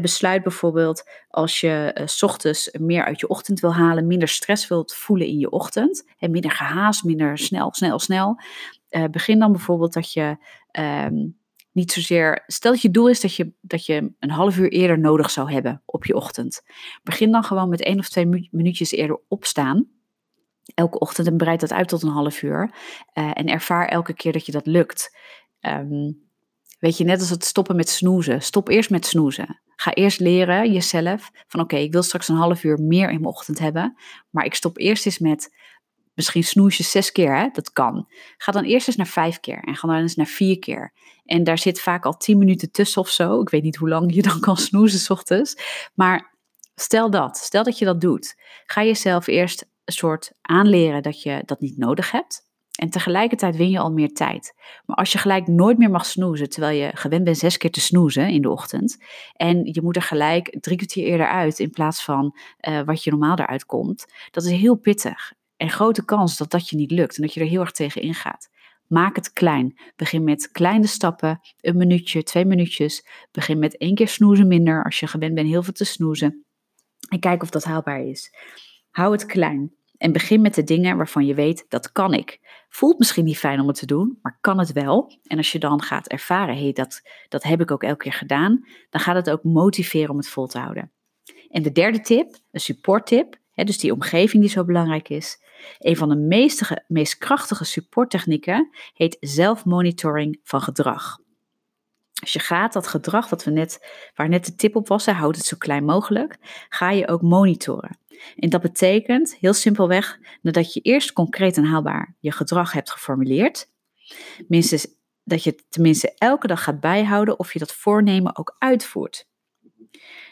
Besluit 0.00 0.42
bijvoorbeeld 0.42 1.08
als 1.28 1.60
je 1.60 1.96
uh, 1.98 2.06
s 2.06 2.22
ochtends 2.22 2.74
meer 2.78 3.04
uit 3.04 3.20
je 3.20 3.28
ochtend 3.28 3.60
wil 3.60 3.74
halen, 3.74 4.06
minder 4.06 4.28
stress 4.28 4.68
wilt 4.68 4.94
voelen 4.94 5.26
in 5.26 5.38
je 5.38 5.50
ochtend, 5.50 6.04
he, 6.16 6.28
minder 6.28 6.50
gehaast, 6.50 7.04
minder 7.04 7.38
snel, 7.38 7.68
snel, 7.72 7.98
snel. 7.98 8.40
Uh, 8.90 9.04
begin 9.04 9.38
dan 9.38 9.52
bijvoorbeeld 9.52 9.92
dat 9.92 10.12
je 10.12 10.36
um, 10.78 11.36
niet 11.72 11.92
zozeer, 11.92 12.44
stel 12.46 12.72
dat 12.72 12.82
je 12.82 12.90
doel 12.90 13.08
is 13.08 13.20
dat 13.20 13.34
je, 13.34 13.52
dat 13.60 13.86
je 13.86 14.12
een 14.18 14.30
half 14.30 14.58
uur 14.58 14.72
eerder 14.72 14.98
nodig 14.98 15.30
zou 15.30 15.52
hebben 15.52 15.82
op 15.84 16.04
je 16.04 16.14
ochtend. 16.14 16.62
Begin 17.02 17.32
dan 17.32 17.44
gewoon 17.44 17.68
met 17.68 17.82
één 17.82 17.98
of 17.98 18.08
twee 18.08 18.48
minuutjes 18.50 18.90
eerder 18.90 19.20
opstaan. 19.28 19.86
Elke 20.74 20.98
ochtend 20.98 21.26
en 21.26 21.36
breid 21.36 21.60
dat 21.60 21.72
uit 21.72 21.88
tot 21.88 22.02
een 22.02 22.08
half 22.08 22.42
uur. 22.42 22.74
Uh, 23.14 23.30
en 23.34 23.46
ervaar 23.46 23.88
elke 23.88 24.14
keer 24.14 24.32
dat 24.32 24.46
je 24.46 24.52
dat 24.52 24.66
lukt. 24.66 25.16
Um, 25.60 26.26
Weet 26.78 26.96
je, 26.96 27.04
net 27.04 27.20
als 27.20 27.30
het 27.30 27.44
stoppen 27.44 27.76
met 27.76 27.88
snoezen. 27.88 28.42
Stop 28.42 28.68
eerst 28.68 28.90
met 28.90 29.06
snoezen. 29.06 29.60
Ga 29.76 29.94
eerst 29.94 30.20
leren 30.20 30.72
jezelf 30.72 31.30
van 31.46 31.60
oké, 31.60 31.76
ik 31.76 31.92
wil 31.92 32.02
straks 32.02 32.28
een 32.28 32.36
half 32.36 32.64
uur 32.64 32.80
meer 32.80 33.10
in 33.10 33.20
mijn 33.20 33.34
ochtend 33.34 33.58
hebben. 33.58 33.96
Maar 34.30 34.44
ik 34.44 34.54
stop 34.54 34.78
eerst 34.78 35.06
eens 35.06 35.18
met 35.18 35.56
misschien 36.14 36.44
snoes 36.44 36.76
je 36.76 36.82
zes 36.82 37.12
keer, 37.12 37.36
hè? 37.36 37.48
dat 37.52 37.72
kan. 37.72 38.06
Ga 38.36 38.52
dan 38.52 38.64
eerst 38.64 38.86
eens 38.88 38.96
naar 38.96 39.06
vijf 39.06 39.40
keer 39.40 39.64
en 39.64 39.76
ga 39.76 39.88
dan 39.88 39.96
eens 39.96 40.14
naar 40.14 40.26
vier 40.26 40.58
keer. 40.58 40.92
En 41.24 41.44
daar 41.44 41.58
zit 41.58 41.80
vaak 41.80 42.04
al 42.04 42.16
tien 42.16 42.38
minuten 42.38 42.70
tussen 42.70 43.02
of 43.02 43.08
zo. 43.08 43.40
Ik 43.40 43.48
weet 43.48 43.62
niet 43.62 43.76
hoe 43.76 43.88
lang 43.88 44.14
je 44.14 44.22
dan 44.22 44.40
kan 44.40 44.56
snoezen 44.56 44.98
s 44.98 45.10
ochtends. 45.10 45.56
Maar 45.94 46.34
stel 46.74 47.10
dat, 47.10 47.36
stel 47.36 47.64
dat 47.64 47.78
je 47.78 47.84
dat 47.84 48.00
doet. 48.00 48.34
Ga 48.66 48.84
jezelf 48.84 49.26
eerst 49.26 49.66
soort 49.92 50.32
aanleren 50.40 51.02
dat 51.02 51.22
je 51.22 51.42
dat 51.44 51.60
niet 51.60 51.78
nodig 51.78 52.10
hebt. 52.10 52.46
En 52.78 52.90
tegelijkertijd 52.90 53.56
win 53.56 53.70
je 53.70 53.78
al 53.78 53.92
meer 53.92 54.12
tijd. 54.12 54.54
Maar 54.86 54.96
als 54.96 55.12
je 55.12 55.18
gelijk 55.18 55.46
nooit 55.46 55.78
meer 55.78 55.90
mag 55.90 56.06
snoezen, 56.06 56.50
terwijl 56.50 56.78
je 56.78 56.90
gewend 56.94 57.24
bent 57.24 57.38
zes 57.38 57.56
keer 57.56 57.70
te 57.70 57.80
snoezen 57.80 58.28
in 58.28 58.42
de 58.42 58.50
ochtend, 58.50 58.98
en 59.32 59.64
je 59.72 59.82
moet 59.82 59.96
er 59.96 60.02
gelijk 60.02 60.56
drie 60.60 60.76
kwartier 60.76 61.04
eerder 61.04 61.28
uit 61.28 61.58
in 61.58 61.70
plaats 61.70 62.04
van 62.04 62.36
uh, 62.68 62.80
wat 62.82 63.04
je 63.04 63.10
normaal 63.10 63.38
eruit 63.38 63.64
komt, 63.64 64.06
dat 64.30 64.44
is 64.44 64.50
heel 64.50 64.74
pittig. 64.74 65.32
En 65.56 65.70
grote 65.70 66.04
kans 66.04 66.36
dat 66.36 66.50
dat 66.50 66.68
je 66.68 66.76
niet 66.76 66.90
lukt 66.90 67.16
en 67.16 67.22
dat 67.22 67.34
je 67.34 67.40
er 67.40 67.46
heel 67.46 67.60
erg 67.60 67.72
tegen 67.72 68.02
ingaat. 68.02 68.48
Maak 68.86 69.16
het 69.16 69.32
klein. 69.32 69.78
Begin 69.96 70.24
met 70.24 70.50
kleine 70.50 70.86
stappen, 70.86 71.40
een 71.60 71.76
minuutje, 71.76 72.22
twee 72.22 72.44
minuutjes. 72.44 73.06
Begin 73.30 73.58
met 73.58 73.76
één 73.76 73.94
keer 73.94 74.08
snoezen 74.08 74.46
minder 74.46 74.84
als 74.84 75.00
je 75.00 75.06
gewend 75.06 75.34
bent 75.34 75.48
heel 75.48 75.62
veel 75.62 75.72
te 75.72 75.84
snoezen. 75.84 76.44
En 77.08 77.20
kijk 77.20 77.42
of 77.42 77.50
dat 77.50 77.64
haalbaar 77.64 78.04
is. 78.04 78.34
Hou 78.90 79.12
het 79.12 79.26
klein. 79.26 79.77
En 79.98 80.12
begin 80.12 80.40
met 80.40 80.54
de 80.54 80.64
dingen 80.64 80.96
waarvan 80.96 81.26
je 81.26 81.34
weet, 81.34 81.66
dat 81.68 81.92
kan 81.92 82.14
ik. 82.14 82.40
Voelt 82.68 82.98
misschien 82.98 83.24
niet 83.24 83.38
fijn 83.38 83.60
om 83.60 83.66
het 83.66 83.78
te 83.78 83.86
doen, 83.86 84.18
maar 84.22 84.38
kan 84.40 84.58
het 84.58 84.72
wel. 84.72 85.12
En 85.24 85.36
als 85.36 85.52
je 85.52 85.58
dan 85.58 85.82
gaat 85.82 86.08
ervaren, 86.08 86.54
hé, 86.54 86.62
hey, 86.62 86.72
dat, 86.72 87.02
dat 87.28 87.42
heb 87.42 87.60
ik 87.60 87.70
ook 87.70 87.82
elke 87.82 88.02
keer 88.02 88.12
gedaan, 88.12 88.66
dan 88.90 89.00
gaat 89.00 89.14
het 89.14 89.30
ook 89.30 89.44
motiveren 89.44 90.10
om 90.10 90.16
het 90.16 90.28
vol 90.28 90.46
te 90.46 90.58
houden. 90.58 90.92
En 91.48 91.62
de 91.62 91.72
derde 91.72 92.00
tip, 92.00 92.36
een 92.50 92.60
supporttip, 92.60 93.36
hè, 93.52 93.64
dus 93.64 93.78
die 93.78 93.92
omgeving 93.92 94.42
die 94.42 94.52
zo 94.52 94.64
belangrijk 94.64 95.08
is. 95.08 95.42
Een 95.78 95.96
van 95.96 96.08
de 96.08 96.16
meest, 96.16 96.84
meest 96.86 97.18
krachtige 97.18 97.64
supporttechnieken 97.64 98.68
heet 98.92 99.16
zelfmonitoring 99.20 100.40
van 100.42 100.60
gedrag. 100.60 101.18
Als 102.20 102.32
je 102.32 102.38
gaat 102.38 102.72
dat 102.72 102.86
gedrag 102.86 103.28
wat 103.28 103.44
we 103.44 103.50
net, 103.50 103.86
waar 104.14 104.28
net 104.28 104.44
de 104.44 104.54
tip 104.54 104.76
op 104.76 104.88
was, 104.88 105.06
houd 105.06 105.36
het 105.36 105.44
zo 105.44 105.56
klein 105.58 105.84
mogelijk, 105.84 106.36
ga 106.68 106.90
je 106.90 107.08
ook 107.08 107.22
monitoren. 107.22 107.98
En 108.36 108.48
dat 108.48 108.60
betekent 108.60 109.36
heel 109.40 109.52
simpelweg 109.52 110.18
nadat 110.42 110.72
je 110.72 110.80
eerst 110.80 111.12
concreet 111.12 111.56
en 111.56 111.64
haalbaar 111.64 112.16
je 112.20 112.32
gedrag 112.32 112.72
hebt 112.72 112.90
geformuleerd, 112.90 113.70
minstens 114.48 114.86
dat 115.24 115.44
je 115.44 115.54
tenminste 115.68 116.14
elke 116.14 116.46
dag 116.46 116.62
gaat 116.62 116.80
bijhouden 116.80 117.38
of 117.38 117.52
je 117.52 117.58
dat 117.58 117.72
voornemen 117.72 118.36
ook 118.36 118.56
uitvoert. 118.58 119.26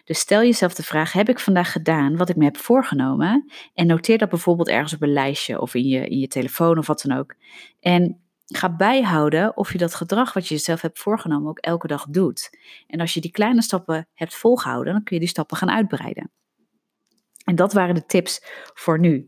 Dus 0.04 0.18
stel 0.18 0.40
jezelf 0.40 0.74
de 0.74 0.82
vraag: 0.82 1.12
heb 1.12 1.28
ik 1.28 1.38
vandaag 1.38 1.72
gedaan 1.72 2.16
wat 2.16 2.28
ik 2.28 2.36
me 2.36 2.44
heb 2.44 2.56
voorgenomen? 2.56 3.52
En 3.74 3.86
noteer 3.86 4.18
dat 4.18 4.28
bijvoorbeeld 4.28 4.68
ergens 4.68 4.94
op 4.94 5.02
een 5.02 5.12
lijstje 5.12 5.60
of 5.60 5.74
in 5.74 5.88
je, 5.88 6.08
in 6.08 6.18
je 6.18 6.28
telefoon 6.28 6.78
of 6.78 6.86
wat 6.86 7.02
dan 7.02 7.18
ook. 7.18 7.34
En 7.80 8.20
ga 8.46 8.76
bijhouden 8.76 9.56
of 9.56 9.72
je 9.72 9.78
dat 9.78 9.94
gedrag 9.94 10.32
wat 10.32 10.48
je 10.48 10.54
jezelf 10.54 10.80
hebt 10.80 10.98
voorgenomen 10.98 11.48
ook 11.48 11.58
elke 11.58 11.86
dag 11.86 12.06
doet. 12.10 12.58
En 12.86 13.00
als 13.00 13.14
je 13.14 13.20
die 13.20 13.30
kleine 13.30 13.62
stappen 13.62 14.08
hebt 14.14 14.34
volgehouden, 14.34 14.92
dan 14.92 15.02
kun 15.02 15.14
je 15.14 15.20
die 15.20 15.30
stappen 15.30 15.56
gaan 15.56 15.70
uitbreiden. 15.70 16.30
En 17.46 17.54
dat 17.54 17.72
waren 17.72 17.94
de 17.94 18.06
tips 18.06 18.40
voor 18.74 18.98
nu. 18.98 19.26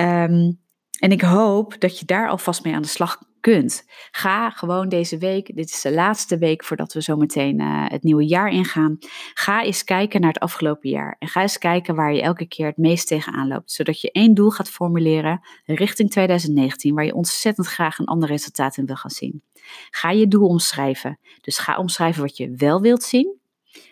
Um, 0.00 0.60
en 0.98 1.10
ik 1.10 1.20
hoop 1.20 1.80
dat 1.80 1.98
je 1.98 2.04
daar 2.04 2.28
alvast 2.28 2.64
mee 2.64 2.74
aan 2.74 2.82
de 2.82 2.88
slag 2.88 3.18
kunt. 3.40 3.84
Ga 4.10 4.50
gewoon 4.50 4.88
deze 4.88 5.18
week, 5.18 5.56
dit 5.56 5.70
is 5.70 5.80
de 5.80 5.92
laatste 5.92 6.38
week 6.38 6.64
voordat 6.64 6.92
we 6.92 7.02
zo 7.02 7.16
meteen 7.16 7.60
uh, 7.60 7.84
het 7.88 8.02
nieuwe 8.02 8.26
jaar 8.26 8.48
ingaan. 8.48 8.98
Ga 9.34 9.62
eens 9.62 9.84
kijken 9.84 10.20
naar 10.20 10.32
het 10.32 10.42
afgelopen 10.42 10.90
jaar. 10.90 11.16
En 11.18 11.28
ga 11.28 11.40
eens 11.40 11.58
kijken 11.58 11.94
waar 11.94 12.14
je 12.14 12.22
elke 12.22 12.46
keer 12.46 12.66
het 12.66 12.76
meest 12.76 13.06
tegenaan 13.06 13.48
loopt. 13.48 13.72
Zodat 13.72 14.00
je 14.00 14.12
één 14.12 14.34
doel 14.34 14.50
gaat 14.50 14.70
formuleren 14.70 15.40
richting 15.64 16.10
2019, 16.10 16.94
waar 16.94 17.04
je 17.04 17.14
ontzettend 17.14 17.66
graag 17.66 17.98
een 17.98 18.06
ander 18.06 18.28
resultaat 18.28 18.76
in 18.76 18.86
wil 18.86 18.96
gaan 18.96 19.10
zien. 19.10 19.42
Ga 19.90 20.10
je 20.10 20.28
doel 20.28 20.48
omschrijven. 20.48 21.18
Dus 21.40 21.58
ga 21.58 21.78
omschrijven 21.78 22.22
wat 22.22 22.36
je 22.36 22.54
wel 22.56 22.80
wilt 22.80 23.02
zien. 23.02 23.40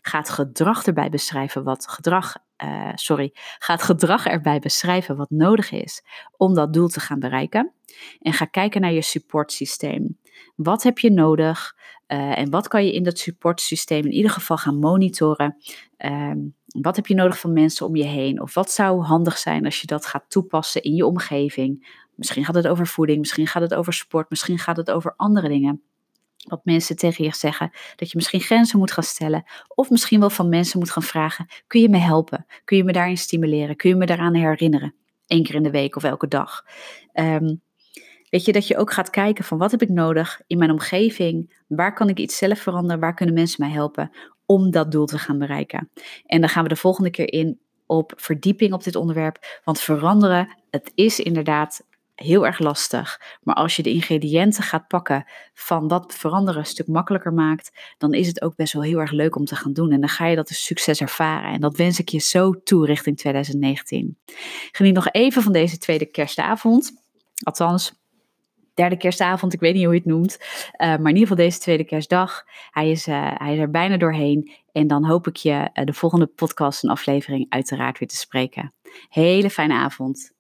Ga 0.02 0.18
het 0.18 0.30
gedrag 0.30 0.86
erbij 0.86 1.08
beschrijven 1.08 1.64
wat 1.64 1.88
gedrag, 1.88 2.36
uh, 2.64 2.90
sorry, 2.94 3.30
ga 3.58 3.72
het 3.72 3.82
gedrag 3.82 4.26
erbij 4.26 4.58
beschrijven 4.58 5.16
wat 5.16 5.30
nodig 5.30 5.70
is 5.70 6.02
om 6.36 6.54
dat 6.54 6.72
doel 6.72 6.88
te 6.88 7.00
gaan 7.00 7.18
bereiken. 7.18 7.72
En 8.20 8.32
ga 8.32 8.44
kijken 8.44 8.80
naar 8.80 8.92
je 8.92 9.02
supportsysteem. 9.02 10.18
Wat 10.56 10.82
heb 10.82 10.98
je 10.98 11.10
nodig 11.10 11.76
uh, 12.08 12.38
en 12.38 12.50
wat 12.50 12.68
kan 12.68 12.84
je 12.84 12.92
in 12.92 13.02
dat 13.02 13.18
supportsysteem 13.18 14.04
in 14.04 14.12
ieder 14.12 14.30
geval 14.30 14.56
gaan 14.56 14.78
monitoren? 14.78 15.56
Uh, 15.98 16.32
wat 16.80 16.96
heb 16.96 17.06
je 17.06 17.14
nodig 17.14 17.38
van 17.38 17.52
mensen 17.52 17.86
om 17.86 17.96
je 17.96 18.04
heen? 18.04 18.42
Of 18.42 18.54
wat 18.54 18.70
zou 18.70 19.02
handig 19.02 19.38
zijn 19.38 19.64
als 19.64 19.80
je 19.80 19.86
dat 19.86 20.06
gaat 20.06 20.24
toepassen 20.28 20.82
in 20.82 20.94
je 20.94 21.06
omgeving? 21.06 21.98
Misschien 22.14 22.44
gaat 22.44 22.54
het 22.54 22.68
over 22.68 22.86
voeding, 22.86 23.18
misschien 23.18 23.46
gaat 23.46 23.62
het 23.62 23.74
over 23.74 23.92
sport, 23.92 24.30
misschien 24.30 24.58
gaat 24.58 24.76
het 24.76 24.90
over 24.90 25.14
andere 25.16 25.48
dingen 25.48 25.82
wat 26.50 26.64
mensen 26.64 26.96
tegen 26.96 27.24
je 27.24 27.34
zeggen, 27.34 27.70
dat 27.96 28.10
je 28.10 28.16
misschien 28.16 28.40
grenzen 28.40 28.78
moet 28.78 28.92
gaan 28.92 29.04
stellen, 29.04 29.44
of 29.68 29.90
misschien 29.90 30.20
wel 30.20 30.30
van 30.30 30.48
mensen 30.48 30.78
moet 30.78 30.90
gaan 30.90 31.02
vragen: 31.02 31.46
kun 31.66 31.80
je 31.80 31.88
me 31.88 31.98
helpen? 31.98 32.46
Kun 32.64 32.76
je 32.76 32.84
me 32.84 32.92
daarin 32.92 33.18
stimuleren? 33.18 33.76
Kun 33.76 33.90
je 33.90 33.96
me 33.96 34.06
daaraan 34.06 34.34
herinneren? 34.34 34.94
Eén 35.26 35.42
keer 35.42 35.54
in 35.54 35.62
de 35.62 35.70
week 35.70 35.96
of 35.96 36.04
elke 36.04 36.28
dag. 36.28 36.64
Um, 37.14 37.60
weet 38.30 38.44
je, 38.44 38.52
dat 38.52 38.66
je 38.66 38.76
ook 38.76 38.92
gaat 38.92 39.10
kijken 39.10 39.44
van 39.44 39.58
wat 39.58 39.70
heb 39.70 39.82
ik 39.82 39.88
nodig 39.88 40.40
in 40.46 40.58
mijn 40.58 40.70
omgeving? 40.70 41.62
Waar 41.68 41.94
kan 41.94 42.08
ik 42.08 42.18
iets 42.18 42.36
zelf 42.36 42.58
veranderen? 42.58 43.00
Waar 43.00 43.14
kunnen 43.14 43.34
mensen 43.34 43.64
mij 43.64 43.74
helpen 43.74 44.10
om 44.46 44.70
dat 44.70 44.92
doel 44.92 45.06
te 45.06 45.18
gaan 45.18 45.38
bereiken? 45.38 45.90
En 46.26 46.40
dan 46.40 46.48
gaan 46.48 46.62
we 46.62 46.68
de 46.68 46.76
volgende 46.76 47.10
keer 47.10 47.32
in 47.32 47.60
op 47.86 48.12
verdieping 48.16 48.72
op 48.72 48.84
dit 48.84 48.96
onderwerp. 48.96 49.60
Want 49.64 49.80
veranderen, 49.80 50.56
het 50.70 50.92
is 50.94 51.20
inderdaad 51.20 51.86
heel 52.22 52.46
erg 52.46 52.58
lastig. 52.58 53.20
Maar 53.42 53.54
als 53.54 53.76
je 53.76 53.82
de 53.82 53.90
ingrediënten 53.90 54.62
gaat 54.62 54.88
pakken 54.88 55.24
van 55.54 55.88
wat 55.88 56.14
veranderen 56.14 56.60
een 56.60 56.66
stuk 56.66 56.86
makkelijker 56.86 57.32
maakt, 57.32 57.94
dan 57.98 58.14
is 58.14 58.26
het 58.26 58.42
ook 58.42 58.56
best 58.56 58.72
wel 58.72 58.82
heel 58.82 58.98
erg 58.98 59.10
leuk 59.10 59.36
om 59.36 59.44
te 59.44 59.56
gaan 59.56 59.72
doen. 59.72 59.92
En 59.92 60.00
dan 60.00 60.08
ga 60.08 60.26
je 60.26 60.36
dat 60.36 60.48
als 60.48 60.64
succes 60.64 61.00
ervaren. 61.00 61.52
En 61.52 61.60
dat 61.60 61.76
wens 61.76 61.98
ik 61.98 62.08
je 62.08 62.18
zo 62.18 62.62
toe 62.62 62.86
richting 62.86 63.16
2019. 63.16 64.18
Geniet 64.72 64.94
nog 64.94 65.08
even 65.10 65.42
van 65.42 65.52
deze 65.52 65.78
tweede 65.78 66.06
kerstavond. 66.06 66.92
Althans, 67.42 67.92
derde 68.74 68.96
kerstavond, 68.96 69.52
ik 69.52 69.60
weet 69.60 69.74
niet 69.74 69.84
hoe 69.84 69.94
je 69.94 70.00
het 70.00 70.08
noemt. 70.08 70.38
Uh, 70.40 70.76
maar 70.78 70.98
in 70.98 71.06
ieder 71.06 71.20
geval 71.20 71.36
deze 71.36 71.58
tweede 71.58 71.84
kerstdag. 71.84 72.44
Hij 72.70 72.90
is, 72.90 73.08
uh, 73.08 73.30
hij 73.34 73.52
is 73.52 73.58
er 73.58 73.70
bijna 73.70 73.96
doorheen. 73.96 74.52
En 74.72 74.86
dan 74.86 75.04
hoop 75.04 75.26
ik 75.26 75.36
je 75.36 75.70
uh, 75.74 75.84
de 75.84 75.92
volgende 75.92 76.26
podcast 76.26 76.82
en 76.82 76.90
aflevering 76.90 77.46
uiteraard 77.48 77.98
weer 77.98 78.08
te 78.08 78.16
spreken. 78.16 78.72
Hele 79.08 79.50
fijne 79.50 79.74
avond. 79.74 80.38